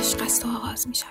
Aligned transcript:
عشق 0.00 0.22
است 0.22 0.46
و 0.46 0.48
آغاز 0.48 0.88
می 0.88 0.94
شود. 0.94 1.10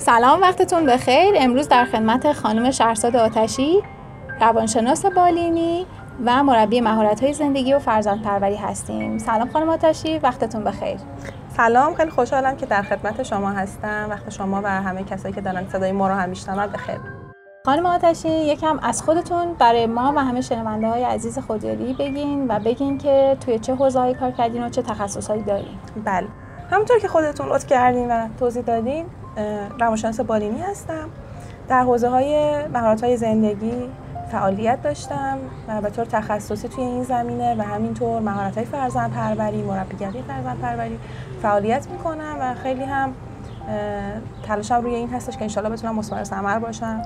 سلام 0.00 0.40
وقتتون 0.42 0.86
بخیر. 0.86 1.34
امروز 1.36 1.68
در 1.68 1.84
خدمت 1.84 2.32
خانم 2.32 2.70
شهرزاد 2.70 3.16
آتشی 3.16 3.82
روانشناس 4.40 5.06
بالینی 5.06 5.86
و 6.24 6.44
مربی 6.44 6.80
مهارت 6.80 7.22
های 7.22 7.32
زندگی 7.32 7.74
و 7.74 7.78
فرزند 7.78 8.22
پروری 8.22 8.56
هستیم. 8.56 9.18
سلام 9.18 9.50
خانم 9.50 9.68
آتشی 9.68 10.18
وقتتون 10.18 10.64
بخیر. 10.64 10.96
سلام 11.56 11.94
خیلی 11.94 12.10
خوشحالم 12.10 12.56
که 12.56 12.66
در 12.66 12.82
خدمت 12.82 13.22
شما 13.22 13.50
هستم. 13.50 14.06
وقت 14.10 14.30
شما 14.30 14.60
و 14.64 14.66
همه 14.66 15.04
کسایی 15.04 15.34
که 15.34 15.40
دارن 15.40 15.68
صدای 15.68 15.92
ما 15.92 16.08
رو 16.08 16.14
هم 16.14 16.28
میشنون 16.28 16.66
بخیر 16.66 17.15
خانم 17.66 17.86
آتشی 17.86 18.28
یکم 18.28 18.78
از 18.82 19.02
خودتون 19.02 19.54
برای 19.58 19.86
ما 19.86 20.12
و 20.16 20.24
همه 20.24 20.40
شنونده 20.40 20.86
های 20.88 21.04
عزیز 21.04 21.38
خودیاری 21.38 21.92
بگین 21.92 22.46
و 22.48 22.58
بگین 22.58 22.98
که 22.98 23.36
توی 23.40 23.58
چه 23.58 23.74
حوزه‌ای 23.74 24.14
کار 24.14 24.30
کردین 24.30 24.66
و 24.66 24.68
چه 24.68 24.82
تخصصهایی 24.82 25.42
دارین. 25.42 25.78
بله. 26.04 26.26
همونطور 26.70 26.98
که 26.98 27.08
خودتون 27.08 27.48
لطف 27.48 27.66
کردین 27.66 28.10
و 28.10 28.28
توضیح 28.38 28.62
دادین 28.62 29.06
روانشناس 29.80 30.20
بالینی 30.20 30.60
هستم. 30.60 31.08
در 31.68 31.82
حوزه 31.82 32.08
های 32.08 32.62
مهارت 32.66 33.04
های 33.04 33.16
زندگی 33.16 33.88
فعالیت 34.32 34.82
داشتم 34.82 35.38
و 35.68 35.80
به 35.80 35.90
طور 35.90 36.04
تخصصی 36.04 36.68
توی 36.68 36.84
این 36.84 37.02
زمینه 37.02 37.54
و 37.54 37.62
همینطور 37.62 38.20
مهارت 38.20 38.56
های 38.56 38.66
فرزند 38.66 39.12
پروری 39.12 39.62
مربیگری 39.62 40.22
فرزند 40.22 40.60
پروری 40.60 40.98
فعالیت 41.42 41.86
می‌کنم 41.90 42.36
و 42.40 42.54
خیلی 42.54 42.84
هم 42.84 43.14
تلاشم 44.46 44.74
روی 44.74 44.94
این 44.94 45.10
هستش 45.10 45.36
که 45.36 45.42
انشالله 45.42 45.70
بتونم 45.70 45.94
مثمر 45.94 46.24
ثمر 46.24 46.58
باشم 46.58 47.02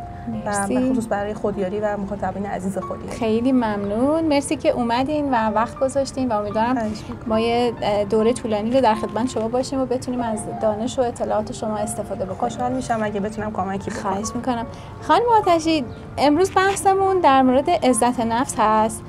و 0.46 0.52
خصوص 0.52 1.06
برای 1.08 1.34
خودیاری 1.34 1.80
و 1.80 1.96
مخاطبین 1.96 2.46
عزیز 2.46 2.78
خودیاری. 2.78 3.18
خیلی 3.18 3.52
ممنون. 3.52 4.24
مرسی 4.24 4.56
که 4.56 4.68
اومدین 4.68 5.30
و 5.30 5.50
وقت 5.50 5.78
گذاشتین 5.78 6.28
و 6.28 6.32
امیدوارم 6.32 6.92
ما 7.26 7.40
یه 7.40 7.72
دوره 8.10 8.32
طولانی 8.32 8.70
رو 8.70 8.80
در 8.80 8.94
خدمت 8.94 9.28
شما 9.28 9.48
باشیم 9.48 9.80
و 9.80 9.86
بتونیم 9.86 10.20
از 10.20 10.38
دانش 10.62 10.98
و 10.98 11.02
اطلاعات 11.02 11.52
شما 11.52 11.76
استفاده 11.76 12.24
بکنیم. 12.24 12.38
خوشحال 12.38 12.72
میشم 12.72 13.00
اگه 13.02 13.20
بتونم 13.20 13.52
کمکی 13.52 13.90
بکنم. 13.90 14.02
خواهش 14.02 14.28
می‌کنم. 14.34 14.66
خانم 15.02 15.22
آتشی 15.38 15.84
امروز 16.18 16.50
بحثمون 16.56 17.20
در 17.20 17.42
مورد 17.42 17.70
عزت 17.70 18.20
نفس 18.20 18.54
هست. 18.58 19.02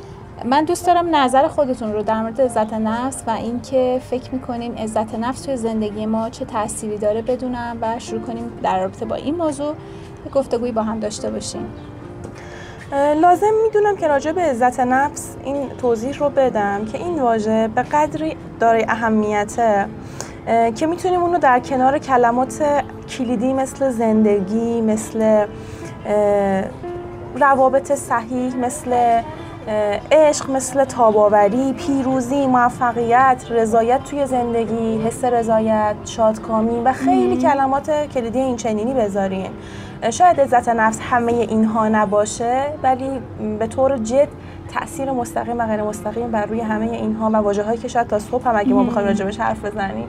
من 0.45 0.65
دوست 0.65 0.87
دارم 0.87 1.15
نظر 1.15 1.47
خودتون 1.47 1.93
رو 1.93 2.03
در 2.03 2.21
مورد 2.21 2.41
عزت 2.41 2.73
نفس 2.73 3.23
و 3.27 3.31
اینکه 3.31 4.01
فکر 4.09 4.33
می‌کنین 4.33 4.77
عزت 4.77 5.15
نفس 5.15 5.41
توی 5.41 5.57
زندگی 5.57 6.05
ما 6.05 6.29
چه 6.29 6.45
تأثیری 6.45 6.97
داره 6.97 7.21
بدونم 7.21 7.77
و 7.81 7.99
شروع 7.99 8.21
کنیم 8.21 8.51
در 8.63 8.79
رابطه 8.79 9.05
با 9.05 9.15
این 9.15 9.35
موضوع. 9.35 9.75
گفتگویی 10.33 10.71
با 10.71 10.83
هم 10.83 10.99
داشته 10.99 11.31
باشیم. 11.31 11.65
لازم 13.21 13.51
می‌دونم 13.63 13.95
که 13.95 14.07
راجع 14.07 14.31
به 14.31 14.41
عزت 14.41 14.79
نفس 14.79 15.35
این 15.43 15.69
توضیح 15.69 16.17
رو 16.17 16.29
بدم 16.29 16.85
که 16.85 16.97
این 16.97 17.19
واژه 17.19 17.67
به 17.67 17.81
قدری 17.81 18.35
داره 18.59 18.85
اهمیته 18.89 19.85
که 20.75 20.87
می‌تونیم 20.87 21.21
اون 21.21 21.33
رو 21.33 21.39
در 21.39 21.59
کنار 21.59 21.97
کلمات 21.97 22.63
کلیدی 23.09 23.53
مثل 23.53 23.89
زندگی 23.89 24.81
مثل 24.81 25.45
روابط 27.35 27.91
صحیح 27.91 28.55
مثل 28.55 29.21
عشق 30.11 30.51
مثل 30.51 30.83
تاباوری، 30.83 31.73
پیروزی، 31.73 32.47
موفقیت، 32.47 33.45
رضایت 33.49 34.03
توی 34.03 34.25
زندگی، 34.25 35.01
حس 35.07 35.23
رضایت، 35.23 35.95
شادکامی 36.05 36.81
و 36.85 36.93
خیلی 36.93 37.37
کلمات 37.37 37.91
کلیدی 38.07 38.39
این 38.39 38.55
چنینی 38.55 38.93
بذاریم. 38.93 39.51
شاید 40.09 40.41
عزت 40.41 40.69
نفس 40.69 40.99
همه 41.01 41.31
اینها 41.31 41.87
نباشه 41.87 42.63
ولی 42.83 43.21
به 43.59 43.67
طور 43.67 43.97
جد 43.97 44.27
تاثیر 44.73 45.11
مستقیم 45.11 45.59
و 45.59 45.67
غیر 45.67 45.83
مستقیم 45.83 46.31
بر 46.31 46.45
روی 46.45 46.59
همه 46.59 46.85
اینها 46.85 47.29
و 47.29 47.35
واژه 47.35 47.63
هایی 47.63 47.77
که 47.77 47.87
شاید 47.87 48.07
تا 48.07 48.19
صبح 48.19 48.47
هم 48.47 48.55
اگه 48.55 48.73
ما 48.73 48.83
بخوایم 48.83 49.07
راجبش 49.07 49.39
حرف 49.39 49.65
بزنیم 49.65 50.07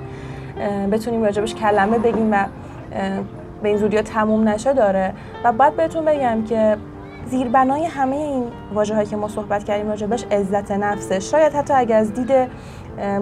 بتونیم 0.93 1.23
راجبش 1.23 1.55
کلمه 1.55 1.99
بگیم 1.99 2.33
و 2.33 2.45
به 3.63 3.69
این 3.69 3.77
زودی 3.77 4.03
تموم 4.03 4.49
نشه 4.49 4.73
داره. 4.73 5.15
و 5.45 5.53
باید 5.53 5.77
بهتون 5.77 6.05
بگم 6.05 6.45
که 6.45 6.77
زیربنای 7.33 7.85
همه 7.85 8.17
این 8.17 8.45
هایی 8.95 9.07
که 9.07 9.17
ما 9.17 9.29
صحبت 9.29 9.65
کردیم 9.65 9.89
راجبش 9.89 10.25
عزت 10.25 10.73
نفسه. 10.73 11.21
شاید 11.21 11.53
حتی 11.53 11.75
اگر 11.75 11.97
از 11.97 12.13
دید 12.13 12.31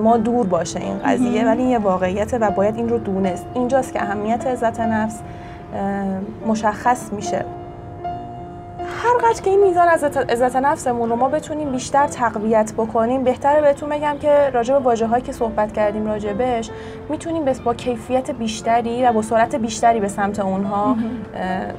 ما 0.03 0.17
دور 0.17 0.47
باشه 0.47 0.81
این 0.81 0.99
قضیه 0.99 1.45
ولی 1.45 1.63
یه 1.63 1.79
واقعیته 1.79 2.39
و 2.39 2.51
باید 2.51 2.77
این 2.77 2.89
رو 2.89 2.99
دونست. 2.99 3.47
اینجاست 3.55 3.93
که 3.93 4.03
اهمیت 4.03 4.47
عزت 4.47 4.81
نفس 4.81 5.21
مشخص 6.47 7.13
میشه. 7.13 7.45
هر 9.03 9.17
قدر 9.31 9.43
که 9.43 9.51
این 9.51 9.61
میزان 9.61 9.89
از 9.89 10.05
عزت 10.05 10.57
نفسمون 10.57 11.09
رو 11.09 11.17
ما 11.17 11.29
بتونیم 11.29 11.73
بیشتر 11.73 12.07
تقویت 12.07 12.73
بکنیم 12.73 13.25
بهتره 13.25 13.61
بهتون 13.61 13.89
بگم 13.89 14.17
که 14.21 14.51
راجع 14.53 14.75
به 14.75 14.81
واژه 14.81 15.07
هایی 15.07 15.23
که 15.23 15.33
صحبت 15.33 15.73
کردیم 15.73 16.07
راجبش 16.07 16.71
می‌تونیم 17.09 17.45
با 17.65 17.75
کیفیت 17.75 18.31
بیشتری 18.31 19.07
و 19.07 19.13
با 19.13 19.23
سرعت 19.23 19.55
بیشتری 19.55 20.01
به 20.01 20.09
سمت 20.09 20.41
اونها 20.41 20.97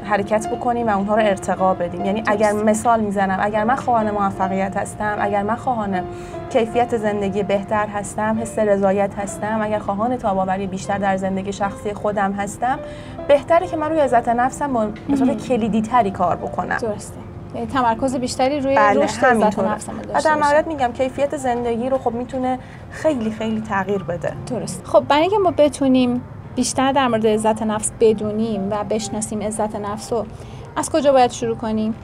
حرکت 0.03 0.49
بکنیم 0.49 0.87
و 0.87 0.97
اونها 0.97 1.15
رو 1.15 1.21
ارتقا 1.21 1.73
بدیم. 1.73 2.05
یعنی 2.05 2.23
اگر 2.27 2.51
مثال 2.51 2.99
می‌زنم 2.99 3.39
اگر 3.41 3.63
من 3.63 3.75
خواهان 3.75 4.11
موفقیت 4.11 4.77
هستم 4.77 5.17
اگر 5.19 5.43
من 5.43 5.55
خواهان 5.55 6.01
کیفیت 6.49 6.97
زندگی 6.97 7.43
بهتر 7.43 7.87
هستم 7.87 8.37
حس 8.41 8.59
رضایت 8.59 9.15
هستم 9.15 9.59
اگر 9.61 9.79
خواهان 9.79 10.17
تاباوری 10.17 10.67
بیشتر 10.67 10.97
در 10.97 11.17
زندگی 11.17 11.53
شخصی 11.53 11.93
خودم 11.93 12.31
هستم 12.31 12.79
بهتره 13.27 13.67
که 13.67 13.77
من 13.77 13.89
روی 13.89 13.99
عزت 13.99 14.29
نفسم 14.29 14.73
با 14.73 14.87
کلیدی 15.47 15.81
تری 15.81 16.11
کار 16.11 16.35
بکنم. 16.35 16.77
یعنی 16.81 16.95
تمرکز 17.73 18.15
بیشتری 18.15 18.59
روی 18.59 18.75
بله 18.75 19.03
رشد 19.03 19.25
عزت 19.25 19.59
نفسم 19.59 19.93
و 20.13 20.21
در 20.21 20.35
نهایت 20.35 20.67
میگم 20.67 20.91
کیفیت 20.93 21.37
زندگی 21.37 21.89
رو 21.89 21.97
خب 21.97 22.13
می‌تونه 22.13 22.59
خیلی 22.91 23.31
خیلی 23.31 23.61
تغییر 23.61 24.03
بده. 24.03 24.33
درست. 24.47 24.81
خب 24.85 24.99
برای 24.99 25.21
اینکه 25.21 25.37
ما 25.37 25.51
بتونیم 25.51 26.21
بیشتر 26.55 26.91
در 26.91 27.07
مورد 27.07 27.27
عزت 27.27 27.61
نفس 27.61 27.91
بدونیم 27.99 28.67
و 28.71 28.83
بشناسیم 28.83 29.41
عزت 29.41 29.75
نفس 29.75 30.13
رو 30.13 30.25
از 30.75 30.89
کجا 30.89 31.11
باید 31.11 31.31
شروع 31.31 31.55
کنیم؟ 31.55 31.95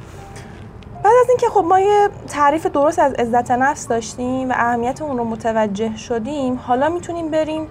بعد 1.03 1.13
از 1.21 1.29
اینکه 1.29 1.47
خب 1.47 1.63
ما 1.69 1.79
یه 1.79 2.09
تعریف 2.27 2.65
درست 2.65 2.99
از 2.99 3.13
عزت 3.13 3.51
نفس 3.51 3.87
داشتیم 3.87 4.49
و 4.49 4.53
اهمیت 4.55 5.01
اون 5.01 5.17
رو 5.17 5.23
متوجه 5.23 5.97
شدیم 5.97 6.59
حالا 6.63 6.89
می‌تونیم 6.89 7.31
بریم 7.31 7.67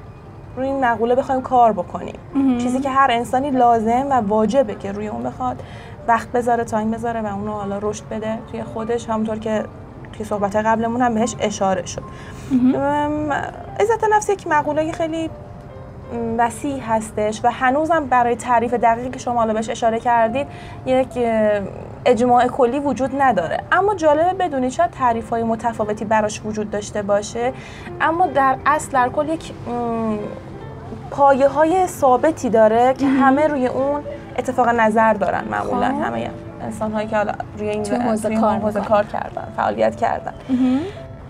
روی 0.56 0.66
این 0.66 0.84
مقوله 0.84 1.14
بخوایم 1.14 1.42
کار 1.42 1.72
بکنیم. 1.72 2.14
چیزی 2.58 2.80
که 2.80 2.90
هر 2.90 3.10
انسانی 3.10 3.50
لازم 3.50 4.06
و 4.10 4.12
واجبه 4.12 4.74
که 4.74 4.92
روی 4.92 5.08
اون 5.08 5.22
بخواد. 5.22 5.62
وقت 6.08 6.32
بذاره 6.32 6.64
تایم 6.64 6.90
بذاره 6.90 7.20
و 7.20 7.26
اونو 7.26 7.52
حالا 7.52 7.78
رشد 7.82 8.08
بده 8.08 8.38
توی 8.50 8.62
خودش. 8.62 9.08
همونطور 9.08 9.38
که 9.38 9.64
توی 10.12 10.24
صحبت 10.24 10.56
قبلمون 10.56 11.02
هم 11.02 11.14
بهش 11.14 11.34
اشاره 11.40 11.86
شد. 11.86 12.02
عزت 13.80 14.04
نفس 14.12 14.28
یک 14.28 14.46
مقوله 14.46 14.92
خیلی 14.92 15.30
وسیع 16.38 16.80
هستش 16.80 17.40
و 17.44 17.50
هنوزم 17.50 18.06
برای 18.06 18.36
تعریف 18.36 18.74
دقیقی 18.74 19.10
که 19.10 19.18
شما 19.18 19.46
بهش 19.46 19.70
اشاره 19.70 20.00
کردید 20.00 20.46
یک 20.86 21.08
اجماع 22.06 22.46
کلی 22.46 22.78
وجود 22.78 23.10
نداره. 23.22 23.60
اما 23.72 23.94
جالبه 23.94 24.32
بدونید 24.32 24.70
شاید 24.70 24.90
تعریف 24.90 25.30
های 25.30 25.42
متفاوتی 25.42 26.04
براش 26.04 26.42
وجود 26.44 26.70
داشته 26.70 27.02
باشه. 27.02 27.52
اما 28.00 28.26
در 28.26 28.56
اصل 28.66 28.92
در 28.92 29.08
کل 29.08 29.28
یک 29.28 29.52
پایه 31.16 31.48
های 31.48 31.86
ثابتی 31.86 32.50
داره 32.50 32.94
که 32.94 33.06
همه 33.06 33.46
روی 33.46 33.66
اون 33.66 34.02
اتفاق 34.38 34.68
نظر 34.68 35.12
دارن 35.12 35.44
معمولا. 35.50 35.88
خب. 35.88 36.02
همه 36.02 36.30
انسان 36.62 36.92
هایی 36.92 37.08
که 37.08 37.16
روی 37.58 37.68
این 37.68 37.86
حوزه 37.86 38.36
کار, 38.36 38.58
کار 38.88 39.04
کردن 39.04 39.48
فعالیت 39.56 39.96
کردن. 39.96 40.32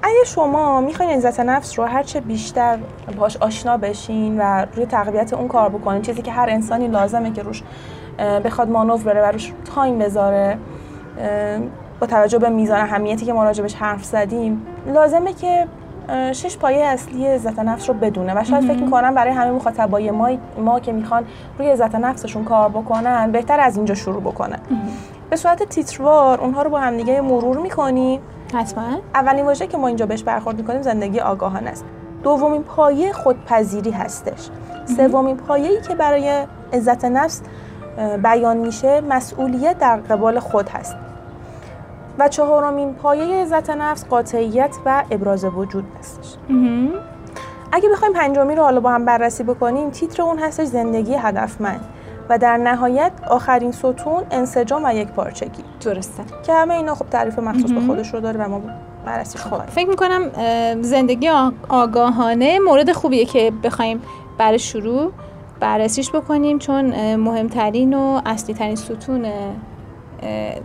اگه 0.02 0.24
شما 0.26 0.80
می‌خواین 0.80 1.10
عزت 1.10 1.40
نفس 1.40 1.78
رو 1.78 1.84
هرچه 1.84 2.20
بیشتر 2.20 2.78
باش 3.18 3.36
آشنا 3.36 3.76
بشین 3.76 4.40
و 4.40 4.66
روی 4.74 4.86
تقویت 4.86 5.32
اون 5.32 5.48
کار 5.48 5.68
بکنین 5.68 6.02
چیزی 6.02 6.22
که 6.22 6.32
هر 6.32 6.50
انسانی 6.50 6.88
لازمه 6.88 7.32
که 7.32 7.42
روش 7.42 7.62
بخواد 8.44 8.70
مانور 8.70 9.02
بره 9.02 9.22
و 9.22 9.32
روش 9.32 9.52
تایم 9.74 9.98
بذاره 9.98 10.58
با 12.00 12.06
توجه 12.06 12.38
به 12.38 12.48
میزان 12.48 12.80
اهمیتی 12.80 13.26
که 13.26 13.32
ما 13.32 13.44
راجبش 13.44 13.74
حرف 13.74 14.04
زدیم 14.04 14.66
لازمه 14.86 15.32
که 15.32 15.66
شش 16.32 16.56
پایه 16.56 16.84
اصلی 16.84 17.26
عزت 17.26 17.58
نفس 17.58 17.88
رو 17.88 17.94
بدونه 17.94 18.40
و 18.40 18.44
شاید 18.44 18.64
فکر 18.64 18.82
می‌کنم 18.84 19.14
برای 19.14 19.32
همه 19.32 19.50
مخاطبای 19.50 20.10
ما 20.10 20.30
ما 20.58 20.80
که 20.80 20.92
می‌خوان 20.92 21.24
روی 21.58 21.70
عزت 21.70 21.94
نفسشون 21.94 22.44
کار 22.44 22.68
بکنن 22.68 23.32
بهتر 23.32 23.60
از 23.60 23.76
اینجا 23.76 23.94
شروع 23.94 24.20
بکنن. 24.20 24.58
به 25.30 25.36
صورت 25.36 25.62
تیتروار 25.62 26.40
اونها 26.40 26.62
رو 26.62 26.70
با 26.70 26.80
هم 26.80 26.96
دیگه 26.96 27.20
مرور 27.20 27.58
می‌کنیم 27.58 28.20
حتما. 28.54 28.84
اولین 29.14 29.44
واژه 29.44 29.66
که 29.66 29.76
ما 29.76 29.88
اینجا 29.88 30.06
بهش 30.06 30.22
برخورد 30.22 30.56
می‌کنیم 30.56 30.82
زندگی 30.82 31.20
آگاهانه 31.20 31.70
است. 31.70 31.84
دومین 32.22 32.62
پایه 32.62 33.12
خودپذیری 33.12 33.90
هستش. 33.90 34.48
سومین 34.96 35.36
پایه‌ای 35.36 35.80
که 35.80 35.94
برای 35.94 36.46
عزت 36.72 37.04
نفس 37.04 37.42
بیان 38.22 38.56
میشه 38.56 39.00
مسئولیت 39.00 39.78
در 39.78 39.96
قبال 39.96 40.40
خود 40.40 40.68
هست. 40.68 40.96
و 42.18 42.28
چهارمین 42.28 42.94
پایه 42.94 43.42
عزت 43.42 43.70
نفس 43.70 44.04
قاطعیت 44.04 44.76
و 44.86 45.04
ابراز 45.10 45.44
وجود 45.44 45.84
هستش. 45.98 46.34
اگه 47.72 47.88
بخوایم 47.88 48.14
پنجمی 48.14 48.54
رو 48.54 48.62
حالا 48.62 48.80
با 48.80 48.90
هم 48.90 49.04
بررسی 49.04 49.42
بکنیم 49.42 49.90
تیتر 49.90 50.22
اون 50.22 50.38
هستش 50.38 50.66
زندگی 50.66 51.14
هدفمند 51.14 51.80
و 52.28 52.38
در 52.38 52.56
نهایت 52.56 53.12
آخرین 53.30 53.72
ستون 53.72 54.22
انسجام 54.30 54.84
و 54.84 54.94
یک 54.94 55.08
پارچگی. 55.08 55.64
درسته. 55.80 56.22
که 56.46 56.52
همه 56.52 56.74
اینا 56.74 56.94
خب 56.94 57.06
تعریف 57.10 57.38
مخصوص 57.38 57.70
به 57.70 57.80
خودش 57.80 58.14
رو 58.14 58.20
داره 58.20 58.44
و 58.44 58.48
ما 58.48 58.60
بررسی 59.06 59.38
خب 59.38 59.66
فکر 59.66 59.88
می‌کنم 59.88 60.30
زندگی 60.82 61.30
آگاهانه 61.68 62.58
مورد 62.58 62.92
خوبیه 62.92 63.24
که 63.24 63.52
بخوایم 63.64 64.02
برای 64.38 64.58
شروع 64.58 65.12
بررسیش 65.60 66.10
بکنیم 66.10 66.58
چون 66.58 67.14
مهمترین 67.14 67.94
و 67.94 68.20
اصلی 68.26 68.54
ترین 68.54 68.76
ستون 68.76 69.26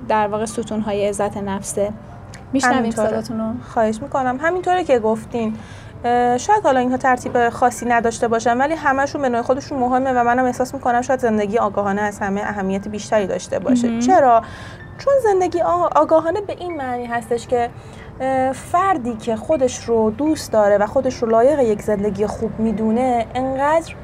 در 0.08 0.28
واقع 0.28 0.46
ستون 0.46 0.82
های 0.82 1.08
عزت 1.08 1.38
نفسه 1.38 1.94
میشنویم 2.54 2.92
صداتون 2.92 3.40
رو. 3.40 3.46
خواهش 3.74 4.02
می‌کنم. 4.02 4.40
همینطوره 4.42 4.84
که 4.84 5.00
گفتین. 5.00 5.58
شاید 6.38 6.64
حالا 6.64 6.80
اینها 6.80 6.98
ترتیب 6.98 7.50
خاصی 7.50 7.86
نداشته 7.86 8.28
باشن 8.28 8.58
ولی 8.58 8.74
همشون 8.74 9.22
به 9.22 9.30
نوع 9.30 9.42
خودشون 9.42 9.80
مهمه 9.80 10.12
و 10.12 10.24
منم 10.24 10.46
احساس 10.46 10.74
می‌کنم 10.74 11.02
شاید 11.02 11.20
زندگی 11.20 11.58
آگاهانه 11.58 12.02
از 12.02 12.20
همه 12.20 12.42
اهمیت 12.42 12.88
بیشتری 12.88 13.28
داشته 13.28 13.60
باشه. 13.60 14.00
چرا؟ 14.00 14.42
چون 14.98 15.14
زندگی 15.24 15.62
آگاهانه 15.96 16.42
به 16.42 16.56
این 16.60 16.78
معنی 16.78 17.06
هستش 17.06 17.48
که 17.48 17.70
فردی 18.54 19.16
که 19.16 19.36
خودش 19.36 19.84
رو 19.84 20.12
دوست 20.12 20.52
داره 20.52 20.78
و 20.78 20.86
خودش 20.86 21.16
رو 21.16 21.30
لایق 21.30 21.60
یک 21.60 21.82
زندگی 21.82 22.28
خوب 22.28 22.60
می‌دونه 22.60 23.26
انقدر 23.36 23.96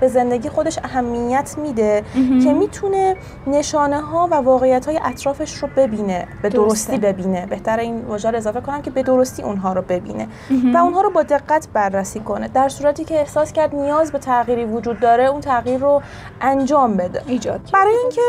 به 0.00 0.08
زندگی 0.08 0.48
خودش 0.48 0.78
اهمیت 0.84 1.54
میده 1.58 2.04
که 2.44 2.52
می‌تونه 2.52 3.16
نشانه 3.46 4.00
ها 4.00 4.28
و 4.30 4.34
واقعیت 4.34 4.86
های 4.86 5.00
اطرافش 5.04 5.54
رو 5.54 5.68
ببینه 5.76 6.28
به 6.42 6.48
درستی 6.48 6.98
ببینه. 6.98 7.46
بهتر 7.46 7.78
این 7.78 8.04
واژه 8.04 8.28
اضافه 8.28 8.60
کنم 8.60 8.82
که 8.82 8.90
به 8.90 9.02
درستی 9.02 9.42
اونها 9.42 9.72
رو 9.72 9.82
ببینه 9.82 10.28
و 10.74 10.76
اونها 10.76 11.00
رو 11.00 11.10
با 11.10 11.22
دقت 11.22 11.68
بررسی 11.72 12.20
کنه 12.20 12.48
در 12.48 12.68
صورتی 12.68 13.04
که 13.04 13.20
احساس 13.20 13.52
کرد 13.52 13.74
نیاز 13.74 14.12
به 14.12 14.18
تغییری 14.18 14.64
وجود 14.64 15.00
داره 15.00 15.24
اون 15.24 15.40
تغییر 15.40 15.80
رو 15.80 16.02
انجام 16.40 16.96
بده. 16.96 17.22
ایجاد. 17.26 17.60
برای 17.72 17.94
اینکه 18.02 18.22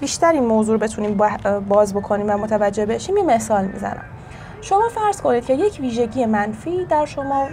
بیشتر 0.00 0.32
این 0.32 0.44
موضوع 0.44 0.74
رو 0.74 0.80
بتونیم 0.80 1.20
باز 1.68 1.94
بکنیم 1.94 2.26
و 2.30 2.36
متوجه 2.36 2.86
بشیم 2.86 3.16
یه 3.16 3.22
مثال 3.22 3.64
می‌زنم. 3.64 4.04
شما 4.60 4.88
فرض 4.88 5.20
کنید 5.20 5.44
که 5.44 5.54
یک 5.54 5.78
ویژگی 5.80 6.26
منفی 6.26 6.84
در 6.84 7.04
شما 7.04 7.48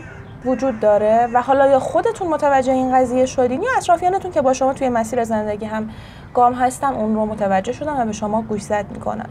وجود 0.45 0.79
داره 0.79 1.29
و 1.33 1.41
حالا 1.41 1.67
یا 1.67 1.79
خودتون 1.79 2.27
متوجه 2.27 2.73
این 2.73 2.95
قضیه 2.95 3.25
شدین 3.25 3.61
یا 3.61 3.69
اطرافیانتون 3.77 4.31
که 4.31 4.41
با 4.41 4.53
شما 4.53 4.73
توی 4.73 4.89
مسیر 4.89 5.23
زندگی 5.23 5.65
هم 5.65 5.89
گام 6.33 6.53
هستن 6.53 6.93
اون 6.93 7.15
رو 7.15 7.25
متوجه 7.25 7.73
شدن 7.73 8.01
و 8.01 8.05
به 8.05 8.11
شما 8.11 8.41
گوشزد 8.41 8.85
می‌کنن 8.91 9.25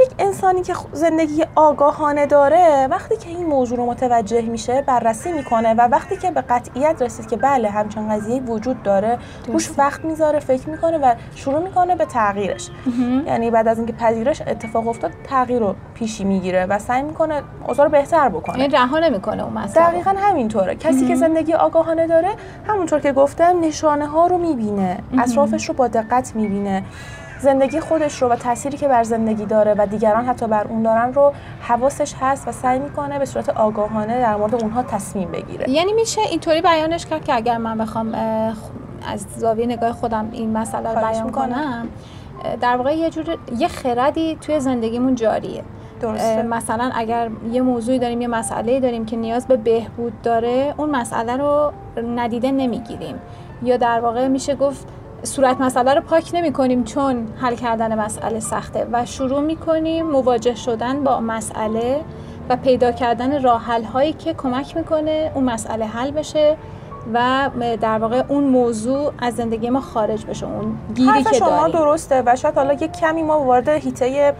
یک 0.00 0.10
انسانی 0.18 0.62
که 0.62 0.74
زندگی 0.92 1.44
آگاهانه 1.54 2.26
داره 2.26 2.88
وقتی 2.90 3.16
که 3.16 3.28
این 3.28 3.46
موضوع 3.46 3.78
رو 3.78 3.86
متوجه 3.86 4.42
میشه 4.42 4.82
بررسی 4.82 5.32
می‌کنه 5.32 5.74
و 5.74 5.80
وقتی 5.80 6.16
که 6.16 6.30
به 6.30 6.40
قطعیت 6.40 7.02
رسید 7.02 7.26
که 7.28 7.36
بله 7.36 7.70
همچین 7.70 8.08
قضیه 8.08 8.42
وجود 8.42 8.82
داره 8.82 9.18
روش 9.46 9.70
وقت 9.78 10.04
می‌ذاره 10.04 10.38
فکر 10.38 10.68
می‌کنه 10.68 10.98
و 10.98 11.14
شروع 11.34 11.62
می‌کنه 11.62 11.96
به 11.96 12.04
تغییرش. 12.04 12.70
یعنی 13.26 13.50
بعد 13.50 13.68
از 13.68 13.78
اینکه 13.78 13.92
پذیرش 13.92 14.42
اتفاق 14.46 14.88
افتاد 14.88 15.10
تغییر 15.24 15.60
رو 15.60 15.74
پیشی 15.94 16.24
می‌گیره 16.24 16.66
و 16.66 16.78
سعی 16.78 17.02
می‌کنه 17.02 17.42
اوضاع 17.68 17.86
رو 17.86 17.92
بهتر 17.92 18.28
بکنه. 18.28 18.58
یعنی 18.58 18.72
رها 18.72 18.98
نمی‌کنه 18.98 19.44
اون 19.44 19.52
مسئله. 19.52 19.86
دقیقا 19.86 20.14
همینطوره. 20.18 20.74
کسی 20.74 21.06
که 21.06 21.14
زندگی 21.14 21.54
آگاهانه 21.54 22.06
داره 22.06 22.28
همونطور 22.68 23.00
که 23.00 23.12
گفتم 23.12 23.60
نشانه 23.60 24.06
ها 24.06 24.26
رو 24.26 24.38
می‌بینه. 24.38 24.98
اطرافش 25.18 25.68
رو 25.68 25.74
با 25.74 25.88
دقت 25.88 26.35
می‌بینه. 26.36 26.82
زندگی 27.40 27.80
خودش 27.80 28.22
رو 28.22 28.28
و 28.28 28.36
تأثیری 28.36 28.76
که 28.76 28.88
بر 28.88 29.02
زندگی 29.02 29.46
داره 29.46 29.74
و 29.78 29.86
دیگران 29.86 30.24
حتی 30.24 30.46
بر 30.46 30.66
اون 30.68 30.82
دارن 30.82 31.14
رو 31.14 31.32
حواسش 31.60 32.14
هست 32.20 32.48
و 32.48 32.52
سعی 32.52 32.78
می‌کنه 32.78 33.18
به 33.18 33.24
صورت 33.24 33.48
آگاهانه 33.48 34.20
در 34.20 34.36
مورد 34.36 34.54
اونها 34.62 34.82
تصمیم 34.82 35.30
بگیره. 35.30 35.70
یعنی 35.70 35.92
میشه 35.92 36.20
اینطوری 36.20 36.62
بیانش 36.62 37.06
کرد 37.06 37.24
که 37.24 37.34
اگر 37.34 37.56
من 37.56 37.78
بخوام 37.78 38.14
از 39.12 39.26
زاویه 39.36 39.66
نگاه 39.66 39.92
خودم 39.92 40.28
این 40.32 40.58
مسئله 40.58 40.94
رو 40.94 41.06
بیان 41.06 41.30
کنم 41.30 41.88
در 42.60 42.76
واقع 42.76 42.96
یه 42.96 43.10
جور 43.10 43.38
یه 43.58 43.68
خردی 43.68 44.38
توی 44.40 44.60
زندگیمون 44.60 45.14
جاریه. 45.14 45.62
درسته. 46.00 46.42
مثلا 46.42 46.90
اگر 46.94 47.30
یه 47.52 47.62
موضوعی 47.62 47.98
داریم 47.98 48.20
یه 48.20 48.28
مسئله 48.28 48.80
داریم 48.80 49.06
که 49.06 49.16
نیاز 49.16 49.46
به 49.46 49.56
بهبود 49.56 50.22
داره 50.22 50.74
اون 50.76 50.90
مسئله 50.90 51.36
رو 51.36 51.72
ندیده 52.16 52.50
نمی‌گیریم. 52.50 53.14
یا 53.62 53.76
در 53.76 54.00
واقع 54.00 54.28
میشه 54.28 54.54
گفت 54.54 54.88
صورت 55.26 55.60
مسئله 55.60 55.94
رو 55.94 56.00
پاک 56.00 56.30
نمی 56.34 56.52
کنیم 56.52 56.84
چون 56.84 57.28
حل 57.36 57.54
کردن 57.54 57.98
مسئله 57.98 58.40
سخته 58.40 58.86
و 58.92 59.06
شروع 59.06 59.40
می 59.40 59.56
کنیم 59.56 60.06
مواجه 60.06 60.54
شدن 60.54 61.04
با 61.04 61.20
مسئله 61.20 62.00
و 62.48 62.56
پیدا 62.56 62.92
کردن 62.92 63.42
راه 63.42 63.64
هایی 63.92 64.12
که 64.12 64.34
کمک 64.34 64.76
می‌کنه 64.76 65.32
اون 65.34 65.44
مسئله 65.44 65.86
حل 65.86 66.10
بشه. 66.10 66.56
و 67.14 67.50
در 67.80 67.98
واقع 67.98 68.22
اون 68.28 68.44
موضوع 68.44 69.12
از 69.18 69.34
زندگی 69.34 69.70
ما 69.70 69.80
خارج 69.80 70.26
بشه 70.26 70.46
اون 70.46 70.78
گیری 70.94 71.24
که 71.24 71.32
شما 71.32 71.48
داریم. 71.48 71.72
درسته 71.72 72.22
و 72.26 72.36
شاید 72.36 72.54
حالا 72.54 72.72
یک 72.72 72.92
کمی 72.92 73.22
ما 73.22 73.44
وارد 73.44 73.68
هیته 73.68 74.34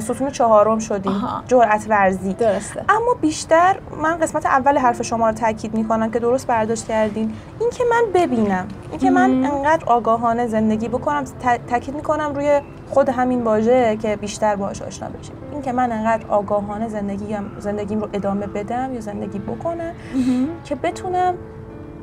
ستون 0.00 0.30
چهارم 0.30 0.78
شدیم 0.78 1.22
جرأت 1.46 1.86
ورزی. 1.88 2.32
درسته. 2.32 2.84
اما 2.88 3.14
بیشتر 3.20 3.76
من 4.02 4.18
قسمت 4.18 4.46
اول 4.46 4.78
حرف 4.78 5.02
شما 5.02 5.28
رو 5.28 5.34
تاکید 5.34 5.74
می‌کنم 5.74 6.10
که 6.10 6.18
درست 6.18 6.46
برداشت 6.46 6.86
کردین. 6.86 7.32
این 7.60 7.70
که 7.70 7.84
من 7.90 8.02
ببینم 8.14 8.68
این 8.90 9.00
که 9.00 9.10
من 9.10 9.30
انقدر 9.44 9.84
آگاهانه 9.86 10.46
زندگی 10.46 10.88
بکنم 10.88 11.24
تاکید 11.70 11.94
می‌کنم 11.94 12.34
روی 12.34 12.60
خود 12.90 13.08
همین 13.08 13.42
واژه 13.42 13.96
که 13.96 14.16
بیشتر 14.16 14.56
باهاش 14.56 14.82
آشنا 14.82 15.08
بشیم. 15.08 15.36
این 15.52 15.62
که 15.62 15.72
من 15.72 15.92
انقدر 15.92 16.26
آگاهانه 16.28 16.88
زندگیم 16.88 17.50
زندگیم 17.58 18.00
رو 18.00 18.08
ادامه 18.12 18.46
بدم 18.46 18.94
یا 18.94 19.00
زندگی 19.00 19.38
بکنم 19.38 19.92
که 20.64 20.74
بتونم 20.74 21.34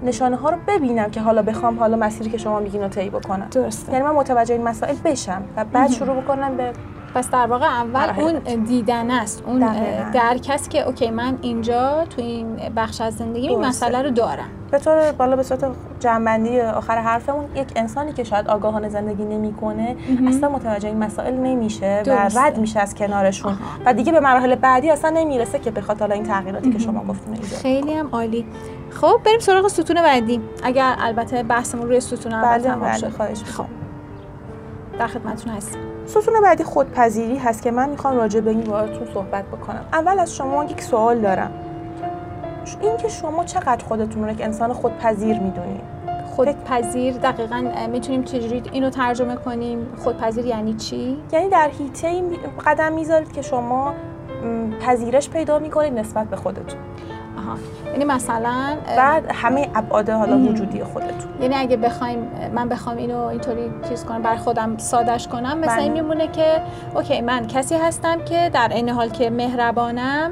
نشانه 0.03 0.35
ها 0.35 0.49
رو 0.49 0.57
ببینم 0.67 1.11
که 1.11 1.21
حالا 1.21 1.41
بخوام 1.41 1.79
حالا 1.79 1.97
مسیری 1.97 2.29
که 2.29 2.37
شما 2.37 2.59
میگین 2.59 2.81
رو 2.81 2.87
طی 2.87 3.09
بکنم. 3.09 3.47
درسته. 3.51 3.91
یعنی 3.91 4.05
من 4.05 4.11
متوجه 4.11 4.55
این 4.55 4.63
مسائل 4.63 4.95
بشم 5.05 5.43
و 5.57 5.65
بعد 5.65 5.91
شروع 5.91 6.21
بکنم 6.21 6.57
به 6.57 6.73
پس 7.15 7.29
در 7.29 7.47
واقع 7.47 7.65
اول 7.65 8.21
اون 8.21 8.63
دیدن 8.63 9.11
است. 9.11 9.43
اون 9.47 9.59
درک 10.13 10.47
است 10.53 10.69
که 10.69 10.87
اوکی 10.87 11.09
من 11.09 11.37
اینجا 11.41 12.05
تو 12.05 12.21
این 12.21 12.55
بخش 12.75 13.01
از 13.01 13.15
زندگی 13.15 13.47
این 13.47 13.65
مسئله 13.65 14.01
رو 14.01 14.09
دارم. 14.09 14.49
به 14.71 14.79
طور 14.79 15.11
بالا 15.11 15.35
به 15.35 15.43
صورت 15.43 15.65
جنبندی 15.99 16.61
آخر 16.61 16.97
حرفمون 16.97 17.45
یک 17.55 17.67
انسانی 17.75 18.13
که 18.13 18.23
شاید 18.23 18.47
آگاهانه 18.47 18.89
زندگی 18.89 19.25
نمی‌کنه 19.25 19.95
اصلا 20.27 20.49
متوجه 20.49 20.87
این 20.87 20.97
مسائل 20.97 21.33
نمیشه 21.33 22.03
و 22.07 22.29
رد 22.39 22.57
میشه 22.57 22.79
از 22.79 22.95
کنارشون. 22.95 23.57
و 23.85 23.93
دیگه 23.93 24.11
به 24.11 24.19
مراحل 24.19 24.55
بعدی 24.55 24.89
اصلا 24.89 25.09
نمی‌رسه 25.09 25.59
که 25.59 25.71
بخاطر 25.71 25.99
حالا 25.99 26.13
این 26.13 26.23
تغییراتی 26.23 26.71
که 26.71 26.79
شما 26.79 27.03
گفتین 27.03 27.35
خیلی 27.35 27.93
هم 27.93 28.09
عالی. 28.11 28.45
خب 28.91 29.19
بریم 29.25 29.39
سراغ 29.39 29.67
ستون 29.67 30.01
بعدی. 30.01 30.41
اگر 30.63 30.95
البته 30.99 31.43
بحثمون 31.43 31.87
روی 31.87 31.99
ستون 31.99 32.33
اول 32.33 32.57
بله 32.57 32.63
تمام 32.63 32.79
بله 32.79 32.97
شد. 32.97 33.09
خواهش 33.09 33.43
خب. 33.43 33.65
در 34.99 35.07
خدمتتون 35.07 35.53
هستیم. 35.53 35.81
ستون 36.05 36.41
بعدی 36.43 36.63
خودپذیری 36.63 37.37
هست 37.37 37.63
که 37.63 37.71
من 37.71 37.89
می‌خوام 37.89 38.17
راجع 38.17 38.39
به 38.39 38.49
این 38.49 38.61
باهاتون 38.61 39.07
صحبت 39.13 39.45
بکنم. 39.45 39.85
اول 39.93 40.19
از 40.19 40.35
شما 40.35 40.63
یک 40.63 40.81
سوال 40.81 41.19
دارم. 41.19 41.51
این 42.81 42.97
که 42.97 43.07
شما 43.07 43.43
چقدر 43.43 43.85
خودتون 43.85 44.23
رو 44.23 44.31
یک 44.31 44.41
انسان 44.41 44.73
خودپذیر 44.73 45.39
می‌دونید 45.39 45.81
خودپذیر 46.35 47.17
دقیقا 47.17 47.71
می‌تونیم 47.91 48.23
چجوری 48.23 48.63
اینو 48.71 48.89
ترجمه 48.89 49.35
کنیم؟ 49.35 49.87
خودپذیر 49.97 50.45
یعنی 50.45 50.73
چی؟ 50.73 51.17
یعنی 51.31 51.49
در 51.49 51.69
هیته 51.79 52.23
قدم 52.65 52.93
می‌ذارید 52.93 53.31
که 53.31 53.41
شما 53.41 53.93
پذیرش 54.85 55.29
پیدا 55.29 55.59
می‌کنید 55.59 55.93
نسبت 55.93 56.27
به 56.27 56.35
خودتون. 56.35 56.79
آها. 57.47 57.57
یعنی 57.91 58.05
مثلا 58.05 58.77
بعد 58.97 59.31
همه 59.33 59.69
ابعاد 59.75 60.09
حالا 60.09 60.37
وجودی 60.37 60.83
خودتون. 60.83 61.41
یعنی 61.41 61.55
اگه 61.55 61.77
بخوایم 61.77 62.31
من 62.53 62.69
بخوام 62.69 62.97
اینو 62.97 63.17
اینطوری 63.17 63.71
چیز 63.89 64.05
کنم 64.05 64.21
بر 64.21 64.35
خودم 64.35 64.77
سادش 64.77 65.27
کنم 65.27 65.57
مثلا 65.57 65.75
این 65.75 65.93
بله. 65.93 66.01
میمونه 66.01 66.27
که 66.27 66.61
اوکی 66.95 67.21
من 67.21 67.47
کسی 67.47 67.75
هستم 67.75 68.21
که 68.25 68.49
در 68.53 68.69
این 68.73 68.89
حال 68.89 69.09
که 69.09 69.29
مهربانم 69.29 70.31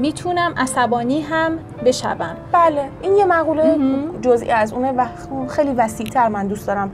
می‌تونم 0.00 0.54
عصبانی 0.56 1.20
هم 1.20 1.58
بشوم. 1.84 2.36
بله 2.52 2.88
این 3.02 3.16
یه 3.16 3.24
مقوله 3.24 3.78
جزئی 4.22 4.50
از 4.50 4.72
اونه 4.72 4.92
و 4.92 5.06
خیلی 5.48 5.72
وسیعتر 5.72 6.28
من 6.28 6.46
دوست 6.46 6.66
دارم 6.66 6.90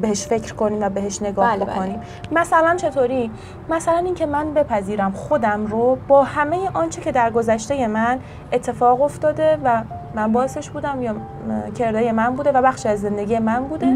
بهش 0.00 0.26
فکر 0.26 0.54
کنیم 0.54 0.82
و 0.82 0.88
بهش 0.88 1.22
نگاه 1.22 1.56
بله, 1.56 1.64
بله. 1.64 1.74
بکنیم. 1.74 2.00
مثلا 2.32 2.76
چطوری؟ 2.76 3.30
مثلا 3.70 3.98
اینکه 3.98 4.26
من 4.26 4.54
بپذیرم 4.54 5.12
خودم 5.12 5.66
رو 5.66 5.98
با 6.08 6.24
همه 6.24 6.70
آنچه 6.74 7.00
که 7.00 7.12
در 7.12 7.30
گذشته 7.30 7.86
من 7.86 8.18
اتفاق 8.52 9.02
افتاده 9.02 9.58
و 9.64 9.82
من 10.14 10.32
باعثش 10.32 10.70
بودم 10.70 11.02
یا 11.02 11.14
کرده 11.78 12.12
من 12.12 12.30
بوده 12.30 12.52
و 12.52 12.62
بخش 12.62 12.86
از 12.86 13.00
زندگی 13.00 13.38
من 13.38 13.64
بوده 13.64 13.86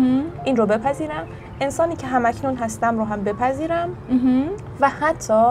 این 0.44 0.56
رو 0.56 0.66
بپذیرم. 0.66 1.26
انسانی 1.60 1.96
که 1.96 2.06
همکنون 2.06 2.56
هستم 2.56 2.98
رو 2.98 3.04
هم 3.04 3.24
بپذیرم. 3.24 3.88
و 4.80 4.88
حتی 4.88 5.42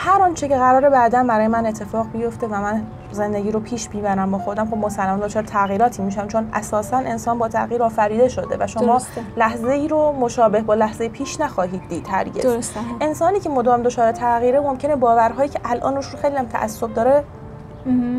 هر 0.00 0.22
آنچه 0.22 0.48
که 0.48 0.56
قراره 0.56 0.90
بعدا 0.90 1.24
برای 1.28 1.48
من 1.48 1.66
اتفاق 1.66 2.06
بیفته 2.12 2.46
و 2.46 2.60
من 2.60 2.82
زندگی 3.12 3.50
رو 3.50 3.60
پیش 3.60 3.88
می‌برم 3.94 4.30
با 4.30 4.38
خودم 4.38 4.70
خب 4.70 4.76
مسلما 4.76 5.26
دچار 5.26 5.42
تغییراتی 5.42 6.02
میشم 6.02 6.26
چون 6.26 6.48
اساسا 6.52 6.96
انسان 6.96 7.38
با 7.38 7.48
تغییر 7.48 7.82
آفریده 7.82 8.28
شده 8.28 8.56
و 8.60 8.66
شما 8.66 8.82
درسته. 8.82 9.20
لحظه 9.36 9.68
ای 9.68 9.88
رو 9.88 10.12
مشابه 10.12 10.62
با 10.62 10.74
لحظه 10.74 11.08
پیش 11.08 11.40
نخواهید 11.40 11.82
دید 11.88 12.06
هرگز 12.10 12.42
درسته. 12.42 12.80
انسانی 13.00 13.40
که 13.40 13.48
مدام 13.48 13.82
دچار 13.82 14.12
تغییره 14.12 14.60
ممکنه 14.60 14.96
باورهایی 14.96 15.48
که 15.48 15.60
الان 15.64 15.96
روش 15.96 16.06
رو 16.06 16.18
خیلی 16.18 16.36
هم 16.36 16.46
تعصب 16.46 16.94
داره 16.94 17.24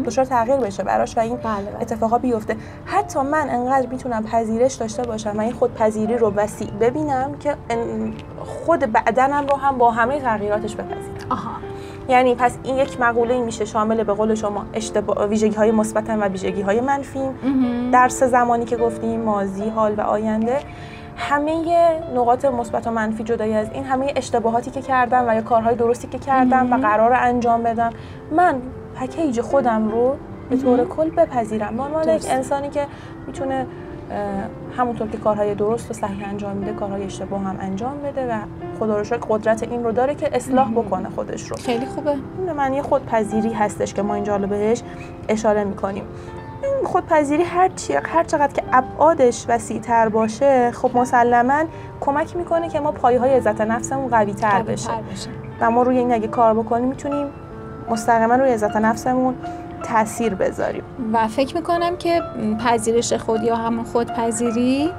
دچار 0.05 0.25
تغییر 0.25 0.57
بشه 0.57 0.83
براش 0.83 1.17
و 1.17 1.19
این 1.19 1.35
بله 1.35 1.71
بله. 1.71 1.81
اتفاقا 1.81 2.17
بیفته. 2.17 2.55
حتی 2.85 3.19
من 3.19 3.49
انقدر 3.49 3.87
می‌تونم 3.87 4.23
پذیرش 4.23 4.73
داشته 4.73 5.03
باشم 5.03 5.37
و 5.37 5.41
این 5.41 5.51
خودپذیری 5.51 6.17
رو 6.17 6.33
وسیع 6.35 6.71
ببینم 6.71 7.31
که 7.39 7.55
خود 8.39 8.79
بدنم 8.79 9.47
رو 9.47 9.57
هم 9.57 9.77
با 9.77 9.91
همه 9.91 10.19
تغییراتش 10.19 10.75
بپذیرم. 10.75 11.27
آها. 11.29 11.51
یعنی 12.09 12.35
پس 12.35 12.57
این 12.63 12.77
یک 12.77 13.01
مقوله 13.01 13.41
میشه 13.41 13.65
شامل 13.65 14.03
به 14.03 14.13
قول 14.13 14.35
شما 14.35 14.65
اشتباه 14.73 15.27
ویژگی 15.27 15.55
های 15.55 15.71
مثبت 15.71 16.09
و 16.09 16.27
ویژگی 16.27 16.61
های 16.61 16.81
منفی 16.81 17.19
سه 18.09 18.27
زمانی 18.27 18.65
که 18.65 18.77
گفتیم 18.77 19.21
ماضی 19.21 19.69
حال 19.69 19.93
و 19.97 20.01
آینده 20.01 20.59
همه 21.17 21.63
نقاط 22.15 22.45
مثبت 22.45 22.87
و 22.87 22.91
منفی 22.91 23.23
جدای 23.23 23.53
از 23.53 23.67
این 23.73 23.83
همه 23.83 24.13
اشتباهاتی 24.15 24.71
که 24.71 24.81
کردم 24.81 25.25
و 25.27 25.35
یا 25.35 25.41
کارهای 25.41 25.75
درستی 25.75 26.07
که 26.07 26.19
کردم 26.19 26.73
و 26.73 26.77
قرار 26.77 27.13
انجام 27.13 27.63
بدم. 27.63 27.89
من 28.31 28.61
پکیج 28.99 29.41
خودم 29.41 29.91
رو 29.91 30.15
به 30.49 30.57
طور 30.57 30.85
کل 30.85 31.09
بپذیرم. 31.09 31.77
به 32.05 32.13
یک. 32.13 32.25
انسانی 32.29 32.69
که 32.69 32.87
می‌تونه 33.27 33.65
همونطور 34.77 35.07
که 35.07 35.17
کارهای 35.17 35.55
درست 35.55 35.91
و 35.91 35.93
صحیح 35.93 36.29
انجام 36.29 36.57
میده 36.57 36.73
کارهای 36.73 37.03
اشتباه 37.03 37.41
هم 37.41 37.57
انجام 37.59 37.97
بده 37.97 38.33
و 38.33 38.37
خدا 38.79 38.97
رو 38.97 39.03
شکر 39.03 39.25
قدرت 39.29 39.63
این 39.63 39.83
رو 39.83 39.91
داره 39.91 40.15
که 40.15 40.35
اصلاح 40.35 40.71
بکنه 40.71 41.09
خودش 41.09 41.51
رو. 41.51 41.57
خیلی 41.57 41.85
خوبه. 41.85 42.11
این 42.11 42.51
معنی 42.51 42.81
خودپذیری 42.81 43.53
هستش 43.53 43.93
که 43.93 44.01
ما 44.01 44.15
اینجا 44.15 44.31
حالا 44.31 44.47
بهش 44.47 44.81
اشاره 45.29 45.63
می‌کنیم. 45.63 46.03
این 46.63 46.85
خودپذیری 46.85 47.43
هر 47.43 47.69
چی 47.69 47.93
هر 47.93 48.23
چقدر 48.23 48.53
که 48.53 48.63
ابعادش 48.73 49.45
وسیع‌تر 49.49 50.09
باشه 50.09 50.71
خب 50.71 50.97
مسلما 50.97 51.63
کمک 52.01 52.35
می‌کنه 52.35 52.69
که 52.69 52.79
ما 52.79 52.91
پایه 52.91 53.19
های 53.19 53.33
عزت 53.33 53.61
نفسمون 53.61 54.07
قوی 54.07 54.33
تر 54.33 54.49
قوی 54.49 54.73
بشه. 54.73 54.89
بشه. 55.11 55.29
و 55.61 55.71
ما 55.71 55.83
روی 55.83 55.97
این 55.97 56.13
اگه 56.13 56.27
کار 56.27 56.53
بکنیم 56.53 56.87
می‌تونیم 56.87 57.27
مستقیما 57.89 58.35
روی 58.35 58.51
عزت 58.51 58.75
نفسمون 58.75 59.35
تاثیر 59.83 60.35
بذاریم. 60.35 60.83
و 61.13 61.27
فکر 61.27 61.55
می‌کنم 61.55 61.97
که 61.97 62.21
پذیرش 62.65 63.13
خود 63.13 63.43
یا 63.43 63.55
همون 63.55 63.83
خودپذیری 63.83 64.89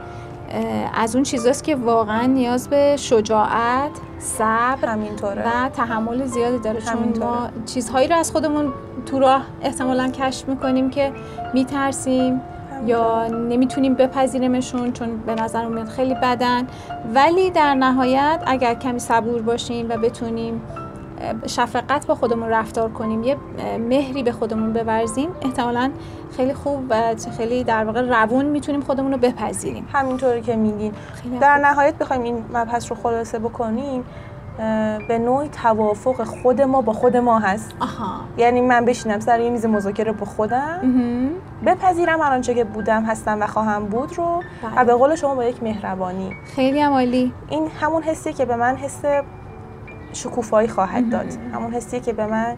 از 0.94 1.14
اون 1.14 1.24
چیزاست 1.24 1.64
که 1.64 1.76
واقعا 1.76 2.26
نیاز 2.26 2.68
به 2.68 2.96
شجاعت 2.96 3.90
صبر 4.18 4.96
و 5.22 5.68
تحمل 5.76 6.24
زیادی 6.24 6.58
داره. 6.58 6.80
چون. 6.80 7.18
ما 7.20 7.48
چیزهایی 7.66 8.08
رو 8.08 8.16
از 8.16 8.30
خودمون 8.30 8.72
تو 9.06 9.18
راه 9.18 9.42
احتمالا 9.62 10.08
کشف 10.10 10.48
می‌کنیم 10.48 10.90
که 10.90 11.12
میترسیم 11.54 12.40
یا 12.86 13.26
نمی‌تونیم 13.26 13.94
بپذیریمشون 13.94 14.92
چون 14.92 15.16
به 15.26 15.34
نظر 15.34 15.66
میاد 15.66 15.88
خیلی 15.88 16.14
بدن. 16.14 16.66
ولی 17.14 17.50
در 17.50 17.74
نهایت 17.74 18.42
اگر 18.46 18.74
کمی 18.74 18.98
صبور 18.98 19.42
باشیم 19.42 19.86
و 19.88 19.96
بتونیم 19.96 20.62
شفقت 21.46 22.06
با 22.06 22.14
خودمون 22.14 22.48
رفتار 22.48 22.90
کنیم 22.90 23.22
یه 23.22 23.36
مهری 23.78 24.22
به 24.22 24.32
خودمون 24.32 24.72
بورزیم 24.72 25.30
احتمالا 25.42 25.90
خیلی 26.36 26.54
خوب 26.54 26.84
و 26.90 27.14
خیلی 27.36 27.64
در 27.64 27.84
واقع 27.84 28.00
روون 28.00 28.44
می‌تونیم 28.44 28.80
خودمون 28.80 29.12
رو 29.12 29.18
بپذیریم 29.18 29.88
همینطوری 29.92 30.40
که 30.40 30.56
میگین 30.56 30.92
در. 31.40 31.58
نهایت 31.58 31.94
بخوایم 31.94 32.22
این 32.22 32.44
مبحث 32.54 32.90
رو 32.90 32.96
خلاصه 33.02 33.38
بکنیم 33.38 34.04
به 35.08 35.18
نوعی 35.18 35.48
توافق 35.48 36.24
خود 36.24 36.60
ما 36.60 36.80
با 36.80 36.92
خود 36.92 37.16
ما 37.16 37.38
هست 37.38 37.74
آها 37.80 38.20
یعنی 38.36 38.60
من 38.60 38.84
بشینم 38.84 39.20
سر 39.20 39.40
یه 39.40 39.50
میز 39.50 39.66
مذاکره 39.66 40.12
با 40.12 40.26
خودم. 40.26 40.80
بپذیرم 41.66 42.20
هر 42.20 42.32
آنچه 42.32 42.54
که 42.54 42.64
بودم 42.64 43.04
هستم 43.04 43.42
و 43.42 43.46
خواهم 43.46 43.84
بود 43.86 44.18
رو 44.18 44.42
بله. 44.62 44.82
و 44.82 44.84
به 44.84 44.94
قول 44.94 45.14
شما 45.14 45.34
با 45.34 45.44
یک 45.44 45.62
مهربانی 45.62 46.32
خیلی 46.44 46.80
هم 46.80 46.92
عالی 46.92 47.32
این 47.48 47.68
همون 47.80 48.02
حسیه 48.02 48.32
که 48.32 48.44
به 48.44 48.56
من 48.56 48.76
حس 48.76 49.02
شکوفایی 50.12 50.68
خواهد 50.68 51.10
داد. 51.10 51.26
همون 51.54 51.74
حسیه 51.74 52.00
که 52.00 52.12
به 52.12 52.26
من 52.26 52.56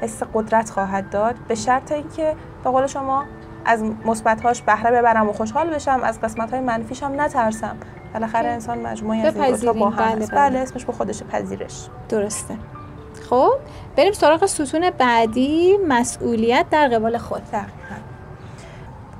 حس 0.00 0.22
قدرت 0.34 0.70
خواهد 0.70 1.10
داد. 1.10 1.34
به 1.48 1.54
شرط 1.54 1.92
اینکه 1.92 2.34
به 2.64 2.70
قول 2.70 2.86
شما 2.86 3.24
از 3.64 3.82
مثبت‌هاش 4.04 4.62
بهره 4.62 4.90
ببرم 4.90 5.28
و 5.28 5.32
خوشحال 5.32 5.70
بشم 5.70 6.00
از 6.02 6.20
قسمت‌های 6.20 6.60
منفیش 6.60 7.02
هم 7.02 7.20
نترسم. 7.20 7.76
بالاخره 8.14 8.42
که 8.42 8.48
انسان 8.48 8.78
مجموعی 8.78 9.22
از 9.22 9.62
این 9.62 9.72
با 9.72 9.90
هم. 9.90 10.14
بله، 10.14 10.26
بله. 10.26 10.36
بله. 10.36 10.58
اسمش 10.58 10.84
به 10.84 10.92
خودش 10.92 11.22
پذیرش. 11.22 11.88
درسته. 12.08 12.54
خب 13.30 13.52
بریم 13.96 14.12
سراغ 14.12 14.46
ستون 14.46 14.90
بعدی 14.90 15.76
مسئولیت 15.88 16.66
در 16.70 16.88
قبال 16.88 17.18
خود. 17.18 17.42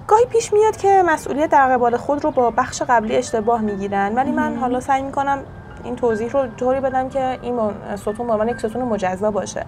گاهی 0.07 0.25
پیش 0.25 0.53
میاد 0.53 0.77
که 0.77 1.03
مسئولیت 1.07 1.51
در 1.51 1.69
قبال 1.69 1.97
خود 1.97 2.25
رو 2.25 2.31
با 2.31 2.51
بخش 2.51 2.83
قبلی 2.83 3.17
اشتباه 3.17 3.61
می‌گیرن 3.61 4.15
ولی 4.15 4.33
من 4.33 4.57
حالا 4.57 4.81
سعی 4.81 5.03
می‌کنم 5.03 5.39
این 5.85 5.97
توضیح 5.97 6.33
رو 6.33 6.47
طوری 6.47 6.81
بدم 6.81 7.09
که 7.09 7.39
این 7.43 7.61
ستون 7.97 8.27
به 8.27 8.33
عنوان 8.33 8.49
یک 8.49 8.59
ستون 8.59 8.83
مجزا 8.83 9.31
باشه. 9.31 9.67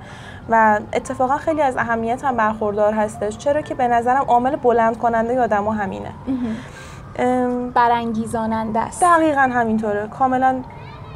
و 0.49 0.81
اتفاقا 0.93 1.37
خیلی 1.37 1.63
از 1.63 1.77
اهمیت 1.77 2.25
هم 2.25 2.37
برخوردار 2.37 2.93
هستش. 2.93 3.39
چرا 3.39 3.61
که 3.61 3.75
به 3.75 3.89
نظرم 3.89 4.25
عامل 4.29 4.57
بلند 4.57 4.99
کننده 4.99 5.41
آدما 5.41 5.73
همینه. 5.73 6.11
برانگیزاننده 7.75 8.81
است. 8.81 9.03
دقیقا 9.03 9.41
همینطوره. 9.41 10.09
کاملا 10.09 10.63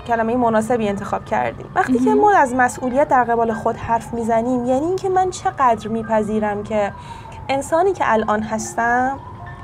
کلمه 0.06 0.36
مناسبی 0.36 0.88
انتخاب 0.88 1.24
کردیم. 1.24 1.66
وقتی 1.74 1.98
که 1.98 2.14
ما 2.14 2.32
از 2.32 2.54
مسئولیت 2.54 3.08
در 3.08 3.24
قبال 3.24 3.52
خود 3.52 3.76
حرف 3.76 4.14
می‌زنیم 4.14 4.64
یعنی 4.64 4.86
اینکه 4.86 5.08
من 5.08 5.30
چقدر 5.30 5.88
میپذیرم 5.88 6.62
که 6.62 6.92
انسانی 7.48 7.92
که 7.92 8.12
الان 8.12 8.42
هستم 8.42 9.18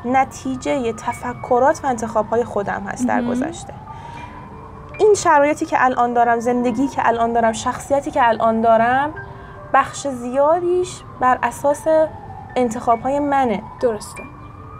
نتیجه 0.04 0.92
تفکرات 0.92 1.80
و 1.84 1.86
انتخابهای 1.86 2.44
خودم 2.44 2.82
هست 2.88 3.08
در 3.08 3.22
گذشته. 3.22 3.74
این 4.98 5.14
شرایطی 5.14 5.66
که 5.66 5.84
الان 5.84 6.12
دارم 6.12 6.40
زندگی 6.40 6.88
که 6.88 7.08
الان 7.08 7.32
دارم 7.32 7.52
شخصیتی 7.52 8.10
که 8.10 8.28
الان 8.28 8.60
دارم 8.60 9.14
بخش 9.74 10.06
زیادیش 10.06 11.02
بر 11.20 11.38
اساس 11.42 11.86
انتخابهای 12.56 13.18
منه. 13.18 13.62
درسته. 13.80 14.22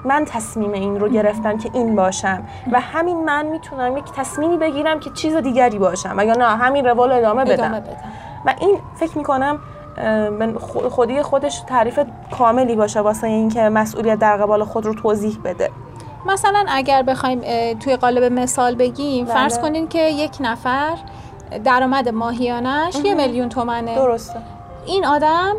من 0.04 0.24
تصمیم 0.24 0.72
این 0.72 1.00
رو 1.00 1.08
گرفتم 1.08 1.58
که 1.58 1.70
این 1.72 1.96
باشم 1.96 2.42
و 2.72 2.80
همین 2.80 3.24
من 3.24 3.46
می‌تونم 3.46 3.96
یک 3.96 4.04
تصمیمی 4.16 4.56
بگیرم 4.56 5.00
که 5.00 5.10
چیز 5.10 5.36
دیگری 5.36 5.78
باشم 5.78 6.14
و 6.18 6.24
یا 6.24 6.34
نه 6.34 6.44
همین 6.44 6.86
روال 6.86 7.10
رو 7.10 7.16
ادامه 7.16 7.44
بدم. 7.44 7.52
ادامه 7.52 7.80
بدم. 7.80 8.12
و 8.46 8.54
این 8.60 8.78
فکر 8.94 9.18
می‌کنم 9.18 9.58
خودی 10.90 11.22
خودش 11.22 11.60
تعریف 11.60 12.00
کاملی 12.38 12.76
باشه 12.76 13.00
واسه 13.00 13.26
اینکه 13.26 13.60
مسئولیت 13.68 14.18
در 14.18 14.36
قبال 14.36 14.64
خود 14.64 14.86
رو 14.86 14.94
توضیح 14.94 15.38
بده. 15.44 15.70
مثلا 16.26 16.64
اگر 16.68 17.02
بخوایم 17.02 17.40
توی 17.78 17.96
قالب 17.96 18.32
مثال 18.32 18.74
بگیم 18.74 19.24
بله. 19.24 19.34
فرض 19.34 19.58
کنین 19.58 19.88
که 19.88 20.02
یک 20.02 20.36
نفر 20.40 20.96
درآمد 21.64 22.08
ماهیانش 22.08 22.94
یه 23.04 23.14
میلیون 23.14 23.48
تومنه. 23.48 23.94
درسته. 23.94 24.38
این 24.86 25.06
آدم 25.06 25.56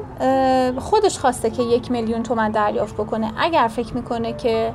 خودش 0.79 1.19
خواسته 1.19 1.49
که 1.49 1.63
یک 1.63 1.91
میلیون 1.91 2.23
تومن 2.23 2.51
دریافت 2.51 2.93
بکنه. 2.93 3.31
اگر 3.37 3.67
فکر 3.67 3.93
می‌کنه 3.93 4.33
که 4.33 4.73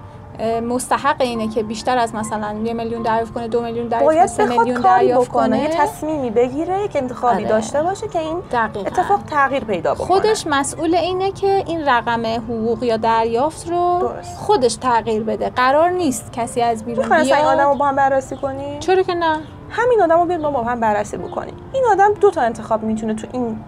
مستحق 0.69 1.21
اینه 1.21 1.49
که 1.49 1.63
بیشتر 1.63 1.99
از 1.99 2.15
مثلا 2.15 2.57
یه 2.65 2.73
میلیون 2.73 3.03
دریافت 3.03 3.35
کنه 3.35 3.49
دو 3.49 3.63
میلیون 3.63 3.89
دریافت 3.89 4.17
کنه 4.17 4.27
سه 4.27 4.47
میلیون 4.47 4.81
دریافت 4.81 5.31
کنه 5.31 5.63
یه 5.63 5.69
تصمیمی 5.69 6.31
بگیره 6.31 6.85
یک 6.85 6.97
انتخابی 6.97 7.37
آره. 7.37 7.49
داشته 7.49 7.83
باشه 7.83 8.09
که 8.09 8.19
این 8.19 8.43
دقیقاً. 8.53 8.87
اتفاق 8.87 9.21
تغییر 9.23 9.65
پیدا 9.65 9.95
بکنه. 9.95 10.07
خودش 10.07 10.47
مسئول 10.47 10.95
اینه 10.95 11.33
که 11.33 11.65
این 11.67 11.89
رقم 11.89 12.27
حقوق 12.27 12.83
یا 12.83 12.97
دریافت 12.97 13.69
رو 13.69 13.99
درست. 14.01 14.39
خودش 14.39 14.75
تغییر 14.75 15.23
بده. 15.23 15.51
قرار 15.51 15.91
نیست 15.91 16.33
کسی 16.33 16.61
از 16.63 16.85
بیرون 16.85 17.05
می‌خواین 17.05 17.35
این 17.35 17.45
آدم 17.45 17.63
رو 17.63 17.69
بیاد 17.69 17.79
با 17.79 17.87
هم 17.87 17.97
بررسی 17.97 18.37
کنیم 18.37 18.79
چرا 18.79 19.03
که 19.03 19.15
نه. 19.15 19.41
همین 19.71 20.03
آدم 20.03 20.21
رو 20.21 20.25
بیاید 20.27 20.43
ما 20.43 20.51
با 20.51 20.63
هم 20.63 20.81
بررسی 20.81 21.17
بکنیم. 21.17 21.55
این 21.73 21.85
آدم 21.93 22.15
دو 22.15 22.31
تا 22.31 22.41
انتخاب 22.41 22.83
می‌تونه 22.83 23.15
تو 23.15 23.27
این 23.33 23.61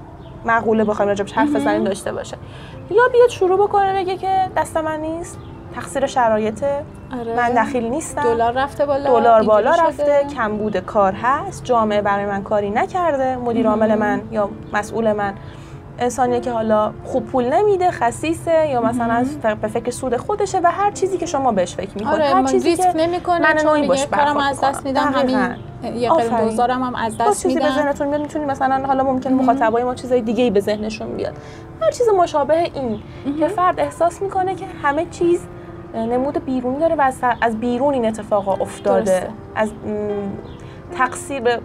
مقوله 0.45 0.85
بخوایم 0.85 1.09
راجبش 1.09 1.33
حرف 1.33 1.57
بزنیم 1.57 1.85
داشته 1.85 2.13
باشه. 2.13 2.37
یا 2.91 3.09
بیاد 3.13 3.29
شروع 3.29 3.67
بکنه 3.67 3.95
بگه 3.95 4.17
که 4.17 4.51
دست 4.57 4.77
من 4.77 5.01
نیست. 5.01 5.39
تقصیر 5.75 6.07
شرایطه 6.07 6.83
آره. 7.21 7.37
من 7.37 7.49
دخیل 7.63 7.85
نیستم 7.85 8.23
دلار 8.23 8.53
رفته 8.53 8.87
بالا 8.87 9.21
دلار 9.21 9.43
بالا. 9.43 9.71
رفته 9.71 10.25
کمبود 10.37 10.77
کار 10.77 11.13
هست 11.13 11.65
جامعه 11.65 12.01
برای 12.03 12.27
من 12.27 12.43
کاری 12.43 12.71
نکرده 12.71 13.37
مدیر 13.37 13.69
عامل 13.69 13.95
من 13.95 14.21
یا 14.31 14.49
مسئول 14.73 15.13
من 15.13 15.35
انسانیه 15.99 16.41
که 16.41 16.51
حالا 16.53 16.93
خوب 17.05 17.27
پول 17.27 17.45
نمیده 17.45 17.91
خسیسه 17.91 18.69
یا 18.69 18.83
مثلا 18.83 19.27
ف- 19.43 19.47
به 19.47 19.69
فکر 19.69 19.91
سود 19.91 20.17
خودشه 20.17 20.61
و 20.65 20.67
هر 20.71 20.91
چیزی 20.91 21.19
که 21.19 21.27
شما 21.27 21.53
بهش 21.53 21.75
فکر 21.75 21.91
می‌کنید 21.95 22.15
آره 22.15 22.25
هر 22.25 22.35
من 22.41 22.45
چیزی 22.47 22.69
ریسک 22.69 22.93
که 22.93 22.99
نمی‌کنه 22.99 23.39
من 23.39 23.57
چون 23.57 23.87
باش 23.89 24.07
کارم 24.07 24.37
از 24.37 24.61
دست. 24.61 24.85
میدم 24.85 25.13
همین. 25.15 25.39
یه 25.97 26.11
آفرین. 26.11 26.49
دوزارم 26.49 26.83
هم 26.83 26.95
از 26.95 27.19
دست 27.19 27.43
چیزی 27.43 27.55
به 27.55 27.61
میدم 27.65 27.75
ذهنتون 27.77 28.09
بیاد 28.11 28.21
می‌تونید 28.21 28.51
مثلا 28.51 28.87
حالا 28.87 29.05
ممکنه 29.05 29.33
مخاطبای 29.35 29.85
ما 29.85 29.95
چیزای 29.95 30.21
دیگه 30.21 30.45
ای 30.45 30.51
به 30.51 30.61
ذهنشون 30.61 31.17
بیاد 31.17 31.33
هر 31.81 31.91
چیز 31.91 32.09
مشابه 32.19 32.59
این 32.59 33.03
که 33.39 33.49
فرد 33.49 33.81
احساس 33.81 34.23
می‌کنه 34.23 34.55
که 34.55 34.67
همه 34.83 35.07
چیز 35.11 35.41
نمود 35.95 36.45
بیرون 36.45 36.79
داره 36.79 36.95
و 36.95 37.11
از, 37.41 37.61
بیرون 37.61 37.95
این 37.95 38.07
اتفاق 38.07 38.63
افتاده 38.63 39.05
درسته. 39.05 39.29
از 39.55 39.71
تقصیر 40.97 41.41
به 41.41 41.57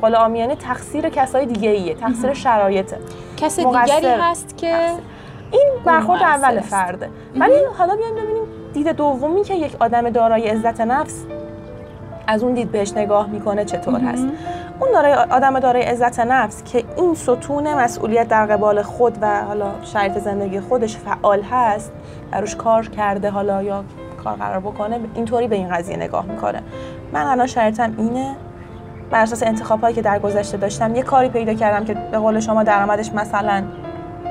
قول 0.00 0.14
عامیانه 0.14 0.56
تقصیر 0.56 1.08
کسای 1.08 1.46
دیگه 1.46 1.70
ایه 1.70 1.94
تقصیر 1.94 2.32
شرایطه 2.32 2.98
کس. 3.36 3.60
دیگری 3.60 4.06
هست 4.20 4.58
که 4.58 4.70
تقصیر. 4.70 5.00
این 5.50 5.68
برخورد 5.84 6.22
اول. 6.22 6.60
فرده 6.60 7.10
ولی 7.36 7.54
حالا 7.78 7.96
بیایم 7.96 8.14
ببینیم 8.14 8.42
دید 8.72 8.88
دومی 8.88 9.42
که 9.42 9.54
یک 9.54 9.76
آدم 9.80 10.10
دارای 10.10 10.48
عزت 10.48 10.80
نفس 10.80 11.24
از 12.26 12.42
اون 12.42 12.54
دید 12.54 12.72
بهش 12.72 12.92
نگاه 12.92 13.26
می‌کنه 13.26 13.64
چطور 13.64 14.00
هست 14.00 14.26
اون 14.80 14.92
دارای 14.92 15.14
آدم 15.14 15.60
دارای 15.60 15.82
عزت 15.82 16.20
نفس 16.20 16.62
که 16.62 16.84
این 16.96 17.14
ستون 17.14 17.74
مسئولیت 17.74 18.28
در 18.28 18.46
قبال 18.46 18.82
خود 18.82 19.18
و 19.20 19.44
حالا 19.44 19.66
شرایط 19.82 20.18
زندگی 20.18 20.60
خودش 20.60 20.96
فعال 20.96 21.42
هست 21.42 21.92
و 22.32 22.40
روش 22.40 22.56
کار 22.56 22.88
کرده 22.88 23.30
حالا 23.30 23.62
یا 23.62 23.84
کار 24.24 24.34
قرار 24.34 24.60
بکنه 24.60 25.00
اینطوری 25.14 25.48
به 25.48 25.56
این 25.56 25.68
قضیه 25.68 25.96
نگاه 25.96 26.26
می‌کنه. 26.26 26.62
من 27.12 27.26
الان 27.26 27.46
شرایطم 27.46 27.94
اینه 27.98 28.36
بر 29.10 29.22
اساس 29.22 29.42
انتخاب 29.42 29.80
هایی 29.80 29.94
که 29.94 30.02
در 30.02 30.18
گذشته 30.18 30.56
داشتم 30.56 30.94
یه 30.94 31.02
کاری 31.02 31.28
پیدا 31.28 31.54
کردم 31.54 31.84
که 31.84 31.94
به 31.94 32.18
قول 32.18 32.40
شما 32.40 32.62
درآمدش 32.62 33.12
مثلا 33.12 33.64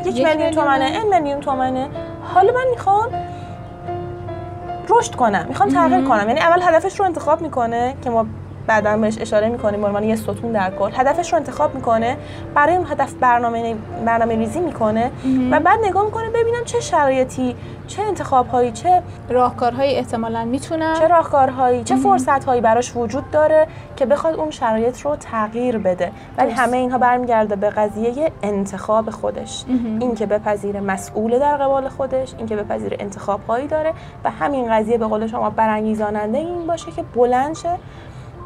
یک 0.06 0.26
میلیون 0.26 0.52
تومنه 0.52 0.86
این 0.86 1.20
میلیون 1.20 1.40
تومنه. 1.40 1.90
حالا 2.34 2.54
من 2.54 2.70
می‌خوام 2.72 3.10
رشد 4.90 5.16
کنم 5.16 5.46
می‌خوام 5.48 5.70
تغییر 5.70 6.08
کنم. 6.08 6.28
یعنی 6.28 6.40
اول 6.40 6.62
هدفش 6.62 7.00
رو 7.00 7.06
انتخاب 7.06 7.42
می‌کنه 7.42 7.94
که 8.02 8.10
ما 8.10 8.26
بعدا 8.67 8.98
بهش 8.98 9.17
اشاره 9.22 9.50
می‌کنیم 9.50 9.82
به 9.82 9.88
عنوان 9.88 10.03
یه 10.03 10.15
ستون 10.15 10.51
در 10.51 10.72
کل. 10.72 10.91
هدفش 10.93 11.34
رو 11.34 11.39
انتخاب 11.39 11.75
می‌کنه 11.75 12.17
برای 12.55 12.75
اون 12.75 12.86
هدف 12.91 13.13
برنامه 13.13 13.75
برنامه 14.05 14.36
ریزی 14.36 14.60
می‌کنه 14.60 15.12
و 15.51 15.60
بعد 15.60 15.79
نگاه 15.84 16.05
می‌کنه 16.05 16.29
ببینم 16.29 16.63
چه 16.65 16.79
شرایطی 16.79 17.55
چه 17.88 18.03
انتخاب 18.03 18.48
هایی 18.48 18.72
چه 18.72 19.01
راهکارهایی 19.29 19.96
احتمالا 19.96 20.46
می‌تونم 20.46 20.93
چه 21.00 21.08
راهکارهایی 21.08 21.84
چه 21.84 21.96
فرصت 21.96 22.43
هایی 22.43 22.62
براش 22.62 22.96
وجود 22.96 23.32
داره 23.32 23.67
که 23.96 24.05
بخواد 24.05 24.36
اون 24.36 24.51
شرایط 24.51 25.01
رو 25.01 25.15
تغییر 25.15 25.77
بده. 25.77 26.12
ولی. 26.38 26.51
همه 26.51 26.77
اینها 26.77 26.98
برمیگرده 26.98 27.55
به 27.55 27.70
قضیه 27.70 28.32
انتخاب 28.43 29.10
خودش. 29.10 29.65
این 30.00 30.15
که 30.15 30.25
بپذیر 30.25 30.79
مسئول 30.79 31.39
در 31.39 31.58
قبال 31.58 31.89
خودش 31.89 32.34
این 32.38 32.48
که 32.48 32.55
بپذیر 32.55 32.96
انتخاب 33.00 33.39
هایی 33.48 33.67
داره 33.67 33.93
و 34.24 34.29
همین 34.32 34.72
قضیه 34.72 34.98
به 34.98 35.08
قول 35.08 35.27
شما 35.27 35.50
برانگیزاننده 35.50 36.38
این 36.38 36.67
باشه 36.67 36.91
که 36.91 37.03
بلند 37.15 37.55
شه 37.55 37.70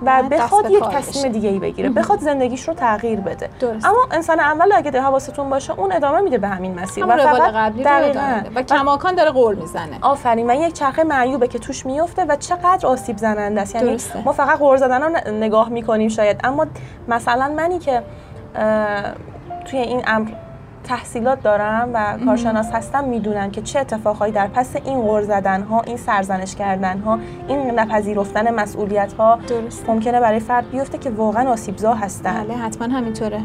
و 0.06 0.20
و 0.20 0.30
بخواد 0.30 0.72
یک 0.72 0.84
تصمیم. 0.84 1.32
دیگه 1.32 1.50
ای 1.50 1.60
بگیره 1.60 1.90
بخواد 1.90 2.20
زندگیش 2.20 2.68
رو 2.68 2.74
تغییر 2.74 3.20
بده 3.20 3.50
درست. 3.60 3.86
اما 3.86 4.08
انسان 4.12 4.40
اول 4.40 4.72
اگه 4.76 4.92
ده 4.92 5.02
حواستون 5.02 5.50
باشه 5.50 5.80
اون 5.80 5.92
ادامه 5.92 6.20
میده 6.20 6.38
به 6.38 6.48
همین 6.48 6.80
مسیر 6.80 7.04
همون 7.04 7.18
روال 7.18 7.40
فقط 7.40 7.54
قبلی 7.54 7.84
رو. 7.84 7.90
ادامه. 7.92 8.44
و 8.56 8.62
کماکان 8.62 9.16
داره 9.16 9.32
قول 9.32 9.56
می‌زنه 9.56 9.98
آفرین 10.02 10.48
و 10.48 10.50
این 10.50 10.62
یک 10.62 10.74
چرخه 10.74 11.04
معیوبه 11.04 11.48
که 11.48 11.60
توش 11.60 11.86
میفته 11.86 12.26
و 12.26 12.36
چقدر 12.36 12.88
آسیب 12.88 13.18
زننده 13.18 13.62
است 13.62 13.76
یعنی 13.76 13.90
درسته. 13.90 14.24
ما 14.26 14.32
فقط 14.32 14.60
غور 14.60 14.78
زدن 14.78 15.02
رو 15.02 15.32
نگاه 15.32 15.70
می‌کنیم 15.70 16.10
شاید 16.10 16.42
اما 16.44 16.68
مثلا 17.08 17.48
منی 17.48 17.80
که 17.80 18.04
توی 19.66 19.80
این 19.80 20.04
امر 20.08 20.30
تحصیلات 20.88 21.44
دارم 21.44 21.90
و 21.94 22.26
کارشناس 22.26 22.72
هستم 22.72 23.04
می‌دونم 23.04 23.52
که 23.52 23.62
چه 23.62 23.80
اتفاقهایی 23.80 24.34
در 24.34 24.48
پس 24.48 24.76
این 24.86 25.02
غور 25.02 25.22
زدن 25.22 25.62
ها 25.62 25.82
این 25.82 25.98
سرزنش 25.98 26.56
کردن 26.56 27.00
ها 27.00 27.20
این 27.48 27.80
نپذیرفتن 27.80 28.54
مسئولیت 28.54 29.14
ها 29.14 29.40
درسته. 29.48 29.92
ممکنه 29.92 30.20
برای 30.20 30.40
فرد 30.40 30.70
بیفته 30.72 30.98
که 30.98 31.10
واقعا 31.10 31.50
آسیبزا 31.52 31.94
هستن. 31.94 32.44
بله 32.44 32.54
حتما 32.54 32.88
همینطوره. 32.98 33.42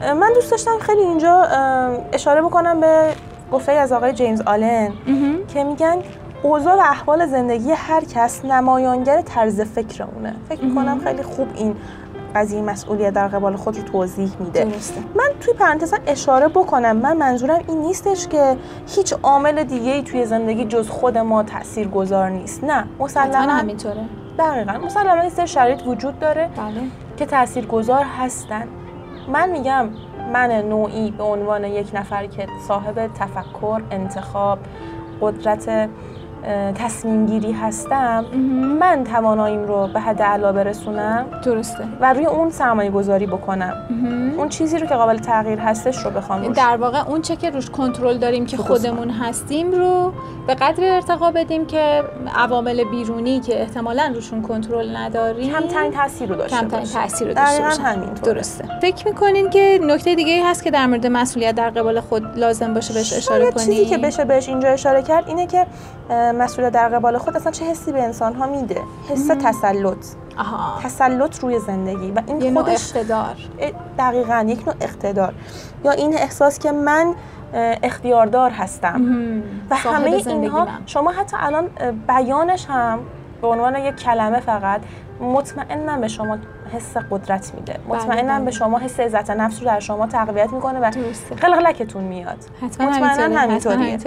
من 0.00 0.32
دوست 0.34 0.50
داشتم 0.50 0.78
خیلی 0.80 1.00
اینجا 1.00 1.42
اشاره 2.12 2.42
بکنم 2.42 2.80
به 2.80 3.14
گفته 3.52 3.72
از 3.72 3.92
آقای 3.92 4.12
جیمز 4.12 4.40
آلن 4.40 4.92
که 5.48 5.64
میگن 5.64 5.96
اوضاع 6.42 6.74
و 6.74 6.80
احوال 6.80 7.26
زندگی 7.26 7.72
هر 7.72 8.04
کس 8.04 8.44
نمایانگر 8.44 9.20
طرز 9.20 9.60
فکر 9.60 10.04
اونه 10.14 10.34
فکر 10.48 10.64
می‌کنم 10.64 11.00
خیلی 11.04 11.22
خوب 11.22 11.48
این 11.54 11.76
قضیه 12.34 12.62
مسئولیت 12.62 13.12
در 13.14 13.28
قبال 13.28 13.56
خود 13.56 13.76
رو 13.76 13.82
توضیح 13.82 14.30
میده. 14.40 14.64
من 15.14 15.28
توی 15.40 15.54
پرانتز 15.54 15.94
اشاره 16.06 16.48
بکنم. 16.48 16.96
من 16.96 17.16
منظورم 17.16 17.60
این 17.68 17.78
نیستش 17.78 18.28
که 18.28 18.56
هیچ 18.86 19.14
عامل 19.22 19.64
دیگه 19.64 19.92
ای 19.92 20.02
توی 20.02 20.26
زندگی 20.26 20.64
جز 20.64 20.88
خود 20.88 21.18
ما 21.18 21.42
تأثیر 21.42 21.88
گذار 21.88 22.30
نیست. 22.30 22.64
نه 22.64 22.84
مسلما 22.98 23.52
همینطوره. 23.52 24.04
دقیقا. 24.38 24.72
مسلما 24.72 25.20
این 25.20 25.30
سری 25.30 25.46
شرایط 25.46 25.86
وجود 25.86 26.18
داره 26.18 26.50
بله. 26.56 26.80
که 27.16 27.26
تاثیرگذار 27.26 28.04
هستن. 28.18 28.68
من 29.32 29.50
میگم 29.50 29.88
من 30.32 30.52
نوعی 30.52 31.10
به 31.10 31.24
عنوان 31.24 31.64
یک 31.64 31.90
نفر 31.94 32.26
که 32.26 32.46
صاحب 32.68 33.10
تفکر 33.14 33.82
انتخاب 33.90 34.58
قدرت 35.20 35.88
تصمیم 36.74 37.26
گیری 37.26 37.52
هستم 37.52 38.24
من 38.80 39.04
تواناییم 39.04 39.64
رو 39.64 39.88
به 39.94 40.00
حد 40.00 40.22
اعلا 40.22 40.52
برسونم 40.52 41.26
درسته. 41.44 41.84
و 42.00 42.12
روی 42.12 42.26
اون 42.26 42.50
سرمایه 42.50 42.90
گذاری 42.90 43.26
بکنم 43.26 43.74
اون 44.38 44.48
چیزی 44.48 44.78
رو 44.78 44.86
که 44.86 44.94
قابل 44.94 45.18
تغییر 45.18 45.58
هستش 45.58 46.04
رو 46.04 46.10
بخوام 46.10 46.42
روش 46.42 46.56
در 46.56 46.76
واقع 46.76 47.08
اون 47.08 47.22
چه 47.22 47.36
که 47.36 47.50
روش 47.50 47.70
کنترل 47.70 48.18
داریم 48.18 48.46
که. 48.46 48.56
خودمون 48.56 49.10
هستیم 49.10 49.72
رو 49.72 50.12
به 50.46 50.54
قدر 50.54 50.94
ارتقا 50.94 51.30
بدیم 51.30 51.66
که 51.66 52.02
عوامل 52.34 52.84
بیرونی 52.84 53.40
که 53.40 53.60
احتمالا 53.60 54.12
روشون 54.14 54.42
کنترل 54.42 54.96
نداریم 54.96 55.52
کمترین 55.52 55.92
تاثیر 55.92 56.28
رو 56.28 56.34
داشته 56.36 56.56
کمترین 56.56 56.84
تاثیر 56.84 57.28
رو 57.28 57.34
داشته 57.34 57.62
باشه 57.62 57.82
همینطوره. 57.82 58.32
درسته. 58.32 58.64
فکر 58.82 59.08
می‌کنین 59.08 59.50
که 59.50 59.80
نکته 59.82 60.14
دیگه 60.14 60.50
هست 60.50 60.64
که 60.64 60.70
در 60.70 60.86
مورد 60.86 61.06
مسئولیت 61.06 61.54
در 61.54 61.70
قبال 61.70 62.00
خود 62.00 62.38
لازم 62.38 62.74
باشه 62.74 62.94
بهش 62.94 63.12
اشاره 63.12 63.50
کنیم 63.50 63.66
چیزی 63.66 63.86
که 63.86 63.98
بشه 63.98 64.24
بهش 64.24 64.48
اینجا 64.48 64.68
اشاره 64.68 65.02
کرد 65.02 65.28
اینه 65.28 65.46
که 65.46 65.66
اه، 66.30 66.36
مسئولیت 66.36 66.72
در 66.72 66.88
قبال 66.88 67.18
خود 67.18 67.36
اصلا 67.36 67.52
چه 67.52 67.64
حسی 67.64 67.92
به 67.92 68.02
انسان 68.02 68.34
ها 68.34 68.46
میده؟ 68.46 68.80
حس 69.08 69.26
تسلط. 69.26 70.06
آها. 70.38 70.80
تسلط 70.82 71.38
روی 71.38 71.58
زندگی 71.58 72.10
و 72.10 72.22
این 72.26 72.40
یه 72.40 72.50
نوع 72.50 72.62
خودش 72.62 72.96
اقتدار. 72.96 73.36
دقیقا 73.98 74.44
یک 74.48 74.66
نوع 74.66 74.76
اقتدار. 74.80 75.34
یا 75.84 75.90
این 75.90 76.14
احساس 76.14 76.58
که 76.58 76.72
من 76.72 77.14
اختیاردار 77.82 78.50
هستم. 78.50 79.02
و 79.70 79.76
همه 79.76 80.10
اینها. 80.26 80.68
شما 80.86 81.10
حتی 81.10 81.36
الان 81.40 81.68
بیانش 82.08 82.66
هم 82.66 82.98
به 83.42 83.48
عنوان 83.48 83.76
یک 83.76 83.96
کلمه 83.96 84.40
فقط 84.40 84.80
مطمئنا 85.20 85.98
به 85.98 86.08
شما 86.08 86.38
حس 86.72 86.96
قدرت 86.96 87.52
میده 87.54 87.76
مطمئنا 87.88 88.34
بله. 88.34 88.44
به 88.44 88.50
شما 88.50 88.78
حس 88.78 89.00
عزت 89.00 89.30
نفس 89.30 89.60
رو 89.60 89.66
در 89.66 89.80
شما 89.80 90.06
تقویت 90.06 90.52
می‌کنه 90.52 90.80
و. 90.80 90.90
قلقلکتون 91.40 92.04
میاد 92.04 92.38
مطمئناً 92.62 93.40
همینطوریه. 93.40 93.98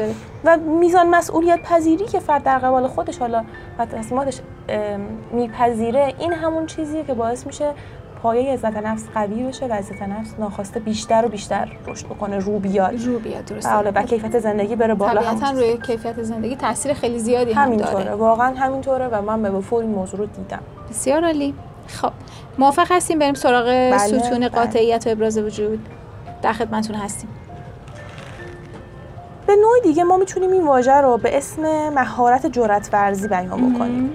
و 0.44 0.58
میزان 0.58 1.10
مسئولیت 1.10 1.60
پذیری 1.62 2.06
که 2.06 2.20
فرد 2.20 2.44
در 2.44 2.60
قبال 2.60 2.88
خودش 2.88 3.18
حالا 3.18 3.44
و 3.80 3.86
تصمیماتش 3.86 4.40
میپذیره 5.32 6.14
این 6.20 6.34
همون 6.34 6.66
چیزیه 6.66 7.04
که 7.04 7.14
باعث 7.14 7.46
میشه 7.46 7.72
پایه 8.24 8.54
عزت 8.54 8.78
نفس 8.78 9.04
قوی 9.14 9.44
بشه 9.44 9.66
و 9.66 9.74
عزت 9.74 10.02
نفس 10.02 10.34
ناخواسته 10.40 10.80
بیشتر 10.80 11.26
و 11.26 11.30
بیشتر 11.30 11.70
رشد 11.88 12.06
بکنه 12.06 12.38
رو 12.38 12.60
بیاد. 12.60 13.06
رو 13.06 13.20
بیاد 13.20 13.46
درسته. 13.46 13.70
حالا 13.70 13.92
و 13.96 14.04
کیفیت 14.04 14.40
زندگی 14.40 14.76
بره 14.76 14.94
بالا. 14.94 15.22
طبیعتا 15.22 15.52
روی 15.52 15.78
کیفیت 15.78 16.24
زندگی 16.24 16.56
تاثیر 16.56 16.94
خیلی 16.94 17.20
زیادی 17.20 17.54
هم 17.54 17.64
همینطوره 17.64 18.04
داره. 18.04 18.16
واقعا 18.16 18.54
همینطوره 18.56 19.08
و 19.08 19.22
من 19.22 19.42
به 19.42 19.50
وفور 19.50 19.82
این 19.82 19.92
موضوع 19.92 20.20
رو 20.20 20.26
دیدم. 20.26 20.60
بسیار 20.90 21.26
عالی. 21.26 21.54
خب 21.88 22.12
موافق 22.58 22.88
هستیم 22.92 23.20
بریم 23.20 23.34
سراغ 23.34 23.66
بله، 23.66 23.98
ستون 23.98 24.40
بله. 24.40 24.50
قاطعیت 24.50 25.08
و 25.08 25.10
ابراز 25.10 25.38
وجود. 25.38 25.90
در 26.42 26.54
خدمتتون 26.54 26.96
هستیم. 26.96 27.30
به 29.48 29.56
نوع 29.56 29.80
دیگه 29.84 30.04
ما 30.04 30.18
می‌تونیم 30.18 30.52
این 30.52 30.66
واژه 30.68 30.94
رو 30.94 31.18
به 31.18 31.38
اسم 31.38 31.90
مهارت 31.90 32.46
جرأت 32.48 32.90
ورزی 32.94 33.28
بیان 33.28 33.74
بکنیم. 33.74 34.12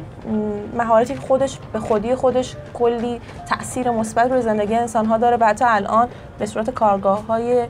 مهارتی 0.76 1.14
که 1.14 1.20
خودش 1.20 1.58
به 1.72 1.80
خودی 1.80 2.14
خودش 2.14 2.56
کلی 2.74 3.20
تاثیر 3.48 3.90
مثبت 3.90 4.30
روی 4.30 4.42
زندگی 4.42 4.74
انسان 4.74 5.06
ها 5.06 5.18
داره 5.18 5.36
و 5.36 5.44
حتی 5.44 5.64
الان 5.68 6.08
به 6.38 6.46
صورت 6.46 6.70
کارگاه 6.70 7.26
های 7.26 7.66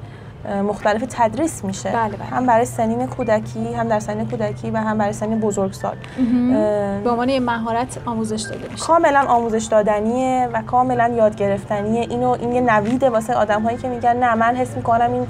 مختلف 0.49 1.05
تدریس 1.09 1.65
میشه. 1.65 1.91
بله، 1.91 2.17
بله. 2.17 2.25
هم 2.25 2.47
برای 2.47 2.65
سنین 2.65 3.07
کودکی 3.07 3.75
هم 3.75 3.89
در 3.89 4.01
سنین 4.01 4.29
کودکی 4.29 4.71
و 4.71 4.77
هم 4.77 4.99
برای 4.99 5.13
سنین 5.13 5.41
بزرگسال. 5.41 5.97
به 7.05 7.11
عنوان 7.11 7.29
یه 7.29 7.41
مهارت 7.41 7.99
آموزش 8.07 8.43
داده 8.43 8.69
میشه. 8.73 8.85
کاملا 8.85 9.25
آموزش 9.29 9.65
دادنیه 9.65 10.49
و 10.53 10.63
کاملا 10.63 11.09
یاد 11.09 11.37
گرفتنیه. 11.37 12.01
اینو 12.01 12.29
این 12.29 12.53
یه 12.53 12.61
نویده 12.61 13.11
واسه 13.11 13.35
آدم 13.35 13.63
هایی 13.63 13.77
که 13.77 13.89
میگن 13.89 14.17
نه 14.17 14.35
من 14.35 14.57
حس 14.57 14.77
می‌کنم 14.77 15.13
این 15.13 15.27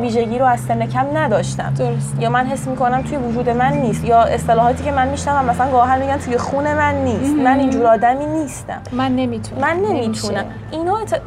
ویژگی 0.00 0.38
رو 0.38 0.44
از 0.44 0.60
سن 0.60 0.86
کم 0.86 1.06
نداشتم. 1.16 1.74
درست 1.78 2.16
یا 2.20 2.30
من 2.30 2.46
حس 2.46 2.68
می‌کنم 2.68 3.02
توی 3.02 3.16
وجود 3.16 3.48
من 3.50 3.72
نیست. 3.72 4.04
یا 4.04 4.22
اصطلاحاتی 4.22 4.84
که 4.84 4.92
من 4.92 5.08
میشنوم 5.08 5.44
مثلا 5.44 5.70
گاهن 5.70 6.00
میگن 6.00 6.16
توی 6.16 6.38
خون 6.38 6.74
من 6.74 6.94
نیست. 6.94 7.34
من 7.34 7.58
اینجور 7.58 7.86
آدمی 7.86 8.26
نیستم. 8.26 8.82
من 8.92 9.16
نمی‌تونم. 9.16 9.60
من. 9.60 9.76
نمی‌تونم. 9.76 10.44
اینا 10.70 10.98
ات- 10.98 11.20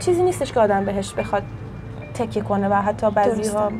چیزی 0.00 0.22
نیستش 0.22 0.52
که 0.52 0.60
آدم 0.60 0.84
بهش 0.84 1.14
بخواد 1.14 1.42
تکیه 2.14 2.42
کنه 2.42 2.68
و 2.68 2.74
حتی 2.74 3.10
بعضی. 3.10 3.50
ها 3.50 3.72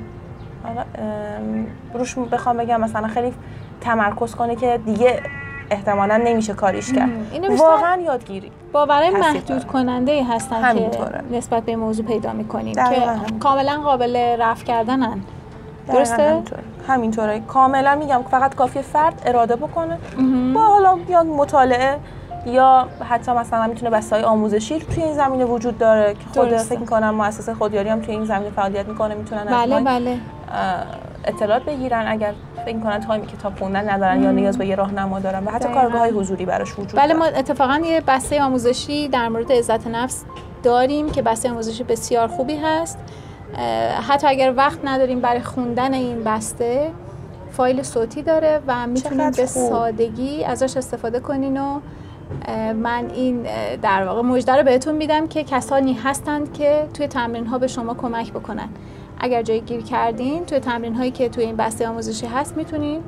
روش 1.94 2.18
بخوام 2.18 2.56
بگم 2.56 2.80
مثلا 2.80 3.08
خیلی 3.08 3.34
تمرکز 3.80 4.34
کنه 4.34 4.56
که 4.56 4.80
دیگه 4.86 5.20
احتمالا 5.70 6.16
نمیشه 6.16 6.54
کاریش 6.54 6.92
کرد 6.92 7.10
واقعا 7.58 8.00
یادگیری 8.00 8.50
باورهای 8.72 9.10
محدود 9.10 9.44
داره. 9.44 9.64
کننده 9.64 10.12
ای 10.12 10.22
هستن 10.22 10.60
که 10.60 10.66
همینطوره. 10.66 11.24
نسبت 11.30 11.62
به 11.62 11.72
این 11.72 11.78
موضوع 11.78 12.06
پیدا 12.06 12.32
می‌کنیم 12.32 12.74
که 12.74 12.82
همینطور. 12.82 13.38
کاملا 13.38 13.80
قابل 13.84 14.36
رفع 14.40 14.64
کردنن 14.64 15.20
درسته؟ 15.88 16.22
همینطوره 16.22 16.62
همینطوره 16.88 17.40
کاملا 17.40 17.94
میگم 17.94 18.22
فقط 18.30 18.54
کافی 18.54 18.82
فرد 18.82 19.22
اراده 19.26 19.56
بکنه 19.56 19.98
با 20.54 20.60
حالا 20.60 20.98
یا 21.08 21.22
مطالعه 21.22 21.98
یا 22.46 22.88
حتی 23.08 23.32
مثلا 23.32 23.66
می‌تونه 23.66 23.90
بسای 23.90 24.22
آموزشی 24.22 24.78
توی 24.78 25.02
این 25.02 25.14
زمینه 25.14 25.44
وجود 25.44 25.78
داره 25.78 26.14
که 26.14 26.20
خود 26.34 26.48
درسته. 26.48 26.68
فکر 26.68 26.78
می‌کنم 26.78 27.14
مؤسسه 27.14 27.54
خودیاری 27.54 27.88
هم 27.88 28.00
توی 28.00 28.14
این 28.14 28.24
زمینه 28.24 28.50
فعالیت 28.50 28.88
می‌کنه 28.88 29.14
می‌تونن 29.14 29.44
بله 29.44 29.80
بله. 29.80 30.18
اطلاعات 31.24 31.64
بگیرن. 31.64 32.04
اگر 32.08 32.32
فکر 32.64 32.78
کنن 32.80 33.00
تایم 33.00 33.26
کتاب 33.26 33.58
خوندن 33.58 33.90
ندارن 33.90 34.22
یا 34.22 34.30
نیاز 34.30 34.58
به 34.58 34.66
یه 34.66 34.74
راهنما 34.74 35.20
دارن 35.20 35.44
و 35.44 35.50
حتی 35.50 35.74
کارگاه 35.74 36.00
های 36.00 36.10
حضوری 36.10 36.44
براش 36.46 36.72
وجود 36.72 36.96
بله 36.96 37.14
ما 37.14 37.24
اتفاقا 37.24 37.80
یه 37.84 38.00
بسته 38.00 38.42
آموزشی 38.42 39.08
در 39.08 39.28
مورد 39.28 39.52
عزت 39.52 39.86
نفس 39.86 40.24
داریم 40.62 41.10
که 41.10 41.22
بسته 41.22 41.50
آموزشی 41.50 41.84
بسیار 41.84 42.28
خوبی 42.28 42.56
هست. 42.56 42.98
حتی 44.08 44.26
اگر 44.26 44.54
وقت 44.56 44.78
نداریم 44.84 45.20
برای 45.20 45.40
خوندن 45.40 45.94
این 45.94 46.24
بسته 46.24 46.90
فایل 47.52 47.82
صوتی 47.82 48.22
داره 48.22 48.60
و 48.66 48.86
می‌تونید 48.86 49.36
به 49.36 49.46
سادگی 49.46 50.44
ازش 50.44 50.76
استفاده 50.76 51.20
کنین 51.20 51.60
و 51.60 51.80
من 52.82 53.10
این 53.14 53.46
در 53.82 54.04
واقع 54.04 54.22
مجده 54.22 54.56
رو 54.56 54.62
بهتون 54.62 54.94
میدم 54.94 55.26
که 55.26 55.44
کسانی 55.44 55.92
هستند 55.92 56.52
که 56.52 56.88
توی 56.94 57.06
تمرین 57.06 57.46
ها 57.46 57.58
به 57.58 57.66
شما 57.66 57.94
کمک 57.94 58.32
بکنن. 58.32 58.68
اگر 59.18 59.42
جایی 59.42 59.60
گیر 59.60 59.82
کردین 59.82 60.44
توی 60.46 60.60
تمرین 60.60 60.94
هایی 60.94 61.10
که 61.10 61.28
توی 61.28 61.44
این 61.44 61.56
بسته 61.56 61.88
آموزشی 61.88 62.26
هست 62.26 62.56
می‌تونین 62.56 63.00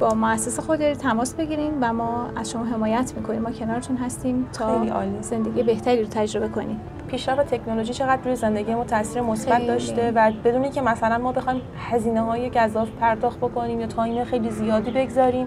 با 0.00 0.14
مؤسسه 0.14 0.62
خود 0.62 0.92
تماس 0.92 1.34
بگیرین 1.34 1.72
و 1.80 1.92
ما 1.92 2.26
از 2.36 2.50
شما 2.50 2.64
حمایت 2.64 3.12
می‌کنیم. 3.16 3.42
ما 3.42 3.50
کنارتون 3.50 3.96
هستیم 3.96 4.48
تا 4.52 4.86
زندگی 5.20 5.62
بهتری 5.62 6.02
رو 6.02 6.08
تجربه 6.08 6.48
کنیم. 6.48 6.80
پیشرفت 7.08 7.54
تکنولوژی 7.54 7.94
چقدر 7.94 8.22
روی 8.24 8.36
زندگی 8.36 8.74
ما 8.74 8.84
تاثیر 8.84 9.22
مثبت 9.22 9.66
داشته 9.66 10.12
و 10.14 10.32
بدونی 10.44 10.70
که 10.70 10.80
مثلا 10.80 11.18
ما 11.18 11.32
بخوایم 11.32 11.60
هزینه 11.90 12.20
های 12.20 12.50
گذاف 12.50 12.88
پرداخت 13.00 13.38
بکنیم 13.38 13.80
یا 13.80 13.86
تایم 13.86 14.24
خیلی 14.24 14.50
زیادی 14.50 14.90
بگذاریم 14.90 15.46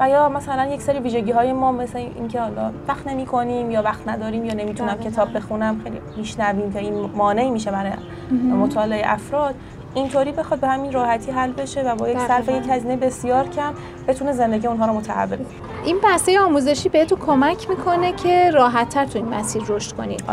و 0.00 0.08
یا 0.08 0.28
مثلا 0.28 0.66
یک 0.66 0.82
سری 0.82 0.98
ویژگی 0.98 1.30
های 1.30 1.52
ما 1.52 1.72
مثل 1.72 1.98
اینکه 1.98 2.40
حالا 2.40 2.72
وقت 2.88 3.06
نمی 3.06 3.26
کنیم 3.26 3.70
یا 3.70 3.82
وقت 3.82 4.08
نداریم 4.08 4.44
یا 4.44 4.54
نمی‌تونم 4.54 4.98
کتاب 4.98 5.36
بخونم 5.36 5.80
خیلی 5.84 6.00
میشنویم 6.16 6.72
که 6.72 6.78
این 6.78 7.10
مانعی 7.14 7.50
میشه 7.50 7.70
برای 7.70 7.92
مطالعه 8.60 9.02
افراد 9.04 9.54
اینطوری 9.94 10.32
بخواد 10.32 10.60
به 10.60 10.68
همین 10.68 10.92
راحتی 10.92 11.30
حل 11.30 11.52
بشه 11.52 11.82
و 11.82 11.96
با 11.96 12.08
یک 12.08 12.18
صرف 12.18 12.48
یک 12.48 12.64
هزینه 12.68 12.96
بسیار 12.96 13.48
کم 13.48 13.72
بتونه 14.08 14.32
زندگی 14.32 14.66
اونها 14.66 14.86
رو 14.86 14.92
متحول 14.92 15.38
این 15.84 15.98
بحثه 16.02 16.40
آموزشی 16.40 16.88
بهتون 16.88 17.18
کمک 17.18 17.70
می‌کنه 17.70 18.12
که 18.12 18.50
راحتتر 18.50 19.04
تو 19.04 19.18
این 19.18 19.28
مسیر 19.28 19.62
رشد 19.68 19.96
کنید 19.96 20.24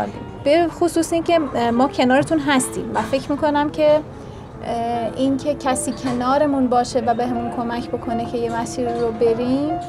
به 0.44 0.68
خصوص 0.68 1.12
اینکه 1.12 1.38
ما 1.72 1.88
کنارتون 1.88 2.38
هستیم 2.38 2.90
و 2.94 3.02
فکر 3.02 3.32
می‌کنم 3.32 3.70
که 3.70 4.00
اینکه 5.16 5.54
کسی 5.54 5.92
کنارمون 5.92 6.68
باشه 6.68 7.00
و 7.00 7.14
بهمون 7.14 7.50
به 7.50 7.56
کمک 7.56 7.88
بکنه 7.88 8.24
که 8.24 8.38
یه 8.38 8.60
مسیر 8.60 8.98
رو 8.98 9.12
بریم 9.12 9.80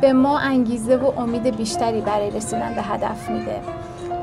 به 0.00 0.12
ما 0.12 0.38
انگیزه 0.38 0.96
و 0.96 1.20
امید 1.20 1.56
بیشتری 1.56 2.00
برای 2.00 2.30
رسیدن 2.30 2.74
به 2.74 2.82
هدف 2.82 3.30
میده. 3.30 3.60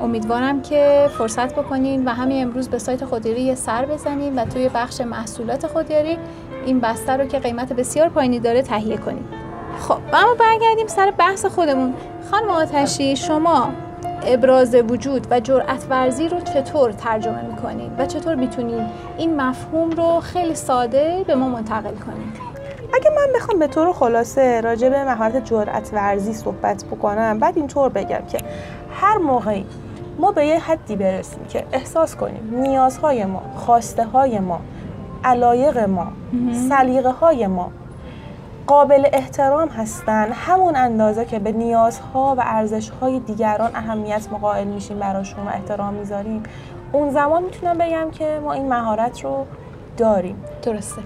امیدوارم 0.02 0.62
که 0.62 1.10
فرصت 1.18 1.56
بکنین 1.56 2.06
و 2.06 2.10
همین 2.10 2.42
امروز 2.42 2.70
به 2.70 2.80
سایت 2.80 3.06
خودیاری 3.06 3.42
یه 3.42 3.56
سر 3.56 3.86
بزنین 3.86 4.36
و 4.36 4.46
توی 4.46 4.70
بخش 4.70 5.02
محصولات 5.02 5.68
خودیاری 5.68 6.18
این 6.66 6.80
بسته 6.80 7.18
رو 7.18 7.26
که 7.26 7.40
قیمت 7.40 7.74
بسیار 7.74 8.10
پایینی 8.10 8.40
داره 8.40 8.62
تهیه 8.62 8.98
کنیم 8.98 9.26
خب 9.80 9.98
اما 10.14 10.34
برگردیم 10.40 10.88
سر 10.88 11.12
بحث 11.12 11.46
خودمون. 11.46 11.94
خانم 12.32 12.50
آتشی 12.50 13.16
شما 13.16 13.70
ابراز 14.26 14.76
وجود 14.76 15.28
و 15.30 15.40
جرأت 15.40 15.86
ورزی 15.90 16.30
رو 16.30 16.40
چطور 16.40 16.92
ترجمه 16.92 17.42
می‌کنید 17.42 17.92
و 17.98 18.06
چطور 18.06 18.36
می‌تونید 18.36 18.88
این 19.18 19.42
مفهوم 19.42 19.90
رو 19.90 20.20
خیلی 20.20 20.56
ساده 20.56 21.24
به 21.28 21.36
ما 21.36 21.50
منتقل 21.50 21.96
کنید؟ 21.96 22.52
اگه 22.94 23.10
من 23.10 23.34
بخوام 23.36 23.60
به 23.60 23.68
طور 23.68 23.94
خلاصه 23.94 24.62
راجع 24.62 24.90
به 24.90 25.04
مهارت 25.04 25.46
جرأت 25.46 25.90
ورزی 25.94 26.34
صحبت 26.34 26.84
بکنم 26.84 27.40
بعد 27.40 27.58
اینطور 27.58 27.90
بگم 27.90 28.22
که 28.32 28.38
هر 28.94 29.18
موقعی 29.18 29.66
ما 30.20 30.32
به 30.32 30.46
یه 30.46 30.60
حدی 30.60 30.96
برسیم 30.96 31.46
که 31.50 31.66
احساس 31.72 32.16
کنیم 32.16 32.62
نیازهای 32.62 33.26
ما 33.26 33.42
خواسته 33.56 34.06
های 34.06 34.40
ما 34.40 34.62
علایق 35.24 35.78
ما 35.78 36.08
سلیقه 36.70 37.10
های 37.10 37.48
ما 37.48 37.72
قابل 38.68 39.08
احترام 39.14 39.68
هستن. 39.68 40.32
همون 40.32 40.76
اندازه 40.76 41.26
که 41.26 41.40
به 41.40 41.52
نیازها 41.52 42.36
و 42.38 42.42
ارزشهای 42.46 43.20
دیگران 43.20 43.76
اهمیت 43.76 44.28
مقایل 44.32 44.68
میشیم 44.68 45.00
براشون 45.00 45.48
و 45.48 45.50
احترام 45.50 45.94
می‌ذاریم. 45.94 46.44
اون 46.92 47.10
زمان 47.10 47.44
می‌تونم 47.44 47.78
بگم 47.78 48.12
که 48.12 48.40
ما 48.44 48.54
این 48.54 48.70
مهارت 48.70 49.24
رو 49.24 49.46
داریم. 49.98 50.44
درسته. 50.64 51.02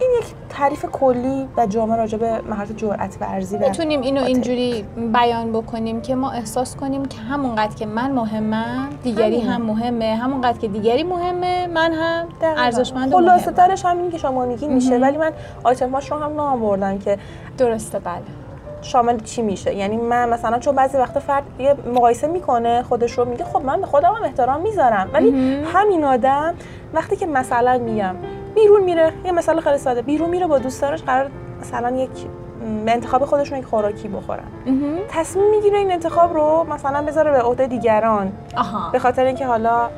این 0.00 0.10
یک 0.18 0.24
تعریف 0.48 0.84
کلی 0.84 1.48
و 1.56 1.66
جامع 1.66 1.96
راجع 1.96 2.18
به 2.18 2.40
مهارت 2.48 2.76
جرأت 2.76 3.16
ورزی 3.20 3.58
می‌تونیم 3.58 4.00
اینو 4.00 4.24
اینجوری 4.24 4.84
بیان 5.12 5.52
بکنیم 5.52 6.00
که 6.00 6.14
ما 6.14 6.30
احساس 6.30 6.76
کنیم 6.76 7.04
که 7.04 7.18
همونقدر 7.18 7.74
که 7.74 7.86
من 7.86 8.10
مهمم 8.10 8.88
دیگری 9.02 9.40
هم 9.40 9.62
مهمه 9.62 10.16
همونقدر 10.16 10.58
که 10.58 10.68
دیگری 10.68 11.02
مهمه 11.02 11.66
من 11.66 11.92
هم 11.92 12.26
ارزشمند 12.42 13.12
خلاصه 13.12 13.50
ترش 13.50 13.84
همین 13.84 14.10
که 14.10 14.18
شمانگی 14.18 14.68
میشه 14.68 14.98
ولی 14.98 15.16
من 15.16 15.32
آیتماش 15.64 16.10
رو 16.10 16.16
هم 16.16 16.34
نام 16.34 16.60
بردم 16.60 16.98
که 16.98 17.18
درسته 17.58 17.98
بله. 17.98 18.22
شامل 18.82 19.18
چی 19.18 19.42
میشه؟ 19.42 19.74
یعنی 19.74 19.96
من 19.96 20.28
مثلا 20.28 20.58
چون 20.58 20.74
بعضی 20.74 20.98
وقت 20.98 21.18
فرد 21.18 21.42
یه 21.58 21.74
مقایسه 21.94 22.26
می‌کنه 22.26 22.82
خودش 22.82 23.18
رو 23.18 23.24
میگه 23.24 23.44
خب 23.44 23.64
من 23.64 23.80
به 23.80 23.86
خودم 23.86 24.12
هم 24.14 24.24
احترام 24.24 24.60
می‌ذارم. 24.60 25.10
ولی 25.12 25.62
همین 25.74 26.04
آدم 26.04 26.54
وقتی 26.94 27.16
که 27.16 27.26
مثلا 27.26 27.78
میگم 27.78 28.14
بیرون 28.54 28.84
میره. 28.84 29.12
یه 29.24 29.32
مثال 29.32 29.60
خیلی 29.60 29.78
ساده. 29.78 30.02
بیرون 30.02 30.30
میره 30.30 30.46
با 30.46 30.58
دوستانش 30.58 31.02
قرار 31.02 31.30
مثلا 31.60 31.96
یک 31.96 32.10
به 32.84 32.92
انتخاب 32.92 33.24
خودشون 33.24 33.58
یک 33.58 33.64
خوراکی 33.64 34.08
بخورن. 34.08 34.44
تصمیم 35.08 35.50
می‌گیره 35.50 35.78
این 35.78 35.92
انتخاب 35.92 36.34
رو 36.34 36.66
مثلا 36.70 37.02
بذاره 37.02 37.30
به 37.30 37.42
عهده 37.42 37.66
دیگران. 37.66 38.32
به 38.92 38.98
خاطر 38.98 39.24
اینکه 39.24 39.46
حالا 39.46 39.88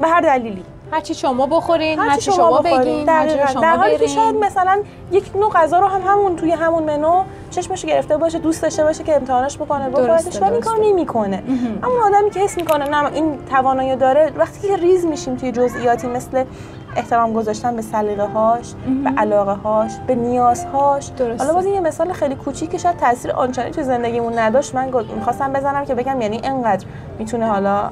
به 0.00 0.08
هر 0.08 0.20
دلیلی. 0.20 0.62
هرچی 0.92 1.14
شما 1.14 1.46
بخورین 1.46 1.98
هرچی, 1.98 2.10
هرچی 2.10 2.32
شما, 2.32 2.36
شما 2.36 2.60
بگین 2.60 3.08
هرچی 3.08 3.38
شما 3.52 3.62
در 3.62 3.76
حالی 3.76 3.98
که 3.98 4.06
شاید 4.06 4.34
مثلا 4.36 4.82
یک 5.12 5.36
نوع 5.36 5.50
غذا 5.50 5.78
رو 5.78 5.86
هم 5.86 6.00
همون 6.06 6.36
توی 6.36 6.52
همون 6.52 6.82
منو 6.82 7.22
چشمش 7.50 7.84
گرفته 7.84 8.16
باشه 8.16 8.38
دوست 8.38 8.62
داشته 8.62 8.84
باشه 8.84 9.04
که 9.04 9.16
امتحانش 9.16 9.56
بکنه 9.56 9.88
بخوردش 9.88 10.42
ولی 10.42 10.60
کار 10.60 10.78
نمی‌کنه. 10.82 11.42
اما 11.82 12.06
آدمی 12.06 12.30
که 12.30 12.40
حس 12.40 12.56
می‌کنه 12.56 12.88
نه 12.88 13.12
این 13.12 13.38
توانایی 13.50 13.96
داره. 13.96 14.32
وقتی 14.36 14.68
که 14.68 14.76
ریز 14.76 15.06
میشیم 15.06 15.36
توی 15.36 15.52
جزئیاتی 15.52 16.06
مثل 16.06 16.44
احترام 16.96 17.32
گذاشتن 17.32 17.76
به 17.76 17.82
سلیقه 17.82 18.26
هاش 18.26 18.74
به 19.04 19.10
علاقه 19.20 19.52
هاش 19.52 19.90
به 20.06 20.14
نیازهاش. 20.14 21.10
حالا 21.38 21.52
باز 21.52 21.66
یه 21.66 21.80
مثال 21.80 22.12
خیلی 22.12 22.34
کوچیکی 22.34 22.78
شاید 22.78 22.96
تاثیر 22.96 23.32
آنچنانی 23.32 23.70
تو 23.70 23.82
زندگیمون 23.82 24.38
نداشت. 24.38 24.74
من 24.74 24.90
می‌خواستم 25.16 25.52
بزنم 25.52 25.84
که 25.84 25.94
بگم 25.94 26.20
یعنی 26.20 26.40
انقدر 26.44 26.86
می‌تونه 27.18 27.46
حالا 27.46 27.90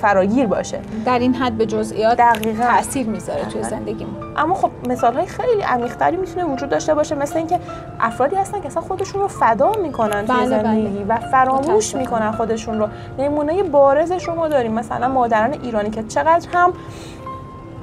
فراگیر 0.00 0.46
باشه. 0.46 0.80
در 1.06 1.18
این 1.18 1.34
حد 1.34 1.52
به 1.52 1.66
جزئیات 1.66 2.18
دقیقا. 2.18 2.64
تاثیر 2.64 3.06
می‌ذاره 3.06 3.44
توی 3.44 3.62
زندگیمون. 3.62 4.14
اما 4.36 4.54
خب 4.54 4.70
مثال 4.88 5.14
های 5.14 5.26
خیلی 5.26 5.62
عمیق‌تری 5.62 6.16
می‌تونه 6.16 6.44
وجود 6.44 6.68
داشته 6.68 6.94
باشه 6.94 7.14
مثل 7.14 7.36
اینکه 7.36 7.60
افرادی 8.00 8.36
هستن 8.36 8.60
که 8.60 8.66
اصلا 8.66 8.82
خودشون 8.82 9.20
رو 9.20 9.28
فدا 9.28 9.72
می‌کنن 9.82 10.26
توی 10.26 10.36
بله، 10.36 10.58
بله. 10.58 10.62
زندگی 10.62 11.04
و 11.08 11.16
فراموش 11.16 11.94
می‌کنن 11.94 12.32
خودشون 12.32 12.78
رو. 12.78 12.88
نمونه 13.18 13.62
بارزش 13.62 14.28
رو 14.28 14.34
ما 14.34 14.48
داریم. 14.48 14.72
مثلا 14.72 15.08
مادران 15.08 15.52
ایرانی 15.62 15.90
که 15.90 16.02
چقدر 16.02 16.48
هم 16.52 16.72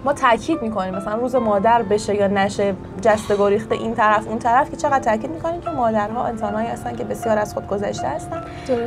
ما 0.05 0.13
تاکید 0.13 0.61
می‌کنیم 0.61 0.95
مثلا 0.95 1.15
روز 1.15 1.35
مادر 1.35 1.81
بشه 1.81 2.15
یا 2.15 2.27
نشه 2.27 2.75
جست 3.01 3.31
گریخته 3.37 3.75
این 3.75 3.95
طرف 3.95 4.27
اون 4.27 4.39
طرف 4.39 4.69
که 4.69 4.77
چقدر 4.77 4.99
تاکید 4.99 5.31
می‌کنیم 5.31 5.61
که 5.61 5.69
مادرها 5.69 6.25
انسانهایی 6.25 6.67
هستن 6.67 6.95
که 6.95 7.03
بسیار 7.03 7.37
از 7.37 7.53
خود 7.53 7.67
گذشته 7.67 8.07
هستن 8.07 8.43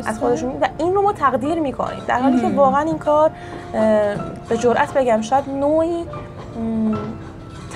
از 0.07 0.18
خودشون 0.18 0.50
و 0.61 0.68
این 0.79 0.94
رو 0.94 1.03
ما 1.03 1.12
تقدیر 1.12 1.61
می‌کنیم. 1.61 2.03
در 2.07 2.20
حالی 2.20 2.40
که 2.40 2.48
واقعا 2.48 2.81
این 2.81 2.98
کار 2.98 3.31
به 4.48 4.57
جرئت 4.59 4.94
بگم 4.94 5.20
شاید 5.20 5.50
نوعی 5.50 6.05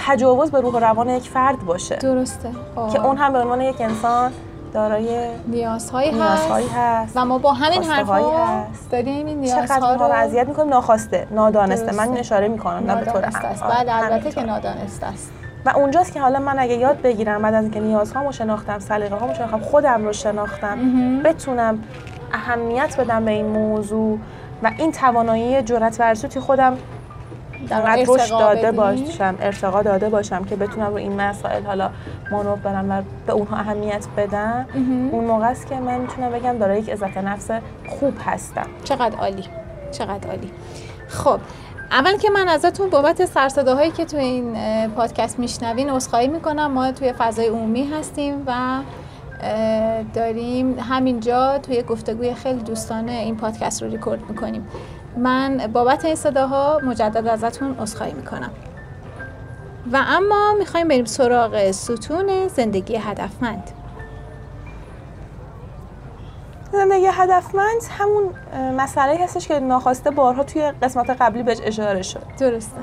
تجاوز 0.06 0.50
به 0.50 0.60
روح 0.60 0.74
و 0.74 0.78
روان 0.78 1.08
یک 1.08 1.28
فرد 1.28 1.64
باشه. 1.66 1.96
درسته. 1.96 2.50
که 2.92 3.04
اون 3.06 3.16
هم 3.16 3.32
به 3.32 3.38
عنوان 3.38 3.60
یک 3.60 3.80
انسان 3.80 4.32
دارای 4.72 5.28
نیازهایی, 5.46 6.12
نیازهایی 6.12 6.68
هست. 6.76 7.12
و 7.16 7.24
ما 7.24 7.38
با 7.38 7.52
همین 7.52 7.82
حرفا 7.82 8.66
داریم 8.90 9.26
این 9.26 9.40
نیازها 9.40 9.94
رو 9.94 10.02
اذیت 10.02 10.48
می‌کنیم؟ 10.48 10.68
ناخواسته. 10.68 11.26
نادانسته. 11.30 11.96
من 11.96 12.16
اشاره 12.16 12.48
می‌کنم 12.48 12.90
نه 12.90 13.04
به 13.04 13.12
طور 13.12 13.24
است. 13.24 13.62
بله 13.62 14.04
البته 14.04 14.30
که 14.30 14.42
نادانسته 14.42 15.06
است. 15.06 15.30
و 15.66 15.72
اونجاست 15.76 16.12
که 16.12 16.20
حالا 16.20 16.38
من 16.38 16.58
اگه 16.58 16.74
یاد 16.74 17.02
بگیرم 17.02 17.42
بعد 17.42 17.54
از 17.54 17.62
اینکه 17.62 17.80
نیازهامو 17.80 18.32
شناختم 18.32 18.78
سلیقه 18.78 19.16
هامو 19.16 19.34
شناختم 19.34 19.58
خودم 19.58 20.04
رو 20.04 20.12
شناختم 20.12 20.78
بتونم 21.22 21.78
اهمیت 22.32 23.00
بدم 23.00 23.24
به 23.24 23.30
این 23.30 23.46
موضوع 23.46 24.18
و 24.62 24.70
این 24.78 24.92
توانایی 24.92 25.62
جرأت 25.62 26.00
ورزی 26.00 26.28
توی 26.28 26.42
خودم 26.42 26.76
در 27.68 27.96
رشد 27.96 28.30
داده 28.30 28.72
باشم 28.72 29.34
ارتقا 29.40 29.82
داده 29.82 30.08
باشم 30.08 30.44
که 30.44 30.56
بتونم 30.56 30.86
رو 30.86 30.94
این 30.94 31.20
مسائل 31.20 31.62
حالا 31.62 31.90
مانور 32.32 32.56
برم 32.56 32.90
و 32.90 33.02
به 33.26 33.32
اونها 33.32 33.56
اهمیت 33.56 34.06
بدم. 34.16 34.66
اون 35.12 35.24
موقع 35.24 35.46
است 35.46 35.66
که 35.66 35.74
من 35.74 35.98
می‌تونم 35.98 36.30
بگم 36.30 36.58
داره 36.58 36.78
یک 36.78 36.90
عزت 36.90 37.18
نفس 37.18 37.50
خوب 37.88 38.14
هستم. 38.24 38.66
چقدر 38.84 39.16
عالی 39.16 39.44
چقدر 39.92 40.28
عالی. 40.28 40.50
خب 41.08 41.40
اول 41.90 42.16
که 42.16 42.30
من 42.30 42.48
ازتون 42.48 42.90
بابت 42.90 43.24
سرصداهایی 43.24 43.90
که 43.90 44.04
تو 44.04 44.16
این 44.16 44.56
پادکست 44.96 45.38
میشنوین 45.38 45.90
عذرخواهی 45.90 46.28
می‌کنم. 46.28 46.72
ما 46.72 46.92
توی 46.92 47.12
فضای 47.12 47.46
عمومی 47.46 47.84
هستیم 47.84 48.34
و 48.46 48.52
داریم 50.14 50.78
همینجا 50.78 51.58
توی 51.58 51.82
گفتگوی 51.82 52.34
خیلی 52.34 52.60
دوستانه 52.60 53.12
این 53.12 53.36
پادکست 53.36 53.82
رو 53.82 53.88
ریکورد 53.88 54.20
می‌کنیم. 54.28 54.66
من 55.18 55.70
بابت 55.72 56.04
این 56.04 56.14
صداها 56.14 56.80
مجدد 56.82 57.26
ازتون 57.26 57.76
عذرخواهی 57.78 58.12
می‌کنم. 58.12 58.50
و 59.92 59.96
اما 60.06 60.54
می‌خوایم 60.58 60.88
بریم 60.88 61.04
سراغ 61.04 61.70
ستون 61.70 62.48
زندگی 62.48 62.96
هدفمند. 62.96 63.70
زندگی 66.72 67.06
هدفمند 67.12 67.80
همون 67.98 68.34
مسئله 68.76 69.24
هستش 69.24 69.48
که 69.48 69.60
ناخواسته 69.60 70.10
بارها 70.10 70.42
توی 70.42 70.72
قسمت 70.82 71.10
قبلی 71.10 71.42
بهش 71.42 71.58
اشاره 71.64 72.02
شد. 72.02 72.22
درسته. 72.38 72.80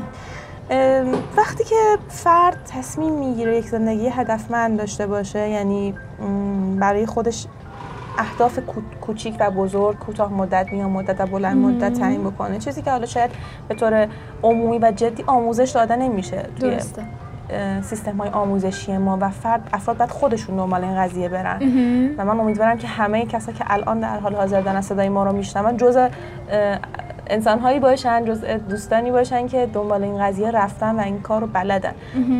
وقتی 1.38 1.64
که 1.64 1.98
فرد 2.10 2.70
تصمیم 2.74 3.14
می‌گیره 3.14 3.58
یک 3.58 3.66
زندگی 3.66 4.08
هدفمند 4.08 4.78
داشته 4.78 5.08
باشه 5.08 5.50
یعنی 5.50 5.94
برای 6.80 7.06
خودش 7.06 7.46
اهداف 8.18 8.60
کوچیک 9.02 9.36
و 9.40 9.52
بزرگ 9.52 10.00
کوتاه 10.00 10.34
مدت 10.34 10.72
میان 10.72 10.90
مدت 10.90 11.22
و 11.22 11.26
بلند 11.26 11.58
مدت 11.58 12.00
تعیین 12.00 12.24
بکنه. 12.24 12.60
چیزی 12.60 12.82
که 12.82 12.92
حالا 12.92 13.06
شاید 13.06 13.32
به 13.68 13.76
طور 13.76 14.08
عمومی 14.44 14.80
و 14.80 14.92
جدی 14.96 15.24
آموزش 15.28 15.70
داده 15.70 15.96
نمیشه 15.96 16.44
درسته. 16.60 17.04
سیستم 17.82 18.18
های 18.18 18.30
آموزشی 18.30 18.98
ما 18.98 19.18
و 19.22 19.30
فرد 19.30 19.70
افراد 19.74 19.98
باید 19.98 20.10
خودشون 20.12 20.56
دنبال 20.56 20.84
این 20.84 20.96
قضیه 20.96 21.30
برن. 21.30 21.60
و 22.18 22.26
من 22.26 22.40
امیدوارم 22.40 22.78
که 22.78 22.88
همه 22.88 23.26
کسایی 23.26 23.58
که 23.58 23.66
الان 23.68 24.00
در 24.00 24.20
حال 24.20 24.36
حاضر 24.36 24.62
دارن 24.62 24.82
صدای 24.82 25.10
ما 25.10 25.24
رو 25.24 25.32
میشنون 25.32 25.78
جز 25.78 25.98
انسان 27.28 27.60
هایی 27.60 27.80
باشن 27.80 28.26
جز 28.26 28.46
دوستانی 28.70 29.12
باشن 29.12 29.48
که 29.48 29.70
دنبال 29.74 30.04
این 30.04 30.24
قضیه 30.24 30.52
رفتن 30.52 30.96
و 30.96 31.00
این 31.00 31.22
کار 31.22 31.42
رو 31.42 31.48
بلدن. 31.48 31.94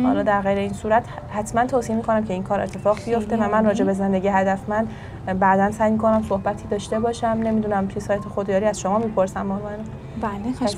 حالا 0.04 0.22
در 0.22 0.40
غیر 0.40 0.58
این 0.58 0.72
صورت 0.72 1.04
حتما 1.30 1.66
توصیه 1.66 1.96
می‌کنم 1.96 2.24
که 2.24 2.32
این 2.32 2.42
کار 2.42 2.60
اتفاق 2.60 2.98
بیفته 3.04 3.36
و 3.36 3.48
من 3.48 3.64
راجع 3.64 3.84
به 3.84 3.92
زندگی 3.92 4.28
هدفمند 4.28 4.90
بعدا 5.40 5.70
سعی 5.70 5.90
می‌کنم 5.90 6.22
صحبتی 6.28 6.68
داشته 6.68 7.00
باشم. 7.00 7.26
نمی‌دونم 7.26 7.86
توی 7.86 8.00
سایت 8.00 8.24
خودیاری 8.24 8.64
از 8.66 8.80
شما 8.80 8.98
می‌پرسم 8.98 9.60
بله 10.22 10.52
خواهش 10.58 10.76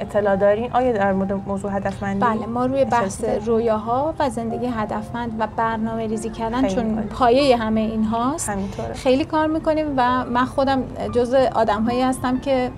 اطلاع 0.00 0.36
دارین؟ 0.36 0.72
آیا 0.72 0.92
در 0.92 1.12
مورد 1.12 1.32
موضوع 1.32 1.72
هدفمندی 1.72 2.20
بله 2.20 2.46
ما 2.46 2.66
روی 2.66 2.84
بحث 2.84 3.24
رویاها 3.24 4.14
و 4.18 4.30
زندگی 4.30 4.66
هدفمند 4.66 5.36
و 5.38 5.48
برنامه 5.56 6.06
ریزی 6.06 6.30
کردن 6.30 6.68
چون 6.68 7.02
پایه 7.02 7.56
همه 7.56 7.80
این 7.80 8.04
هاست 8.04 8.50
خیلی 8.94 9.24
کار 9.24 9.46
می‌کنیم 9.46 9.94
و 9.96 10.24
من 10.24 10.44
خودم 10.44 10.82
جزء 11.14 11.34
آدم 11.34 11.82
هایی 11.82 12.02
هستم 12.02 12.38
که 12.38 12.70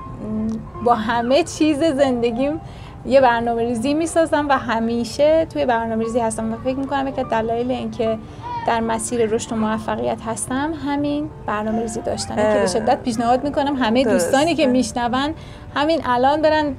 با 0.85 0.94
همه 0.94 1.42
چیز 1.42 1.78
زندگیم 1.83 2.61
یه 3.07 3.20
برنامه 3.20 3.62
ریزی 3.62 3.94
می‌سازم 3.94 4.46
و 4.48 4.59
همیشه 4.59 5.46
توی 5.52 5.66
برنامه 5.66 6.05
ریزی 6.05 6.20
هستم 6.20 6.52
و 6.52 6.57
فکر 6.57 6.76
می‌کنم 6.76 7.11
که 7.11 7.24
دلایل 7.24 7.70
اینکه 7.70 8.18
در 8.66 8.81
مسیر 8.81 9.26
رشد 9.26 9.52
و 9.52 9.57
موفقیت 9.57 10.18
هستم 10.26 10.72
همین 10.87 11.31
برنامه 11.46 11.81
ریزی 11.81 12.00
داشتن 12.00 12.37
که 12.37 12.61
به 12.61 12.66
شدت 12.66 13.02
پیشنهاد 13.02 13.44
می‌کنم 13.44 13.76
همه 13.76 14.05
دوستانی 14.05 14.55
که 14.55 14.66
میشنون 14.66 15.35
همین 15.74 16.00
الان 16.04 16.42
برن 16.42 16.74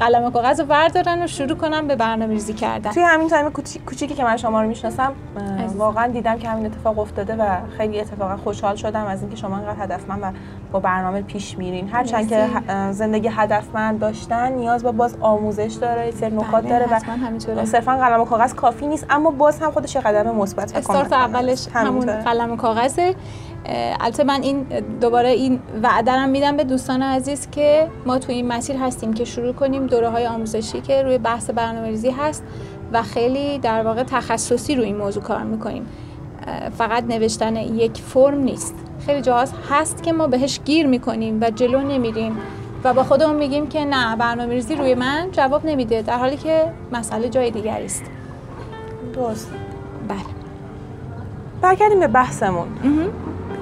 قلم 0.00 0.24
و 0.24 0.30
کاغذ 0.30 0.60
رو 0.60 0.66
بردارن 0.66 1.22
و 1.22 1.26
شروع 1.26 1.56
کنن 1.56 1.86
به 1.86 1.96
برنامه 1.96 2.32
ریزی 2.32 2.52
کردن. 2.52 2.90
توی 2.90 3.02
همین 3.02 3.28
time 3.28 3.50
کوچیکی 3.86 4.14
که 4.14 4.24
من 4.24 4.36
شما 4.36 4.62
رو 4.62 4.68
می‌شناسم 4.68 5.12
واقعا 5.76 6.06
دیدم 6.06 6.38
که 6.38 6.48
همین 6.48 6.66
اتفاق 6.66 6.98
افتاده 6.98 7.36
و 7.36 7.56
خیلی 7.76 8.00
اتفاقا 8.00 8.36
خوشحال 8.36 8.76
شدم 8.76 9.04
از 9.04 9.20
اینکه 9.20 9.36
شما 9.36 9.58
اینقدر 9.58 9.82
هدفمند 9.82 10.22
و 10.22 10.26
با 10.72 10.80
برنامه 10.80 11.22
پیش 11.22 11.58
میرین. 11.58 11.88
هرچند 11.88 12.28
که 12.28 12.48
زندگی 12.90 13.28
هدفمند 13.28 14.00
داشتن 14.00 14.52
نیاز 14.52 14.82
به 14.82 14.92
باز 14.92 15.16
آموزش 15.20 15.76
داره 15.80 16.10
سر 16.10 16.28
نکات 16.28 16.64
بله، 16.64 16.68
داره 16.68 16.86
و 17.56 17.64
صرفا 17.64 17.96
قلم 17.96 18.20
و 18.20 18.24
کاغذ 18.24 18.54
کافی 18.54 18.86
نیست 18.86 19.06
اما 19.10 19.30
باز 19.30 19.60
هم 19.60 19.70
خودش 19.70 19.96
قدم 19.96 20.34
مثبت 20.36 20.76
استارت 20.76 21.12
اولش 21.12 21.68
همون 21.74 22.06
قلم 22.06 22.52
و 22.52 22.56
کاغذه. 22.56 23.14
البته 24.00 24.24
من 24.24 24.42
این 24.42 24.62
دوباره 25.00 25.28
این 25.28 25.60
وعده 25.82 26.26
میدم 26.26 26.56
به 26.56 26.64
دوستان 26.64 27.02
عزیز 27.02 27.50
که 27.50 27.88
ما 28.06 28.18
تو 28.18 28.32
این 28.32 28.48
مسیر 28.48 28.76
هستیم 28.76 29.12
که 29.12 29.24
شروع 29.24 29.52
کنیم 29.52 29.86
دوره 29.86 30.08
های 30.08 30.26
آموزشی 30.26 30.80
که 30.80 31.02
روی 31.02 31.18
بحث 31.18 31.50
برنامه‌ریزی 31.50 32.10
هست 32.10 32.44
و 32.92 33.02
خیلی 33.02 33.58
در 33.58 33.82
واقع 33.82 34.02
تخصصی 34.02 34.74
روی 34.74 34.84
این 34.84 34.96
موضوع 34.96 35.22
کار 35.22 35.42
می‌کنیم. 35.42 35.86
فقط 36.78 37.04
نوشتن 37.04 37.56
یک 37.56 37.98
فرم 37.98 38.38
نیست. 38.38 38.74
خیلی 39.06 39.20
جاهاست 39.22 39.54
هست 39.70 40.02
که 40.02 40.12
ما 40.12 40.26
بهش 40.26 40.60
گیر 40.64 40.86
می‌کنیم 40.86 41.38
و 41.40 41.50
جلو 41.50 41.80
نمیریم 41.80 42.38
و 42.84 42.94
با 42.94 43.04
خودمون 43.04 43.36
میگیم 43.36 43.66
که 43.66 43.84
نه 43.84 44.16
برنامه 44.16 44.54
ریزی 44.54 44.74
روی 44.74 44.94
من 44.94 45.28
جواب 45.32 45.66
نمیده 45.66 46.02
در 46.02 46.18
حالی 46.18 46.36
که 46.36 46.72
مسئله 46.92 47.28
جای 47.28 47.50
دیگری 47.50 47.84
است. 47.84 48.04
درست. 49.14 49.50
بله. 50.08 50.18
برگردیم 51.62 52.00
به 52.00 52.08
بحثمون. 52.08 52.68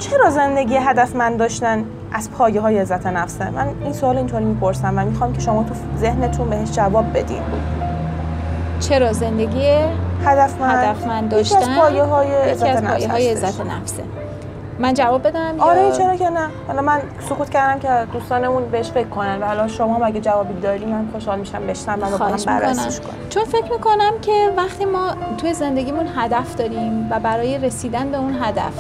چرا 0.00 0.30
زندگی 0.30 0.76
هدفمند 0.76 1.38
داشتن 1.38 1.84
از 2.12 2.30
پایه 2.30 2.60
های 2.60 2.78
عزت 2.78 3.06
نفسه 3.06 3.50
من 3.50 3.68
این 3.82 3.92
سوال 3.92 4.16
اینطوری 4.16 4.44
می‌پرسم 4.44 4.94
و 4.98 5.04
می‌خوام 5.04 5.32
که 5.32 5.40
شما 5.40 5.64
تو 5.64 5.74
ذهنتون 5.98 6.50
بهش 6.50 6.70
جواب 6.70 7.18
بدین. 7.18 7.42
چرا 8.80 9.12
زندگی 9.12 9.68
هدفمند, 10.24 10.84
هدفمند 10.84 11.30
داشتن 11.30 11.60
یکی 11.60 11.70
از 11.70 11.78
پایه 11.78 12.02
های 12.02 13.30
عزت 13.30 13.60
نفسه. 13.60 14.02
من 14.78 14.94
جواب 14.94 15.22
بدم 15.22 15.54
آره 15.58 15.82
یا... 15.82 15.90
چرا 15.90 16.16
که 16.16 16.30
نه؟ 16.30 16.48
حالا 16.66 16.82
من 16.82 17.00
سکوت 17.28 17.50
کردم 17.50 17.80
که 17.80 18.12
دوستانمون 18.12 18.64
بهش 18.64 18.90
فکر 18.90 19.08
کنن 19.08 19.42
و 19.42 19.46
حالا 19.46 19.68
شما 19.68 20.04
اگه 20.06 20.20
جوابی 20.20 20.60
داری 20.60 20.84
من 20.84 21.08
خوشحال 21.12 21.38
میشم 21.38 21.66
بشنم 21.66 21.98
و 22.14 22.18
با 22.18 22.36
بررسیش 22.46 23.00
کنم 23.00 23.28
چون 23.28 23.44
فکر 23.44 23.72
می‌کنم 23.72 24.12
که 24.22 24.52
وقتی 24.56 24.84
ما 24.84 25.14
توی 25.38 25.54
زندگیمون 25.54 26.06
هدف 26.16 26.56
داریم 26.56 27.08
و 27.10 27.20
برای 27.20 27.58
رسیدن 27.58 28.10
به 28.10 28.18
اون 28.18 28.34
هدف 28.42 28.72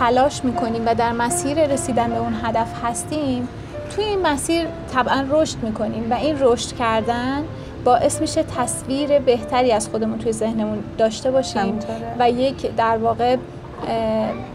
تلاش 0.00 0.44
می‌کنیم 0.44 0.82
و 0.86 0.94
در 0.94 1.12
مسیر 1.12 1.66
رسیدن 1.66 2.10
به 2.10 2.16
اون 2.16 2.34
هدف 2.42 2.84
هستیم 2.84 3.48
توی 3.90 4.04
این 4.04 4.26
مسیر 4.26 4.66
طبعا 4.94 5.24
رشد 5.30 5.56
می‌کنیم 5.62 6.10
و 6.10 6.14
این 6.14 6.36
رشد 6.40 6.76
کردن 6.76 7.44
باعث 7.84 8.20
میشه 8.20 8.42
تصویر 8.42 9.18
بهتری 9.18 9.72
از 9.72 9.88
خودمون 9.88 10.18
توی 10.18 10.32
ذهنمون 10.32 10.78
داشته 10.98 11.30
باشیم 11.30 11.78
و 12.18 12.30
یک 12.30 12.76
در 12.76 12.96
واقع 12.96 13.36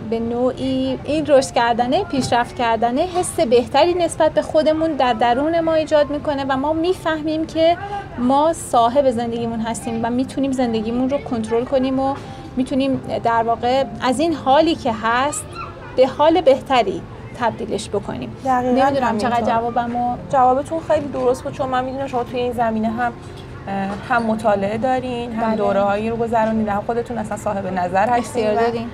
به 0.09 0.19
نوعی 0.19 0.99
این 1.03 1.25
رشد 1.25 1.51
کردنه 1.51 2.03
پیشرفت 2.03 2.55
کردنه 2.55 3.01
حس 3.01 3.39
بهتری 3.39 3.93
نسبت 3.93 4.31
به 4.31 4.41
خودمون 4.41 4.91
در 4.91 5.13
درون 5.13 5.59
ما 5.59 5.73
ایجاد 5.73 6.09
می‌کنه 6.09 6.45
و 6.49 6.57
ما 6.57 6.73
می‌فهمیم 6.73 7.45
که 7.45 7.77
ما 8.17 8.53
صاحب 8.53 9.09
زندگیمون 9.11 9.59
هستیم 9.59 9.99
و 10.03 10.09
می‌تونیم 10.09 10.51
زندگیمون 10.51 11.09
رو 11.09 11.17
کنترل 11.17 11.65
کنیم 11.65 11.99
و 11.99 12.15
می‌تونیم 12.57 13.01
در 13.23 13.43
واقع 13.43 13.83
از 14.01 14.19
این 14.19 14.33
حالی 14.33 14.75
که 14.75 14.93
هست 15.03 15.43
به 15.95 16.07
حال 16.07 16.41
بهتری 16.41 17.01
تبدیلش 17.39 17.89
بکنیم. 17.89 18.37
نمی‌دونم 18.45 19.17
چقدر 19.17 19.41
جوابمو 19.41 20.15
جوابتون 20.29 20.79
خیلی 20.79 21.07
درست 21.07 21.43
بود 21.43 21.53
چون 21.53 21.69
من 21.69 21.85
می‌دونم 21.85 22.07
شما 22.07 22.23
توی 22.23 22.39
این 22.39 22.53
زمینه 22.53 22.89
هم 22.89 23.13
هم 24.09 24.23
مطالعه 24.23 24.77
دارین 24.77 25.33
هم 25.33 25.47
بله. 25.47 25.55
دوره 25.55 25.81
هایی 25.81 26.09
رو 26.09 26.15
گذرونید 26.15 26.67
هم 26.67 26.83
خودتون 26.85 27.17
اصلا 27.17 27.37
صاحب 27.37 27.67
نظر 27.67 28.09
هستین 28.09 28.53
دارین 28.53 28.87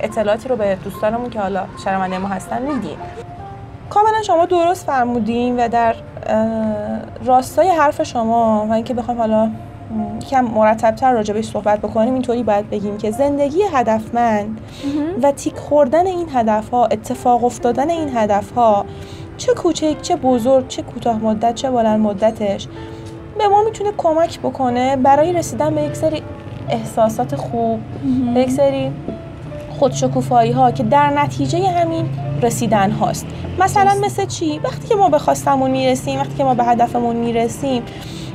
اطلاعاتی 0.00 0.48
رو 0.48 0.56
به 0.56 0.78
دوستانمون 0.84 1.30
که 1.30 1.40
حالا 1.40 1.64
شرمنده 1.84 2.18
ما 2.18 2.28
هستن 2.28 2.62
میدین. 2.62 2.96
کاملا 3.90 4.22
شما 4.22 4.46
درست 4.46 4.86
فرمودین 4.86 5.64
و 5.64 5.68
در 5.68 5.94
راستای 7.24 7.68
حرف 7.68 8.02
شما 8.02 8.66
و 8.70 8.72
اینکه 8.72 8.94
بخوام 8.94 9.18
حالا 9.18 9.50
یکم 10.22 10.44
مرتبتر 10.44 11.12
راجبش 11.12 11.44
صحبت 11.44 11.78
بکنیم 11.78 12.12
اینطوری 12.12 12.42
باید 12.42 12.70
بگیم 12.70 12.98
که 12.98 13.10
زندگی 13.10 13.62
هدفمند 13.72 14.60
و 15.22 15.32
تیک 15.32 15.56
خوردن 15.56 16.06
این 16.06 16.26
هدف 16.34 16.70
ها 16.70 16.86
اتفاق 16.86 17.44
افتادن 17.44 17.90
این 17.90 18.16
هدف 18.16 18.50
ها 18.50 18.84
چه 19.36 19.54
کوچک 19.54 20.02
چه 20.02 20.16
بزرگ 20.16 20.68
چه 20.68 20.82
کوتاه 20.82 21.18
مدت 21.18 21.54
چه 21.54 21.70
بلند 21.70 22.00
مدتش 22.00 22.68
به 23.38 23.48
ما 23.48 23.62
می‌تونه 23.62 23.92
کمک 23.96 24.40
بکنه 24.40 24.96
برای 24.96 25.32
رسیدن 25.32 25.74
به 25.74 25.82
یک 25.82 25.96
سری 25.96 26.22
احساسات 26.68 27.36
خوب 27.36 27.80
به 28.34 28.40
یک 28.40 28.50
سری 28.50 28.92
خودشکوفایی 29.78 30.52
ها 30.52 30.70
که 30.70 30.82
در 30.82 31.10
نتیجه 31.10 31.68
همین 31.68 32.08
رسیدن 32.42 32.90
هاست. 32.90 33.26
مثلا 33.60 33.94
مثل 34.04 34.26
چی؟ 34.26 34.58
وقتی 34.58 34.88
که 34.88 34.94
ما 34.94 35.08
به 35.08 35.18
خواستمون 35.18 35.70
می‌رسیم 35.70 36.20
وقتی 36.20 36.34
که 36.34 36.44
ما 36.44 36.54
به 36.54 36.64
هدفمون 36.64 37.16
می‌رسیم 37.16 37.82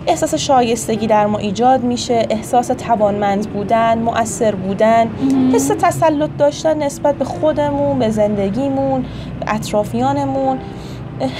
احساس 0.08 0.36
شایستگی 0.36 1.08
در 1.08 1.26
ما 1.26 1.38
ایجاد 1.38 1.84
میشه 1.84 2.26
احساس 2.30 2.68
توانمند 2.68 3.50
بودن 3.50 3.98
مؤثر 3.98 4.56
بودن 4.56 5.08
حس 5.54 5.68
تسلط 5.68 6.30
داشتن 6.38 6.84
نسبت 6.84 7.16
به 7.16 7.26
خودمون 7.26 8.00
به 8.00 8.10
زندگیمون 8.10 9.02
به 9.40 9.56
اطرافیانمون 9.56 10.60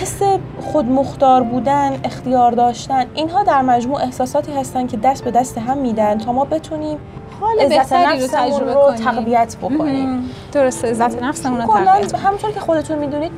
حس 0.02 0.22
خودمختار 0.62 1.44
بودن 1.44 2.00
اختیار 2.04 2.52
داشتن 2.52 3.06
اینها 3.14 3.44
در 3.44 3.62
مجموع 3.62 4.02
احساساتی 4.02 4.52
هستن 4.52 4.88
که 4.88 4.98
دست 4.98 5.24
به 5.24 5.32
دست 5.32 5.58
هم 5.58 5.78
میدن 5.78 6.18
تا 6.18 6.32
ما 6.32 6.46
بتونیم 6.46 6.98
حال 7.42 7.70
بهتری 7.70 8.22
رو 8.22 8.28
تجربه 8.28 8.74
رو 8.74 8.92
تقویت 8.92 9.56
بکنیم. 9.62 10.30
درسته 10.52 10.90
عزت 10.90 11.24
نفسمون 11.24 11.62
رو 11.62 11.68
تقویت 11.68 12.16
همونطور 12.16 12.52
که 12.52 12.60
خودتون 12.60 13.00
می‌دونید 13.00 13.32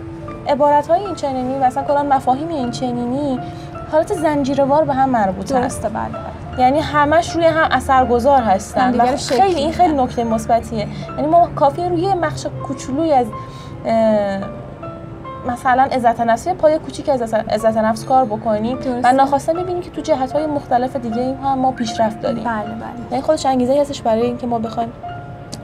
عبارت 0.49 0.87
های 0.87 1.05
این 1.05 1.15
چنینی 1.15 1.57
مثلا 1.59 1.83
کلا 1.83 2.03
مفاهیم 2.03 2.47
این 2.47 2.71
چنینی 2.71 3.39
حالت 3.91 4.13
زنجیروار 4.13 4.85
به 4.85 4.93
هم 4.93 5.09
مربوطه. 5.09 5.61
درسته 5.61 5.89
بله, 5.89 6.09
بله. 6.09 6.61
یعنی 6.61 6.79
همش 6.79 7.35
روی 7.35 7.45
هم 7.45 7.67
اثرگذار 7.71 8.41
هستن. 8.41 9.01
و 9.01 9.17
خیلی 9.17 9.55
این 9.55 9.71
خیلی 9.71 9.93
نکته 9.93 10.23
مثبتیه. 10.23 10.87
یعنی 11.17 11.27
ما 11.27 11.49
کافیه 11.55 11.89
روی 11.89 12.13
مخش 12.13 12.45
کوچولوی 12.67 13.13
از 13.13 13.27
مثلا 15.47 15.83
عزت 15.83 16.19
نفسی 16.19 16.53
پای 16.53 16.79
کوچیک 16.79 17.09
از 17.09 17.33
عزت 17.33 17.77
نفس 17.77 18.05
کار 18.05 18.25
بکنیم. 18.25 18.77
و 19.03 19.13
ناخواسته 19.13 19.53
می‌بینیم 19.53 19.81
که 19.81 19.89
تو 19.89 20.01
جهت 20.01 20.31
های 20.31 20.45
مختلف 20.45 20.95
دیگه 20.95 21.21
این 21.21 21.37
هم 21.37 21.59
ما 21.59 21.71
پیشرفت 21.71 22.21
داریم. 22.21 22.43
بله 22.43 22.63
بله. 22.63 23.11
یعنی 23.11 23.23
خودش 23.23 23.45
انگیزه 23.45 23.81
هستش 23.81 24.01
برای 24.01 24.21
اینکه 24.21 24.47
ما 24.47 24.59
بخوایم 24.59 24.91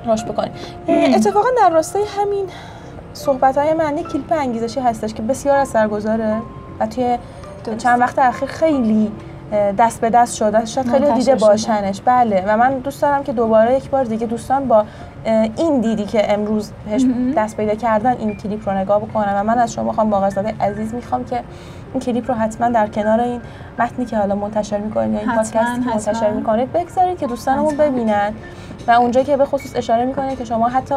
راش 0.05 0.25
بکنیم. 0.25 0.51
اتفاقا 0.87 1.47
در 1.57 1.69
راستای 1.69 2.03
همین 2.17 2.45
صحبت 3.13 3.57
های 3.57 3.73
من 3.73 3.97
یک 3.97 4.07
کلیپ 4.07 4.33
انگیزشی 4.33 4.79
هستش 4.79 5.13
که 5.13 5.21
بسیار 5.21 5.57
اثرگذاره 5.57 6.41
و 6.79 6.87
توی 6.87 7.17
چند 7.77 7.99
وقت 7.99 8.19
اخیر 8.19 8.49
خیلی 8.49 9.11
دست 9.77 10.01
به 10.01 10.09
دست 10.09 10.35
شده. 10.35 10.65
شاید 10.65 10.87
خیلی 10.87 11.11
دیده 11.11 11.35
باشنش. 11.35 12.01
بله. 12.05 12.43
و 12.47 12.57
من 12.57 12.77
دوست 12.77 13.01
دارم 13.01 13.23
که 13.23 13.33
دوباره 13.33 13.77
یک 13.77 13.89
بار 13.89 14.03
دیگه 14.03 14.27
دوستان 14.27 14.67
با 14.67 14.85
این 15.57 15.81
دیدی 15.81 16.05
که 16.05 16.33
امروز 16.33 16.71
دست 17.37 17.57
پیدا 17.57 17.75
کردن 17.75 18.17
این 18.17 18.35
کلیپ 18.35 18.69
رو 18.69 18.75
نگاه 18.75 18.99
بکنم. 18.99 19.33
و 19.35 19.43
من 19.43 19.57
از 19.57 19.73
شما 19.73 19.91
خواهم 19.91 20.09
باقرزاده 20.09 20.53
عزیز 20.61 20.93
می‌خوام 20.93 21.25
که 21.25 21.39
این 21.93 22.01
کلیپ 22.01 22.31
رو 22.31 22.37
حتما 22.37 22.69
در 22.69 22.87
کنار 22.87 23.19
این 23.19 23.41
متنی 23.79 24.05
که 24.05 24.17
حالا 24.17 24.35
منتشر 24.35 24.77
می‌کنید 24.77 25.13
یا 25.13 25.19
این 25.19 25.31
پادکستی 25.31 25.83
که 25.83 25.89
منتشر 25.89 26.29
می‌کنید 26.29 26.73
بگذارید 26.73 27.19
که 27.19 27.27
دوستانمون 27.27 27.77
ببینن. 27.77 28.33
و 28.87 28.91
اونجا 28.91 29.23
که 29.23 29.37
به 29.37 29.45
خصوص 29.45 29.75
اشاره 29.75 30.05
می‌کنه 30.05 30.35
که 30.35 30.45
شما 30.45 30.69
حتی 30.69 30.95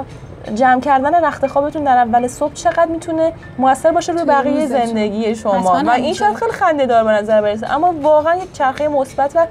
جمع 0.55 0.81
کردن 0.81 1.25
رخت 1.25 1.47
خوابتون 1.47 1.85
در 1.85 1.97
اول 1.97 2.27
صبح 2.27 2.53
چقدر 2.53 2.87
می‌تونه 2.87 3.33
موثر 3.59 3.91
باشه 3.91 4.13
روی 4.13 4.25
بقیه 4.25 4.67
زندگی 4.67 5.35
شما. 5.35 5.83
و 5.87 5.91
این 5.91 6.15
شاید 6.15 6.35
خیلی 6.35 6.53
خنده 6.53 6.87
دار 6.87 7.05
به 7.05 7.11
نظر 7.11 7.43
برسه. 7.43 7.75
اما 7.75 7.95
واقعا 8.03 8.37
یک 8.37 8.53
چرخه 8.53 8.89
مثبت 8.89 9.33
و 9.35 9.47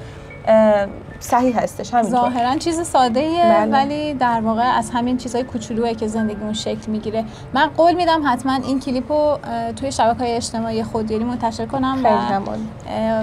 صحیح 1.19 1.59
هستش 1.59 1.93
همینطور. 1.93 2.19
ظاهرا 2.19 2.55
چیز 2.55 2.81
ساده 2.81 3.19
ایه 3.19 3.43
بله. 3.43 3.71
ولی 3.71 4.13
در 4.13 4.41
واقع 4.41 4.77
از 4.77 4.89
همین 4.89 5.17
چیزهای 5.17 5.43
کوچولوئه 5.43 5.95
که 5.95 6.07
زندگیمون 6.07 6.53
شکل 6.53 6.91
می‌گیره. 6.91 7.25
من 7.53 7.69
قول 7.77 7.93
میدم 7.93 8.21
حتما 8.25 8.53
این 8.53 8.79
کلیپ 8.79 9.11
رو 9.11 9.37
توی 9.75 9.91
شبکه 9.91 10.19
های 10.19 10.31
اجتماعی 10.35 10.83
خودیاری 10.83 11.23
منتشر 11.23 11.65
کنم 11.65 11.99
و 12.03 12.41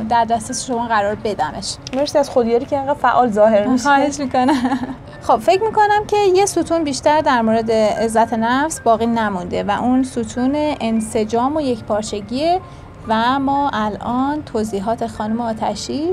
در 0.09 0.25
دسترس 0.25 0.67
شما 0.67 0.87
قرار 0.87 1.15
بدمش. 1.15 1.77
مرسی 1.97 2.19
از 2.19 2.31
خودیاری 2.31 2.65
که 2.65 2.77
اینقدر 2.77 2.99
فعال 2.99 3.31
ظاهر 3.31 3.67
میشه 3.67 3.85
خواهش 3.85 4.21
می‌کنم. 4.21 4.79
خب 5.27 5.37
فکر 5.37 5.63
می‌کنم 5.63 6.07
که 6.07 6.17
یه 6.35 6.47
ستون 6.47 6.85
بیشتر 6.85 7.21
در 7.21 7.43
مورد 7.43 7.71
عزت 7.71 8.33
نفس 8.33 8.81
باقی 8.81 9.07
نمونده 9.07 9.65
و 9.65 9.71
اون 9.71 10.03
ستون 10.03 10.53
انسجام 10.55 11.57
و 11.57 11.61
یک 11.61 11.85
پارچگیه 11.85 12.61
و 13.09 13.39
ما 13.39 13.71
الان 13.73 14.43
توضیحات 14.43 15.07
خانم 15.07 15.41
آتشی 15.41 16.09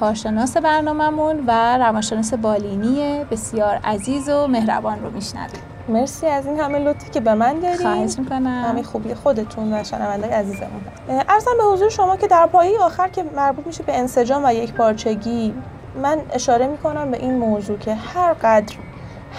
کارشناس 0.00 0.56
برنامهمون 0.56 1.44
و 1.46 1.78
روانشناس 1.78 2.34
بالینی 2.34 3.24
بسیار 3.30 3.80
عزیز 3.84 4.28
و 4.28 4.46
مهربان 4.46 5.02
رو 5.02 5.10
میشنویم. 5.10 5.60
مرسی 5.88 6.26
از 6.26 6.46
این 6.46 6.60
همه 6.60 6.78
لطفی 6.78 7.10
که 7.10 7.20
به 7.20 7.34
من 7.34 7.60
دارید. 7.60 7.80
خواهش 7.80 8.18
می‌کنم. 8.18 8.64
همه 8.68 8.82
خوبی 8.82 9.14
خودتون 9.14 9.72
و 9.72 9.84
شنونده 9.84 10.36
عزیزمون. 10.36 10.80
ارزم 11.08 11.50
به 11.58 11.64
حضور 11.64 11.88
شما 11.88 12.16
که 12.16 12.26
در 12.26 12.46
پایی 12.46 12.76
آخر 12.76 13.08
که 13.08 13.24
مربوط 13.36 13.66
میشه 13.66 13.82
به 13.82 13.98
انسجام 13.98 14.44
و 14.44 14.54
یک 14.54 14.72
پارچگی 14.72 15.54
من 16.02 16.18
اشاره 16.32 16.66
می‌کنم 16.66 17.10
به 17.10 17.16
این 17.18 17.38
موضوع 17.38 17.78
که 17.78 17.94
هر 17.94 18.32
قدر 18.32 18.74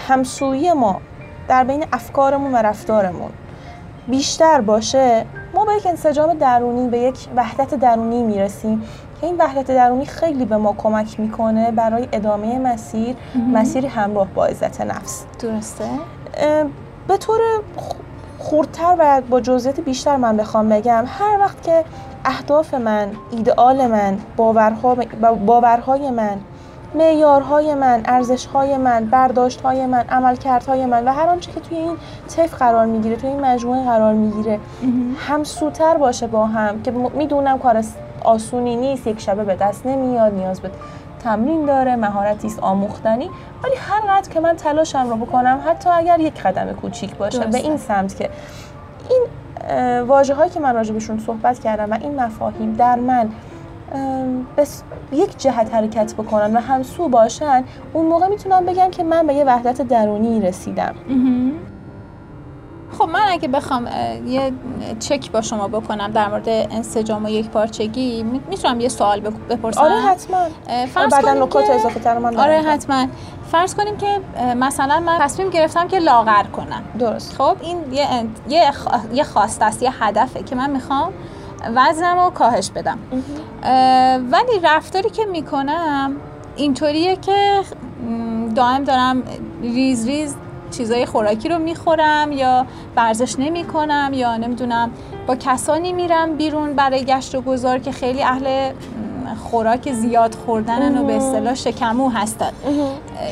همسویی 0.08 0.72
ما 0.72 1.00
در 1.48 1.64
بین 1.64 1.84
افکارمون 1.92 2.52
و 2.52 2.56
رفتارمون 2.56 3.30
بیشتر 4.08 4.60
باشه 4.60 5.26
ما 5.54 5.64
به 5.64 5.72
یک 5.74 5.86
انسجام 5.86 6.34
درونی 6.34 6.88
به 6.88 6.98
یک 6.98 7.18
وحدت 7.36 7.74
درونی 7.74 8.22
می‌رسیم. 8.22 8.82
این 9.22 9.36
وحدت 9.38 9.66
درونی 9.66 10.06
خیلی 10.06 10.44
به 10.44 10.56
ما 10.56 10.74
کمک 10.78 11.20
می‌کنه 11.20 11.70
برای 11.70 12.08
ادامه 12.12 12.58
مسیر 12.58 13.16
مسیری 13.52 13.86
همراه 13.86 14.28
با 14.28 14.46
عزت 14.46 14.80
نفس. 14.80 15.24
درسته؟ 15.40 15.84
به 17.08 17.16
طور 17.16 17.40
خوردتر 18.38 18.96
و 18.98 19.22
با 19.30 19.40
جزئیات 19.40 19.80
بیشتر 19.80 20.16
من 20.16 20.36
بخوام 20.36 20.68
بگم 20.68 21.04
هر 21.06 21.38
وقت 21.40 21.62
که 21.62 21.84
اهداف 22.24 22.74
من 22.74 23.08
ایدئال 23.30 23.86
من 23.86 24.18
باورها 24.36 24.96
باورهای 25.46 26.10
من 26.10 26.38
معیارهای 26.94 27.74
من 27.74 28.02
ارزشهای 28.04 28.76
من 28.76 29.04
برداشتهای 29.04 29.86
من 29.86 30.04
عملکردهای 30.08 30.86
من 30.86 31.04
و 31.04 31.12
هر 31.12 31.26
آنچه 31.26 31.52
که 31.52 31.60
توی 31.60 31.78
این 31.78 31.96
طیف 32.28 32.54
قرار 32.54 32.86
می‌گیره 32.86 33.16
توی 33.16 33.30
این 33.30 33.40
مجموعه 33.40 33.84
قرار 33.84 34.14
می‌گیره. 34.14 34.60
همسوتر 35.28 35.96
باشه 35.96 36.26
با 36.26 36.46
هم 36.46 36.82
که 36.82 36.90
می‌دونم 36.90 37.58
کار 37.58 37.84
آسونی 38.24 38.76
نیست 38.76 39.06
یک 39.06 39.20
شبه 39.20 39.44
به 39.44 39.54
دست 39.54 39.86
نمیاد 39.86 40.34
نیاز 40.34 40.60
به 40.60 40.70
تمرین 41.24 41.66
داره 41.66 41.96
مهارتی 41.96 42.46
است 42.46 42.58
آموختنی. 42.58 43.30
ولی 43.64 43.74
هر 43.76 44.00
قدر 44.00 44.30
که 44.30 44.40
من 44.40 44.56
تلاشم 44.56 45.10
رو 45.10 45.16
بکنم 45.16 45.60
حتی 45.66 45.90
اگر 45.90 46.20
یک 46.20 46.42
قدم 46.42 46.72
کوچیک 46.72 47.16
باشه 47.16 47.46
به 47.46 47.58
این 47.58 47.76
سمت 47.76 48.16
که 48.16 48.30
این 49.10 49.26
واژه 50.00 50.34
هایی 50.34 50.50
که 50.50 50.60
من 50.60 50.74
راجبشون 50.74 51.18
صحبت 51.18 51.60
کردم 51.60 51.90
و 51.90 51.98
این 52.00 52.20
مفاهیم 52.20 52.72
در 52.72 52.96
من 52.96 53.28
بس 54.56 54.82
یک 55.12 55.38
جهت 55.38 55.74
حرکت 55.74 56.14
بکنن 56.14 56.56
و 56.56 56.60
همسو 56.60 57.08
باشن 57.08 57.64
اون 57.92 58.06
موقع 58.06 58.28
می‌تونم 58.28 58.66
بگم 58.66 58.90
که 58.90 59.04
من 59.04 59.26
به 59.26 59.34
یه 59.34 59.44
وحدت 59.44 59.82
درونی 59.82 60.40
رسیدم. 60.40 60.94
خب 62.98 63.04
من 63.04 63.22
اگه 63.28 63.48
بخوام 63.48 63.88
یه 64.26 64.52
چک 65.00 65.30
با 65.30 65.40
شما 65.40 65.68
بکنم 65.68 66.10
در 66.10 66.28
مورد 66.28 66.48
انسجام 66.48 67.24
و 67.24 67.28
یک 67.28 67.50
پارچگی 67.50 68.22
می‌تونم 68.22 68.80
یه 68.80 68.88
سوال 68.88 69.20
بپرسم؟ 69.20 69.80
آره 69.80 70.00
حتما. 70.00 70.38
فرض 70.86 71.12
بعدا 71.12 71.44
نکات 71.44 71.70
اضافه 71.70 72.00
تر 72.00 72.18
من 72.18 72.36
آره 72.36 72.62
حتما. 72.62 73.06
فرض 73.52 73.74
کنیم 73.74 73.96
که 73.96 74.20
مثلا 74.56 75.00
من 75.00 75.18
تصمیم 75.18 75.50
گرفتم 75.50 75.88
که 75.88 75.98
لاغر 75.98 76.42
کنم. 76.42 76.82
درست. 76.98 77.34
خب 77.34 77.56
این 77.60 77.76
یه 77.92 78.06
یه, 78.48 78.72
یه 79.12 79.24
خواست 79.24 79.62
است 79.62 79.82
یه 79.82 80.04
هدفه 80.04 80.42
که 80.42 80.54
من 80.54 80.70
می‌خوام 80.70 81.12
وزنم 81.74 82.18
رو 82.18 82.30
کاهش 82.30 82.70
بدم. 82.70 82.98
ولی 84.32 84.60
رفتاری 84.62 85.10
که 85.10 85.24
می‌کنم 85.24 86.16
اینطوریه 86.56 87.16
که 87.16 87.60
دائم 88.54 88.84
دارم 88.84 89.22
ریز 89.62 90.06
ریز 90.06 90.36
چیزای 90.70 91.06
خوراکی 91.06 91.48
رو 91.48 91.58
می‌خورم 91.58 92.32
یا 92.32 92.66
ورزش 92.96 93.38
نمی 93.38 93.64
کنم 93.64 94.10
یا 94.14 94.36
نمی‌دونم 94.36 94.90
با 95.26 95.36
کسانی 95.36 95.92
میرم 95.92 96.36
بیرون 96.36 96.72
برای 96.72 97.04
گشت 97.04 97.34
و 97.34 97.40
گذار 97.40 97.78
که 97.78 97.92
خیلی 97.92 98.22
اهل 98.22 98.72
خوراک 99.50 99.92
زیاد 99.92 100.34
خوردنن 100.46 100.98
و 100.98 101.04
به 101.04 101.16
اصطلاح 101.16 101.54
شکمو 101.54 102.08
هستن. 102.08 102.50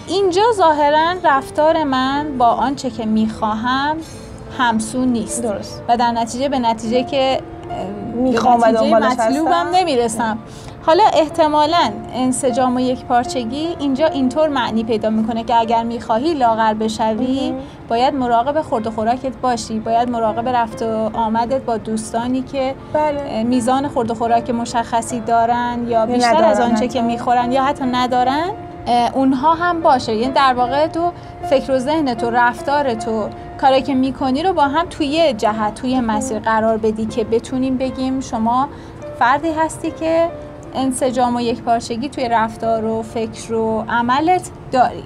اینجا 0.08 0.42
ظاهرا 0.54 1.14
رفتار 1.24 1.84
من 1.84 2.38
با 2.38 2.46
آنچه 2.46 2.90
که 2.90 3.06
می‌خواهم 3.06 3.96
همسو 4.58 5.04
نیست. 5.04 5.42
درست. 5.42 5.82
و 5.88 5.96
در 5.96 6.12
نتیجه 6.12 6.48
به 6.48 6.58
نتیجه 6.58 7.04
که 7.04 7.40
می‌خوام 8.14 8.61
و 8.61 8.85
مطلوبم 8.94 9.66
نمی‌رسم. 9.74 10.38
حالا 10.87 11.04
احتمالا 11.12 11.90
انسجام 12.14 12.76
و 12.76 12.80
یک 12.80 13.04
پارچگی 13.04 13.76
اینجا 13.78 14.06
اینطور 14.06 14.48
معنی 14.48 14.85
پیدا 14.85 15.11
می‌کنه 15.11 15.44
که 15.44 15.61
اگر 15.61 15.83
می‌خواهی 15.83 16.35
لاغر 16.35 16.74
بشوی 16.74 17.54
باید 17.88 18.14
مراقب 18.14 18.62
خورد 18.62 18.87
و 18.87 18.90
خوراکت 18.90 19.37
باشی. 19.42 19.78
باید 19.78 20.11
مراقب 20.11 20.48
رفت 20.48 20.83
و 20.83 21.11
آمدت 21.14 21.62
با 21.62 21.76
دوستانی 21.76 22.42
که 22.42 22.74
بله. 22.92 23.42
میزان 23.42 23.88
خورد 23.88 24.11
و 24.11 24.14
خوراک 24.14 24.50
مشخصی 24.50 25.20
دارن 25.20 25.78
یا 25.88 26.06
بیشتر 26.06 26.44
از 26.44 26.61
آنچه 26.61 26.88
که 26.88 27.02
می‌خورن 27.02 27.52
یا 27.52 27.64
حتی 27.64 27.85
ندارن. 27.85 28.50
اونها 29.14 29.54
هم 29.54 29.80
باشه. 29.80 30.14
یعنی 30.14 30.32
در 30.32 30.54
واقع 30.54 30.86
تو 30.86 31.12
فکر 31.42 31.72
و 31.72 31.78
ذهن 31.78 32.14
تو 32.14 32.30
رفتار 32.30 32.94
تو 32.94 33.28
کاری 33.60 33.82
که 33.82 33.94
می‌کنی 33.94 34.42
رو 34.42 34.52
با 34.52 34.62
هم 34.62 34.86
توی 34.86 35.32
جهت 35.32 35.74
توی 35.74 36.00
مسیر 36.00 36.38
قرار 36.38 36.76
بدی 36.76 37.06
که 37.06 37.24
بتونیم 37.24 37.76
بگیم 37.76 38.20
شما 38.20 38.68
فردی 39.18 39.52
هستی 39.52 39.90
که 39.90 40.28
انسجام 40.74 41.36
و 41.36 41.40
یک 41.40 41.62
پارچگی 41.62 42.08
توی 42.08 42.28
رفتار 42.28 42.84
و 42.84 43.02
فکر 43.02 43.54
و 43.54 43.84
عملت 43.88 44.50
داری. 44.72 45.04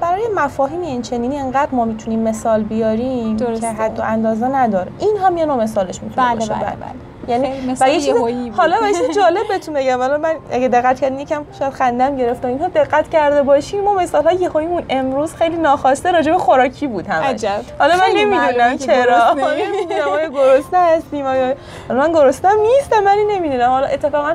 برای 0.00 0.22
مفاهیم 0.36 0.80
این 0.80 1.02
چنینی 1.02 1.38
انقدر 1.38 1.74
ما 1.74 1.84
می‌تونیم 1.84 2.20
مثال 2.20 2.62
بیاریم 2.62 3.36
که 3.36 3.68
حد 3.68 3.98
و 3.98 4.02
اندازه 4.02 4.48
نداره. 4.48 4.92
این 4.98 5.16
هم 5.24 5.36
یه 5.36 5.46
نوع 5.46 5.62
مثالش 5.62 6.02
می‌تونه 6.02 6.26
بله 6.26 6.38
باشه. 6.38 6.54
بله 6.54 6.60
بله, 6.60 6.76
بله. 6.76 7.13
یعنی 7.28 7.72
و 7.80 7.86
چیز 7.88 8.08
حالا 8.56 8.76
واسه 8.80 9.14
جالب 9.14 9.48
بهتون 9.48 9.74
بگم. 9.74 10.00
الان 10.00 10.20
من 10.20 10.34
اگه 10.50 10.68
دقت 10.68 11.00
کردین 11.00 11.20
یکم 11.20 11.44
شاید 11.58 11.72
خندم 11.72 12.16
گرفت 12.16 12.44
و 12.44 12.48
اینها 12.48 12.68
دقت 12.68 13.10
کرده 13.10 13.42
باشیم 13.42 13.80
ما 13.84 13.94
مثلا 13.94 14.32
یهوییمون 14.32 14.82
امروز 14.90 15.34
خیلی 15.34 15.56
ناخواسته 15.56 16.12
راجع 16.12 16.32
به 16.32 16.38
خوراکی 16.38 16.86
بود 16.86 17.08
عجب. 17.08 17.60
حالا 17.78 17.94
من 17.96 18.08
نمی‌دونم 18.16 18.78
چرا. 18.78 19.34
نمی‌دونم 19.34 20.08
آیا 20.14 20.28
گرسنه 20.28 20.78
هستیم. 20.78 21.26
آیا 21.26 21.54
من 21.88 22.12
گرسنه 22.12 22.52
نیستم 22.54 23.04
من 23.04 23.16
نمی‌دونم. 23.30 23.70
حالا 23.70 23.86
اتفاقا 23.86 24.34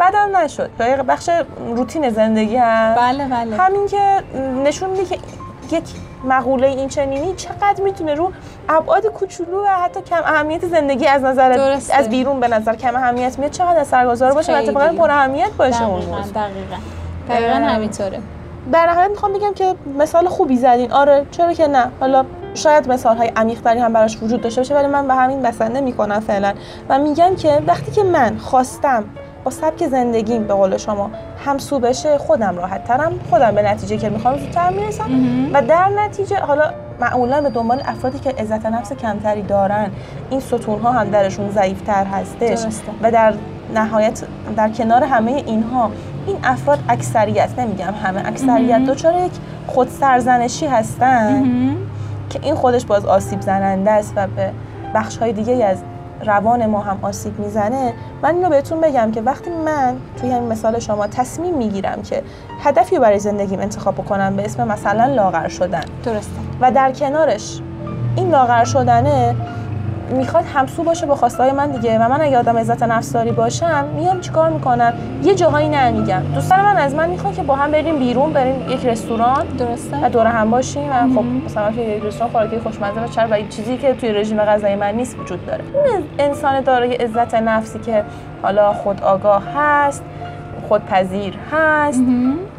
بدم 0.00 0.36
نشد. 0.36 0.70
بخش 1.08 1.30
روتین 1.76 2.10
زندگی 2.10 2.56
هست. 2.56 3.00
بله 3.00 3.24
بله. 3.24 3.56
همین 3.56 3.86
که 3.86 4.22
نشون 4.64 4.90
میده 4.90 5.04
که 5.04 5.18
یک 5.72 5.84
مقوله 6.24 6.66
این 6.66 6.88
چنینی 6.88 7.34
چقدر 7.34 7.82
می‌تونه 7.84 8.14
رو 8.14 8.32
ابعاد 8.68 9.06
کوچولو 9.06 9.64
و 9.64 9.66
حتی 9.66 10.00
کم 10.00 10.22
اهمیت 10.24 10.66
زندگی 10.66 11.06
از 11.06 11.22
نظر 11.22 11.52
درسته. 11.52 11.94
از 11.94 12.08
بیرون 12.08 12.40
به 12.40 12.48
نظر 12.48 12.74
کم 12.74 12.96
اهمیت 12.96 13.38
میاد 13.38 13.50
چقدر 13.50 13.80
اثرگذار 13.80 14.34
باشه 14.34 14.52
و 14.52 14.56
اتفاقا 14.56 14.88
پر 14.88 15.10
اهمیت 15.10 15.50
باشه 15.50 15.84
اون 15.84 16.00
دقیقاً 16.00 16.20
دقیقاً. 16.34 16.76
دقیقاً 17.28 17.54
همینطوره. 17.54 18.20
در 18.72 18.86
نهایت 18.86 19.10
می‌خوام 19.10 19.32
بگم 19.32 19.54
که 19.54 19.74
مثال 19.98 20.28
خوبی 20.28 20.56
زدین. 20.56 20.92
آره 20.92 21.26
چرا 21.30 21.52
که 21.52 21.66
نه. 21.66 21.90
حالا 22.00 22.24
شاید 22.54 22.92
مثال 22.92 23.16
های 23.16 23.28
عمیق 23.28 23.66
هم 23.66 23.92
براش 23.92 24.18
وجود 24.22 24.40
داشته 24.40 24.60
باشه 24.60 24.74
ولی 24.74 24.86
من 24.86 25.08
به 25.08 25.14
همین 25.14 25.42
بسنده 25.42 25.80
می‌کنم 25.80 26.20
فعلا. 26.20 26.54
و 26.88 26.98
میگم 26.98 27.36
که 27.36 27.62
وقتی 27.66 27.92
که 27.92 28.02
من 28.02 28.38
خواستم 28.38 29.04
با 29.44 29.50
سبک 29.50 29.86
زندگیم 29.86 30.46
به 30.46 30.54
قول 30.54 30.76
شما 30.76 31.10
همسو 31.44 31.78
بشه 31.78 32.18
خودم 32.18 32.56
راحت 32.56 32.84
ترم. 32.84 33.20
خودم 33.30 33.54
به 33.54 33.62
نتیجه 33.62 33.96
که 33.96 34.08
می‌خوام 34.08 34.38
زودتر 34.38 34.70
می‌رسم. 34.70 35.10
و 35.52 35.62
در 35.62 35.88
نتیجه 35.88 36.36
حالا 36.36 36.72
معمولا 37.00 37.40
به 37.40 37.50
دنبال 37.50 37.82
افرادی 37.84 38.18
که 38.18 38.30
عزت 38.30 38.66
نفس 38.66 38.92
کمتری 38.92 39.42
دارن 39.42 39.90
این 40.30 40.40
ستون 40.40 40.80
ها 40.80 40.92
هم 40.92 41.10
درشون 41.10 41.50
ضعیفتر 41.50 42.04
هستش. 42.04 42.64
و 43.02 43.10
در 43.10 43.34
نهایت 43.74 44.22
در 44.56 44.68
کنار 44.68 45.04
همه 45.04 45.32
اینها 45.46 45.90
این 46.26 46.36
افراد 46.44 46.78
اکثریت 46.88 47.48
نمیگم 47.58 47.94
همه 48.04 48.28
اکثریت 48.28 48.84
دچار 48.84 49.14
یک 49.14 49.32
خود 49.66 49.88
سرزنشی 49.88 50.66
هستن 50.66 51.44
که 52.30 52.40
این 52.42 52.54
خودش 52.54 52.86
باز 52.86 53.06
آسیب 53.06 53.40
زننده 53.40 53.90
است 53.90 54.12
و 54.16 54.26
به 54.26 54.50
بخش 54.94 55.16
های 55.16 55.32
دیگه 55.32 55.64
از 55.64 55.78
روان 56.26 56.66
ما 56.66 56.80
هم 56.80 56.98
آسیب 57.02 57.38
می‌زنه. 57.38 57.92
من 58.22 58.34
اینو 58.34 58.48
بهتون 58.48 58.80
بگم 58.80 59.10
که 59.10 59.20
وقتی 59.20 59.50
من 59.50 59.96
توی 60.20 60.30
همین 60.30 60.48
مثال 60.48 60.78
شما 60.78 61.06
تصمیم 61.06 61.54
می‌گیرم 61.54 62.02
که 62.02 62.22
هدفی 62.62 62.96
رو 62.96 63.02
برای 63.02 63.18
زندگیم 63.18 63.60
انتخاب 63.60 63.94
بکنم 63.94 64.36
به 64.36 64.44
اسم 64.44 64.68
مثلا 64.68 65.14
لاغر 65.14 65.48
شدن. 65.48 65.84
درسته. 66.04 66.40
و 66.60 66.70
در 66.72 66.92
کنارش 66.92 67.60
این 68.16 68.30
لاغر 68.30 68.64
شدنه 68.64 69.36
می‌خواد 70.10 70.44
همسو 70.54 70.82
باشه 70.82 71.06
با 71.06 71.14
خواستهای 71.14 71.52
من 71.52 71.70
دیگه 71.70 71.98
و 71.98 72.08
من 72.08 72.20
اگه 72.20 72.38
آدم 72.38 72.58
عزت 72.58 72.82
نفسداری 72.82 73.32
باشم 73.32 73.84
میام 73.96 74.20
چیکار 74.20 74.50
می‌کنم 74.50 74.92
یه 75.22 75.34
جاهایی 75.34 75.68
نمیگم 75.68 76.22
دوستان 76.34 76.60
من 76.60 76.76
از 76.76 76.94
من 76.94 77.08
می‌خوان 77.08 77.34
که 77.34 77.42
با 77.42 77.54
هم 77.54 77.70
بریم 77.70 77.98
بیرون 77.98 78.32
بریم 78.32 78.70
یک 78.70 78.86
رستوران. 78.86 79.46
درسته. 79.58 80.06
و 80.06 80.08
دور 80.08 80.26
هم 80.26 80.50
باشیم 80.50 80.90
و 80.90 81.14
خب 81.14 81.24
مثلا 81.46 81.70
توی 81.70 81.82
یک 81.82 82.02
رستوران 82.02 82.30
خوراکی 82.30 82.58
خوشمزه 82.58 83.04
و 83.04 83.08
چرا 83.08 83.28
و 83.30 83.42
چیزی 83.48 83.76
که 83.76 83.94
توی 83.94 84.12
رژیم 84.12 84.38
غذایی 84.38 84.76
من 84.76 84.94
نیست 84.94 85.18
وجود 85.18 85.46
داره. 85.46 85.64
این 85.94 86.04
انسان 86.18 86.60
دارای 86.60 86.94
عزت 86.94 87.34
نفسی 87.34 87.78
که 87.78 88.04
حالا 88.42 88.72
خود 88.72 89.02
آگاه 89.02 89.42
هست 89.56 90.02
خودپذیر 90.68 91.34
هست 91.52 92.02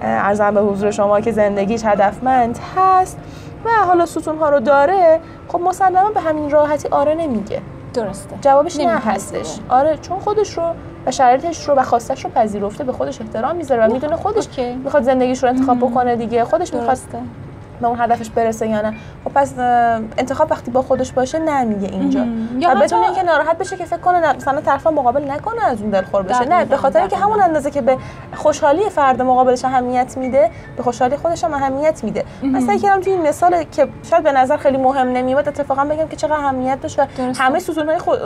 ارزم 0.01 0.53
به 0.53 0.61
حضور 0.61 0.91
شما 0.91 1.21
که 1.21 1.31
زندگیش 1.31 1.85
هدفمند 1.85 2.59
هست. 2.77 3.17
و 3.65 3.69
حالا 3.87 4.05
ستون 4.05 4.37
ها 4.37 4.49
رو 4.49 4.59
داره 4.59 5.19
خب 5.47 5.59
مسلما 5.61 6.09
به 6.09 6.21
همین 6.21 6.49
راحتی 6.49 6.87
آره 6.87 7.13
نمیگه. 7.13 7.61
درسته. 7.93 8.35
جوابش 8.41 8.77
نه 8.79 8.97
هستش. 8.97 9.59
آره 9.69 9.97
چون 9.97 10.19
خودش 10.19 10.57
رو 10.57 10.63
و 11.05 11.11
شرایطش 11.11 11.69
رو 11.69 11.75
و 11.75 11.83
خواستش 11.83 12.25
رو 12.25 12.31
پذیرفته 12.31 12.83
به 12.83 12.91
خودش 12.91 13.21
احترام 13.21 13.55
می‌ذاره 13.55 13.87
و 13.87 13.93
می‌دونه 13.93 14.15
خودش 14.15 14.59
می‌خواد 14.59 15.03
زندگیش 15.03 15.43
رو 15.43 15.49
انتخاب 15.49 15.77
بکنه 15.77 16.15
دیگه. 16.15 16.43
خودش 16.43 16.73
می‌خواد 16.73 16.97
به 17.81 17.87
اون 17.87 17.99
هدفش 17.99 18.29
برسه 18.29 18.67
یا 18.67 18.81
نه. 18.81 18.93
خب 19.23 19.31
پس 19.35 19.53
انتخاب 20.17 20.51
وقتی 20.51 20.71
با 20.71 20.81
خودش 20.81 21.11
باشه 21.11 21.39
نمیگه 21.39 21.87
اینجا. 21.87 22.25
یا 22.59 22.75
بدون 22.75 23.03
اینکه 23.03 23.23
ناراحت 23.23 23.57
بشه 23.57 23.77
که 23.77 23.85
فکر 23.85 23.97
کنه 23.99 24.33
مثلا 24.33 24.61
طرف 24.61 24.87
مقابل 24.87 25.31
نکنه 25.31 25.65
از 25.65 25.81
اون 25.81 25.89
دلخور 25.89 26.23
بشه. 26.23 26.45
نه 26.45 26.65
به 26.65 26.77
خاطر 26.77 26.99
اینکه 26.99 27.17
همون 27.17 27.41
اندازه 27.41 27.71
که 27.71 27.81
به 27.81 27.97
خوشحالی 28.35 28.89
فرد 28.89 29.21
مقابلش 29.21 29.65
اهمیت 29.65 30.17
میده 30.17 30.51
به 30.77 30.83
خوشحالی 30.83 31.17
خودش 31.17 31.43
هم 31.43 31.53
اهمیت 31.53 32.03
میده. 32.03 32.25
مثلا 32.43 32.77
کردم 32.77 33.01
توی 33.01 33.13
این 33.13 33.21
مثال 33.21 33.63
که 33.63 33.87
شاید 34.09 34.23
به 34.23 34.31
نظر 34.31 34.57
خیلی 34.57 34.77
مهم 34.77 35.07
نمیاد 35.07 35.47
اتفاقا 35.47 35.85
بگم 35.85 36.07
که 36.07 36.15
چقدر 36.15 36.33
اهمیت 36.33 36.81
داشت 36.81 36.99
همه 37.37 37.59
ستونهای 37.59 37.99
خود 37.99 38.19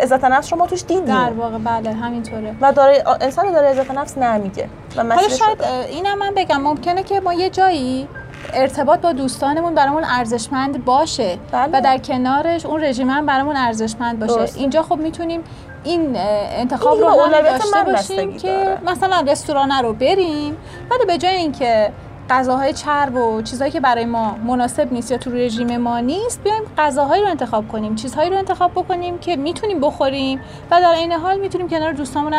عزت 0.00 0.24
نفس 0.24 0.48
شما 0.48 0.66
توش 0.66 0.82
دیدیم. 0.82 1.04
در 1.04 1.30
واقع 1.30 1.58
بله 1.58 1.92
همینطوره. 1.92 2.54
و 2.60 2.72
داره 2.72 3.04
انسان 3.20 3.52
داره 3.52 3.68
عزت 3.68 3.90
نفس 3.90 4.18
نمیگه. 4.18 4.68
حالا 4.96 5.28
شاید 5.28 5.62
اینم 5.88 6.18
من 6.18 6.32
بگم 6.36 6.60
ممکنه 6.60 7.02
که 7.02 7.20
ما 7.20 7.32
یه 7.32 7.50
جایی 7.50 8.08
ارتباط 8.52 9.00
با 9.00 9.12
دوستانمون 9.12 9.74
برامون 9.74 10.04
ارزشمند 10.04 10.84
باشه 10.84 11.38
بله. 11.52 11.70
و 11.72 11.80
در 11.80 11.98
کنارش 11.98 12.66
اون 12.66 12.84
رژیم 12.84 13.10
هم 13.10 13.26
برامون 13.26 13.56
ارزشمند 13.56 14.18
باشه. 14.18 14.58
اینجا 14.58 14.82
خب 14.82 14.96
می‌تونیم 14.96 15.40
این 15.84 16.16
انتخاب 16.16 16.98
رو 16.98 17.08
هم 17.08 17.42
داشته 17.42 17.84
باشیم 17.84 18.36
که 18.36 18.78
مثلا 18.86 19.24
رستوران 19.26 19.70
رو 19.82 19.92
بریم. 19.92 20.56
ولی 20.90 21.04
به 21.06 21.18
جای 21.18 21.34
اینکه 21.34 21.92
غذاهای 22.30 22.72
چرب 22.72 23.14
و 23.14 23.42
چیزهایی 23.42 23.72
که 23.72 23.80
برای 23.80 24.04
ما 24.04 24.36
مناسب 24.46 24.92
نیست 24.92 25.10
یا 25.10 25.18
تو 25.18 25.30
رژیم 25.30 25.76
ما 25.76 26.00
نیست 26.00 26.42
بیایم 26.42 26.62
غذاهایی 26.78 27.22
رو 27.22 27.28
انتخاب 27.28 27.68
کنیم 27.68 27.94
چیزهایی 27.94 28.30
رو 28.30 28.36
انتخاب 28.36 28.70
بکنیم 28.70 29.18
که 29.18 29.36
می‌تونیم 29.36 29.80
بخوریم 29.80 30.40
و 30.70 30.80
در 30.80 30.88
این 30.88 31.12
حال 31.12 31.38
می‌تونیم 31.38 31.68
کنار 31.68 31.92
دوستامون 31.92 32.34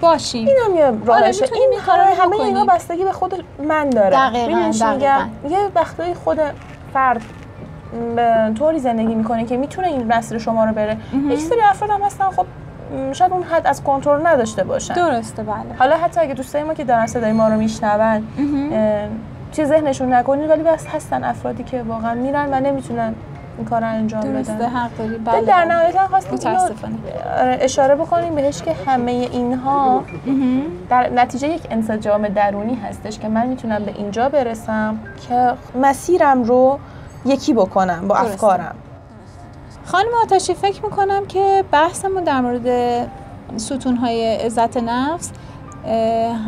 باشیم. 0.00 0.46
این 0.46 0.56
هم 0.66 0.76
یه 0.76 1.06
راهشه 1.06 1.44
آره 1.44 1.54
این 1.54 1.72
همه, 1.86 2.14
همه 2.14 2.40
اینا 2.40 2.64
بستگی 2.64 3.04
به 3.04 3.12
خود 3.12 3.44
من 3.68 3.90
داره. 3.90 4.10
دقیقاً, 4.10 4.70
دقیقاً. 4.80 5.26
یه 5.50 5.58
وقتایی 5.74 6.14
خود 6.14 6.38
فرد 6.92 7.22
به 8.16 8.52
طوری 8.58 8.78
زندگی 8.78 9.14
می‌کنه 9.14 9.44
که 9.44 9.56
می‌تونه 9.56 9.88
این 9.88 10.12
مسیر 10.12 10.38
شما 10.38 10.64
رو 10.64 10.72
بره. 10.72 10.96
یک 11.28 11.40
سری 11.40 11.60
افراد 11.60 11.90
هم 11.90 12.02
هستن 12.02 12.30
خب 12.30 12.46
شاید 13.12 13.32
اون 13.32 13.42
حد 13.42 13.66
از 13.66 13.84
کنترل 13.84 14.26
نداشته 14.26 14.64
باشن. 14.64 14.94
درسته 14.94 15.42
بله. 15.42 15.56
حالا 15.78 15.96
حتی 15.96 16.20
اگه 16.20 16.34
دوستای 16.34 16.62
ما 16.62 16.74
که 16.74 16.84
دارن 16.84 17.06
صدای 17.06 17.32
ما 17.32 17.48
رو 17.48 17.56
میشنون 17.56 18.22
چه 19.52 19.64
ذهنشون 19.64 20.14
نکنید 20.14 20.50
ولی 20.50 20.62
بس 20.62 20.86
هستن 20.86 21.24
افرادی 21.24 21.64
که 21.64 21.82
واقعا 21.82 22.14
میرن 22.14 22.54
و 22.54 22.60
نمی‌تونن 22.60 23.14
این 23.58 23.66
کار 23.66 23.84
انجام 23.84 24.20
بدن. 24.20 24.32
درسته 24.32 24.66
حق 24.68 24.90
داری. 24.98 25.18
بله 25.18 25.40
در 25.40 25.64
نهایت 25.64 26.06
خواستیم 26.06 26.50
آره، 27.38 27.58
اشاره 27.60 27.94
بکنیم 27.94 28.34
بهش 28.34 28.62
که 28.62 28.74
همه 28.86 29.10
اینها 29.10 30.02
در 30.90 31.08
نتیجه 31.08 31.48
یک 31.48 31.62
انسجام 31.70 32.28
درونی 32.28 32.74
هستش 32.74 33.18
که 33.18 33.28
من 33.28 33.46
می‌تونم 33.46 33.84
به 33.84 33.94
اینجا 33.96 34.28
برسم 34.28 34.98
که 35.28 35.52
مسیرم 35.80 36.42
رو 36.42 36.78
یکی 37.24 37.54
بکنم 37.54 38.08
با 38.08 38.16
افکارم. 38.16 38.74
خانم 39.84 40.10
آتشی 40.22 40.54
فکر 40.54 40.84
می‌کنم 40.84 41.26
که 41.26 41.64
بحثمون 41.72 42.24
در 42.24 42.40
مورد 42.40 42.66
ستونهای 43.56 44.36
عزت 44.36 44.76
نفس 44.76 45.30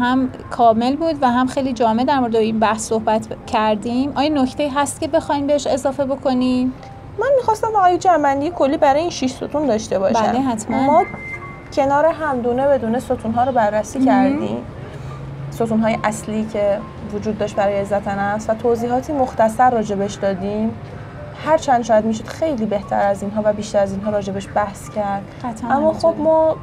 هم 0.01 0.31
کامل 0.51 0.97
بود 0.97 1.23
و 1.23 1.31
هم 1.31 1.47
خیلی 1.47 1.73
جامع 1.73 2.05
در 2.05 2.19
مورد 2.19 2.37
این 2.37 2.59
بحث 2.59 2.89
صحبت 2.89 3.27
کردیم. 3.47 4.13
آیا 4.15 4.43
نکته 4.43 4.71
هست 4.75 5.01
که 5.01 5.09
بخوایم 5.09 5.47
بهش 5.47 5.67
اضافه 5.67 6.05
بکنیم 6.05 6.73
من 7.19 7.29
می‌خواستم 7.37 7.77
آیا 7.77 7.97
جمعندی 7.97 8.51
کلی 8.51 8.77
برای 8.77 9.01
این 9.01 9.11
شیش 9.11 9.33
ستون 9.33 9.67
داشته 9.67 9.99
باشم. 9.99 10.23
بله 10.23 10.41
حتما. 10.41 10.83
ما 10.83 11.05
کنار 11.73 12.07
هم 12.07 12.41
دونه 12.41 12.69
به 12.69 12.79
دونه 12.79 12.99
ستون 12.99 13.33
ها 13.33 13.45
رو 13.45 13.53
بررسی 13.53 14.05
کردیم. 14.05 14.65
ستون 15.51 15.81
های 15.81 15.99
اصلی 16.05 16.47
که 16.53 16.79
وجود 17.15 17.39
داشت 17.39 17.57
برای 17.57 17.79
عزت 17.79 18.09
نفس 18.09 18.51
و 18.51 18.55
توضیحاتی 18.55 19.13
مختصر 19.13 19.71
راجبش 19.71 20.15
دادیم. 20.15 20.75
هر 21.47 21.59
چند 21.59 21.83
شاید 21.83 22.05
می‌شد 22.05 22.27
خیلی 22.27 22.67
بهتر 22.67 23.01
از 23.01 23.23
اینها 23.23 23.43
و 23.45 23.53
بیشتر 23.53 23.79
از 23.79 23.93
اینها 23.93 24.11
راجبش 24.11 24.49
بحث 24.55 24.91
کرد. 24.91 25.23
اما 25.71 25.93
خب 25.93 26.15
ما 26.19 26.57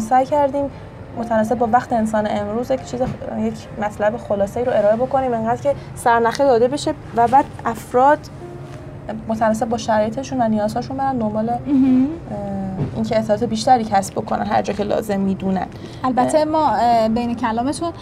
سعی 0.00 0.26
کردیم 0.26 0.70
متناسب 1.16 1.58
با 1.58 1.68
وقت 1.72 1.92
انسان 1.92 2.26
امروز 2.30 2.70
یک 2.70 2.84
چیز 2.84 3.00
یک 3.38 3.54
مطلب 3.82 4.16
خلاصه 4.16 4.60
ای 4.60 4.66
رو 4.66 4.72
ارائه 4.74 4.96
بکنیم. 4.96 5.34
انقدر 5.34 5.62
که 5.62 5.74
سرنخه 5.94 6.44
داده 6.44 6.68
بشه 6.68 6.94
و 7.16 7.28
بعد 7.28 7.44
افراد 7.64 8.18
متناسب 9.28 9.68
با 9.68 9.78
شرایطشون 9.78 10.40
و 10.40 10.48
نیازهاشون 10.48 10.96
برن 10.96 11.18
دنبال 11.18 11.50
اینکه 12.94 13.18
اطلاعات 13.18 13.44
بیشتری 13.44 13.84
کسب 13.84 14.14
بکنن 14.14 14.46
هر 14.46 14.62
جا 14.62 14.72
که 14.72 14.82
لازم 14.82 15.20
می‌دونن. 15.20 15.66
البته 16.04 16.44
ما 16.44 16.76
بین 17.08 17.34
کلامتون 17.34 17.92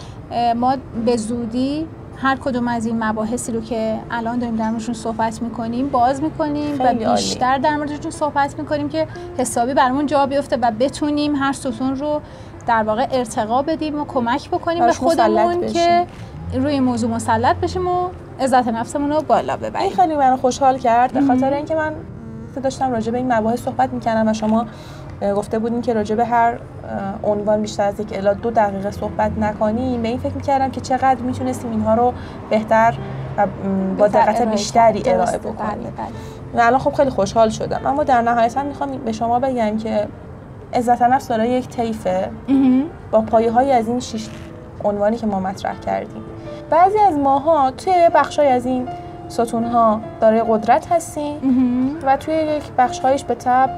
ما 0.55 0.75
به 1.05 1.17
زودی 1.17 1.87
هر 2.17 2.35
کدوم 2.35 2.67
از 2.67 2.85
این 2.85 3.03
مباحثی 3.03 3.51
رو 3.51 3.61
که 3.61 3.99
الان 4.11 4.39
داریم 4.39 4.55
در 4.55 4.69
موردشون 4.69 4.93
صحبت 4.93 5.41
می‌کنیم 5.41 5.89
باز 5.89 6.23
می‌کنیم 6.23 6.75
و 6.79 6.93
بیشتر 6.93 7.57
در 7.57 7.75
موردشون 7.75 8.11
صحبت 8.11 8.59
می‌کنیم 8.59 8.89
که 8.89 9.07
حسابی 9.37 9.73
برامون 9.73 10.05
جا 10.05 10.25
بیفته 10.25 10.57
و 10.61 10.71
بتونیم 10.79 11.35
هر 11.35 11.53
ستون 11.53 11.95
رو 11.95 12.21
در 12.67 12.83
واقع 12.83 13.07
ارتقا 13.11 13.61
بدیم 13.61 14.01
و 14.01 14.05
کمک 14.05 14.49
بکنیم 14.49 14.85
به 14.85 14.93
خودمون 14.93 15.67
که 15.67 16.05
روی 16.53 16.79
موضوع 16.79 17.09
مسلط 17.09 17.55
بشیم 17.55 17.87
و 17.87 18.09
عزت 18.39 18.67
نفسمون 18.67 19.11
رو 19.11 19.21
بالا 19.21 19.57
ببریم. 19.57 19.75
این 19.75 19.95
خیلی 19.95 20.15
منو 20.15 20.37
خوشحال 20.37 20.77
کرد 20.77 21.13
به 21.13 21.21
خاطر 21.21 21.53
اینکه 21.53 21.75
من 21.75 21.93
داشتم 22.63 22.91
راجع 22.91 23.11
به 23.11 23.17
این 23.17 23.33
مباحث 23.33 23.61
صحبت 23.61 23.93
می‌کردم 23.93 24.27
و 24.27 24.33
شما 24.33 24.65
گفته 25.35 25.59
بودیم 25.59 25.81
که 25.81 25.93
راجع 25.93 26.15
به 26.15 26.25
هر 26.25 26.57
عنوان 27.23 27.61
بیشتر 27.61 27.83
از 27.83 27.99
یک 27.99 28.13
الا 28.13 28.33
دو 28.33 28.51
دقیقه 28.51 28.91
صحبت 28.91 29.31
نکنیم. 29.37 30.01
به 30.01 30.07
این 30.07 30.17
فکر 30.17 30.33
می‌کردم 30.33 30.71
که 30.71 30.81
چقدر 30.81 31.21
می‌تونستیم 31.21 31.71
اینها 31.71 31.93
رو 31.93 32.13
بهتر 32.49 32.97
و 33.37 33.47
با 33.97 34.07
دقت 34.07 34.41
بیشتری 34.41 35.03
ارائه 35.05 35.37
بکنیم. 35.37 35.57
بله، 35.57 35.91
بله. 35.97 36.07
و 36.55 36.67
الان 36.67 36.79
خب 36.79 36.93
خیلی 36.93 37.09
خوشحال 37.09 37.49
شدم. 37.49 37.81
اما 37.85 38.03
در 38.03 38.21
نهایت 38.21 38.57
می‌خوام 38.57 38.97
به 38.97 39.11
شما 39.11 39.39
بگم 39.39 39.77
که 39.77 40.07
عزت 40.75 41.01
نفس 41.01 41.27
داره 41.27 41.49
یک 41.49 41.67
طیفه. 41.67 42.29
با 43.11 43.21
پایه 43.21 43.51
های 43.51 43.71
از 43.71 43.87
این 43.87 43.99
شش 43.99 44.27
عنوانی 44.83 45.17
که 45.17 45.25
ما 45.25 45.39
مطرح 45.39 45.79
کردیم. 45.79 46.23
بعضی 46.69 46.99
از 46.99 47.17
ماها 47.17 47.71
توی 47.71 48.09
بخشای 48.13 48.47
از 48.47 48.65
این 48.65 48.87
ستون 49.27 49.63
ها 49.63 50.01
داره 50.21 50.43
قدرت 50.47 50.91
هستیم 50.91 51.35
و 52.05 52.17
توی 52.17 52.33
یک 52.33 52.63
بخش 52.77 52.99
هایش 52.99 53.23
به 53.23 53.35
تب 53.35 53.69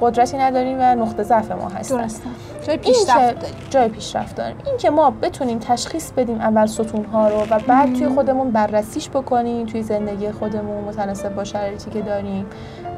قدرتی 0.00 0.36
نداریم 0.36 0.76
و 0.80 0.94
نقطه 0.94 1.22
ضعف 1.22 1.50
ما 1.50 1.68
هست 1.68 1.90
درسته. 1.90 2.28
جای 2.66 2.76
پیشرفت 2.76 3.40
داریم. 3.40 3.56
جای 3.70 3.88
پیشرفت 3.88 4.36
داریم. 4.36 4.56
این 4.66 4.76
که 4.76 4.90
ما 4.90 5.10
بتونیم 5.10 5.58
تشخیص 5.58 6.12
بدیم 6.12 6.40
اول 6.40 6.66
ستون 6.66 7.04
ها 7.04 7.28
رو 7.28 7.40
و 7.50 7.58
بعد 7.68 7.92
توی 7.92 8.08
خودمون 8.08 8.50
بررسیش 8.50 9.08
بکنیم 9.08 9.66
توی 9.66 9.82
زندگی 9.82 10.30
خودمون 10.30 10.84
متناسب 10.84 11.34
با 11.34 11.44
شرایطی 11.44 11.90
که 11.90 12.00
داریم 12.00 12.46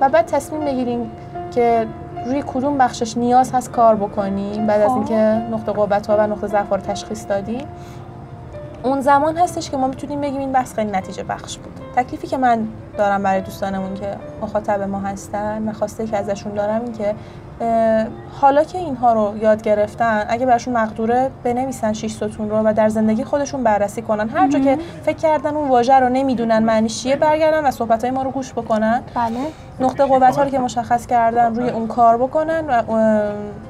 و 0.01 0.09
بعد 0.09 0.27
تصمیم 0.27 0.65
بگیریم 0.65 1.11
که 1.51 1.87
روی 2.27 2.45
کدوم 2.47 2.79
بخشش 2.79 3.17
نیاز 3.17 3.53
هست 3.53 3.71
کار 3.71 3.97
بکنیم 3.97 4.67
بعد 4.67 4.81
از 4.81 4.91
اینکه 4.91 5.15
نقطه 5.51 5.73
قوت 5.73 6.07
ها 6.07 6.17
و 6.17 6.27
نقطه 6.27 6.47
ضعف 6.47 6.71
رو 6.71 6.77
تشخیص 6.77 7.29
دادیم. 7.29 7.67
اون 8.83 9.01
زمان 9.01 9.37
هستش 9.37 9.71
که 9.71 9.77
ما 9.77 9.89
می‌تونیم 9.89 10.21
بگیم 10.21 10.41
این 10.41 10.53
بحث 10.53 10.75
خیلی 10.75 10.91
نتیجه 10.91 11.23
بخش 11.23 11.59
بود. 11.59 11.81
تکلیفی 11.97 12.27
که 12.27 12.37
من 12.37 12.69
دارم 12.99 13.23
برای 13.23 13.41
دوستانمون 13.41 13.95
که 13.95 14.17
مخاطب 14.43 14.83
ما 14.83 15.01
هستن 15.01 15.63
نخواسته 15.63 16.07
که 16.07 16.17
ازشون 16.17 16.55
دارم 16.55 16.81
این 16.83 16.93
که 16.93 17.15
حالا 18.41 18.65
که 18.65 18.79
اینها 18.79 19.13
رو 19.13 19.39
یاد 19.43 19.63
گرفتن 19.63 20.27
اگه 20.29 20.47
براشون 20.47 20.77
مقدوره 20.77 21.31
بنویسن 21.45 21.93
6 21.93 22.13
ستون 22.13 22.51
رو 22.51 22.57
و 22.57 22.73
در 22.77 22.89
زندگی 22.89 23.25
خودشون 23.25 23.63
بررسی 23.63 24.03
کنن. 24.03 24.29
هر 24.29 24.49
جا 24.49 24.59
که 24.59 24.79
فکر 25.03 25.17
کردن 25.17 25.55
اون 25.57 25.69
واژه 25.69 25.95
رو 25.95 26.09
نمی‌دونن 26.09 26.59
معنیش 26.59 27.03
چیه 27.03 27.17
برگردن 27.17 27.67
و 27.67 27.71
صحبت 27.71 28.05
های 28.05 28.11
ما 28.11 28.23
رو 28.23 28.31
گوش 28.31 28.53
بکنن. 28.53 29.03
بله. 29.15 29.39
نقطه 29.81 30.05
قوت 30.05 30.37
ها 30.37 30.43
رو 30.43 30.51
که 30.51 30.59
مشخص 30.59 31.07
کردن 31.07 31.55
روی 31.55 31.71
اون 31.71 31.87
کار 31.87 32.17
بکنن 32.17 32.65
و 32.69 32.83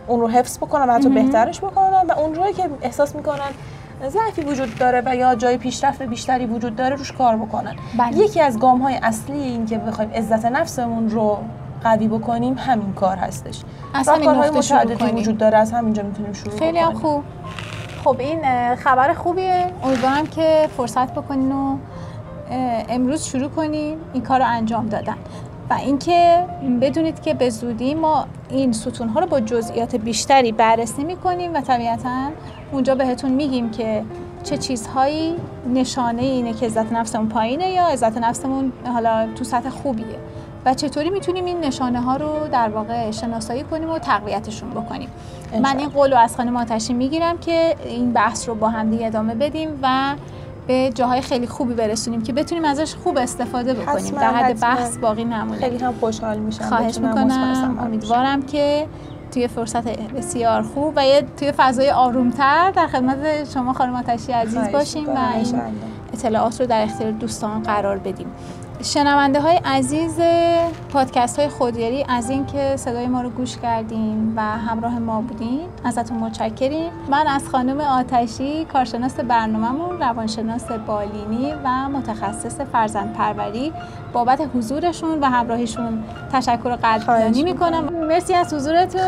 اون 0.07 0.21
رو 0.21 0.29
حفظ 0.29 0.59
بکنن 0.59 0.89
و 0.89 0.93
حتی 0.93 1.09
بهترش 1.09 1.61
بکنن 1.61 2.03
و 2.09 2.13
اون 2.19 2.35
روی 2.35 2.53
که 2.53 2.71
احساس 2.83 3.17
می‌کنن 3.17 3.51
ضعفی 4.09 4.43
وجود 4.43 4.79
داره 4.79 5.03
و 5.07 5.17
یا 5.17 5.35
جای 5.35 5.57
پیشرفت 5.57 6.03
بیشتری 6.03 6.47
وجود 6.47 6.77
داره 6.77 6.97
روش 6.97 7.13
کار 7.13 7.37
بکنن. 7.37 7.75
بله. 7.99 8.19
یکی 8.19 8.41
از 8.41 8.59
گام 8.59 8.79
های 8.83 8.99
اصلی 9.03 9.39
این 9.39 9.67
که 9.67 9.79
بخوایم 9.79 10.11
عزت 10.11 10.45
نفسمون 10.45 11.11
رو 11.11 11.39
قوی 11.85 12.09
بکنیم 12.09 12.55
همین 12.59 12.93
کار 12.93 13.17
هستش. 13.17 13.63
شروع 14.63 14.95
کنیم. 14.95 15.17
وجود 15.17 15.39
داره 15.39 15.59
از 15.59 15.73
همینجا 15.73 16.03
می‌تونیم 16.03 16.33
شروع 16.33 16.59
خیلی 16.59 16.79
هم 16.79 16.93
خوب. 16.93 17.23
خب 18.05 18.17
این 18.19 18.45
خبر 18.75 19.13
خوبیه. 19.13 19.67
امیدوارم 19.85 20.27
که 20.27 20.69
فرصت 20.77 21.15
بکنین 21.15 21.53
و 21.53 21.77
امروز 22.89 23.25
شروع 23.25 23.49
کنیم 23.49 23.99
این 24.13 24.23
کار 24.23 24.39
رو 24.39 24.47
انجام 24.49 24.87
دادن. 24.87 25.17
و 25.71 25.75
اینکه 25.75 26.45
بدونید 26.81 27.23
که 27.23 27.35
به 27.35 27.51
زودی 27.51 27.95
ما 27.95 28.27
این 28.49 28.73
ستون 28.73 29.09
ها 29.09 29.21
رو 29.21 29.27
با 29.27 29.41
جزئیات 29.41 29.97
بیشتری 29.97 30.53
بررسی 30.53 31.05
می‌کنیم 31.05 31.55
و 31.55 31.61
طبیعتا 31.61 32.31
اونجا 32.73 32.95
بهتون 32.95 33.31
میگیم 33.31 33.71
که 33.71 34.03
چه 34.43 34.59
چیزهایی 34.59 35.37
نشانه 35.75 36.23
اینه 36.23 36.53
که 36.53 36.67
عزت 36.67 36.93
نفسمون 36.93 37.29
پایینه 37.29 37.71
یا 37.71 37.87
عزت 37.87 38.19
نفسمون 38.19 38.73
حالا 38.87 39.29
تو 39.35 39.45
سطح 39.45 39.69
خوبیه. 39.69 40.17
و 40.65 40.75
چطوری 40.75 41.11
می‌تونیم 41.11 41.45
این 41.45 41.61
نشانه 41.61 42.01
ها 42.01 42.17
رو 42.17 42.49
در 42.53 42.69
واقع 42.69 43.11
شناسایی 43.11 43.63
کنیم 43.63 43.91
و 43.91 43.99
تقویتشون 43.99 44.71
بکنیم؟ 44.71 45.09
من 45.63 45.79
این 45.79 45.89
قول 45.89 46.13
رو 46.13 46.19
از 46.19 46.37
خانم 46.37 46.57
آتشی 46.57 46.93
می‌گیرم 46.93 47.39
که 47.39 47.77
این 47.85 48.13
بحث 48.13 48.49
رو 48.49 48.55
با 48.55 48.69
هم 48.69 48.91
دیگه 48.91 49.07
ادامه 49.07 49.35
بدیم 49.35 49.79
و 49.83 50.15
به 50.67 50.91
جاهای 50.95 51.21
خیلی 51.21 51.47
خوبی 51.47 51.75
برسونیم 51.75 52.23
که 52.23 52.33
بتونیم 52.33 52.65
ازش 52.65 52.95
خوب 52.95 53.19
استفاده 53.19 53.75
بکنیم. 53.75 54.15
در 54.15 54.35
حد 54.35 54.61
بحث 54.61 54.97
باقی 54.97 55.25
نمونه 55.25 55.59
خیلی 55.61 55.79
هم 55.79 55.95
خوشحال 56.01 56.39
میشم 56.39 56.65
خواهش 56.65 56.99
می‌کنم. 56.99 57.79
امیدوارم 57.81 58.43
که 58.43 58.87
توی 59.33 59.49
فرصت 59.49 59.89
بسیار 59.89 60.63
خوب 60.63 60.93
و 60.97 61.07
یه 61.07 61.25
توی 61.37 61.53
فضای 61.53 61.91
آرومتر 61.91 62.71
در 62.71 62.87
خدمت 62.87 63.53
شما 63.55 63.73
خانم 63.73 63.95
آتشی 63.95 64.33
عزیز 64.33 64.73
باشیم 64.73 65.09
و 65.09 65.19
این 65.35 65.61
اطلاعات 66.13 66.61
رو 66.61 66.67
در 66.67 66.83
اختیار 66.83 67.11
دوستان 67.11 67.63
قرار 67.63 67.99
بدیم. 67.99 68.27
شنونده 68.83 69.41
های 69.41 69.57
عزیز 69.65 70.21
پادکست 70.93 71.39
های 71.39 71.49
خودیاری 71.49 72.05
از 72.09 72.31
اینکه 72.31 72.77
صدای 72.77 73.07
ما 73.07 73.23
رو 73.23 73.31
گوش 73.31 73.57
کردیم 73.57 74.33
و 74.37 74.41
همراه 74.41 74.99
ما 74.99 75.21
بودین 75.21 75.69
ازتون 75.85 76.19
متشکریم. 76.19 76.93
من 77.11 77.27
از 77.27 77.49
خانم 77.49 77.81
آتشی 77.81 78.65
کارشناس 78.65 79.21
برنامهمون 79.21 79.99
روانشناس 80.01 80.65
بالینی 80.73 81.53
و 81.65 81.89
متخصص 81.89 82.61
فرزند 82.61 83.13
پروری 83.13 83.73
بابت 84.13 84.41
حضورشون 84.55 85.21
و 85.21 85.25
همراهیشون 85.25 86.05
تشکر 86.33 86.77
قدردانی 86.77 87.43
می‌کنم. 87.43 87.85
مرسی 87.85 88.35
از 88.35 88.55
حضورتون. 88.55 89.01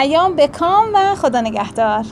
ایام 0.00 0.36
بکام 0.36 0.84
و 0.94 1.14
خدا 1.14 1.40
نگهدار. 1.40 2.04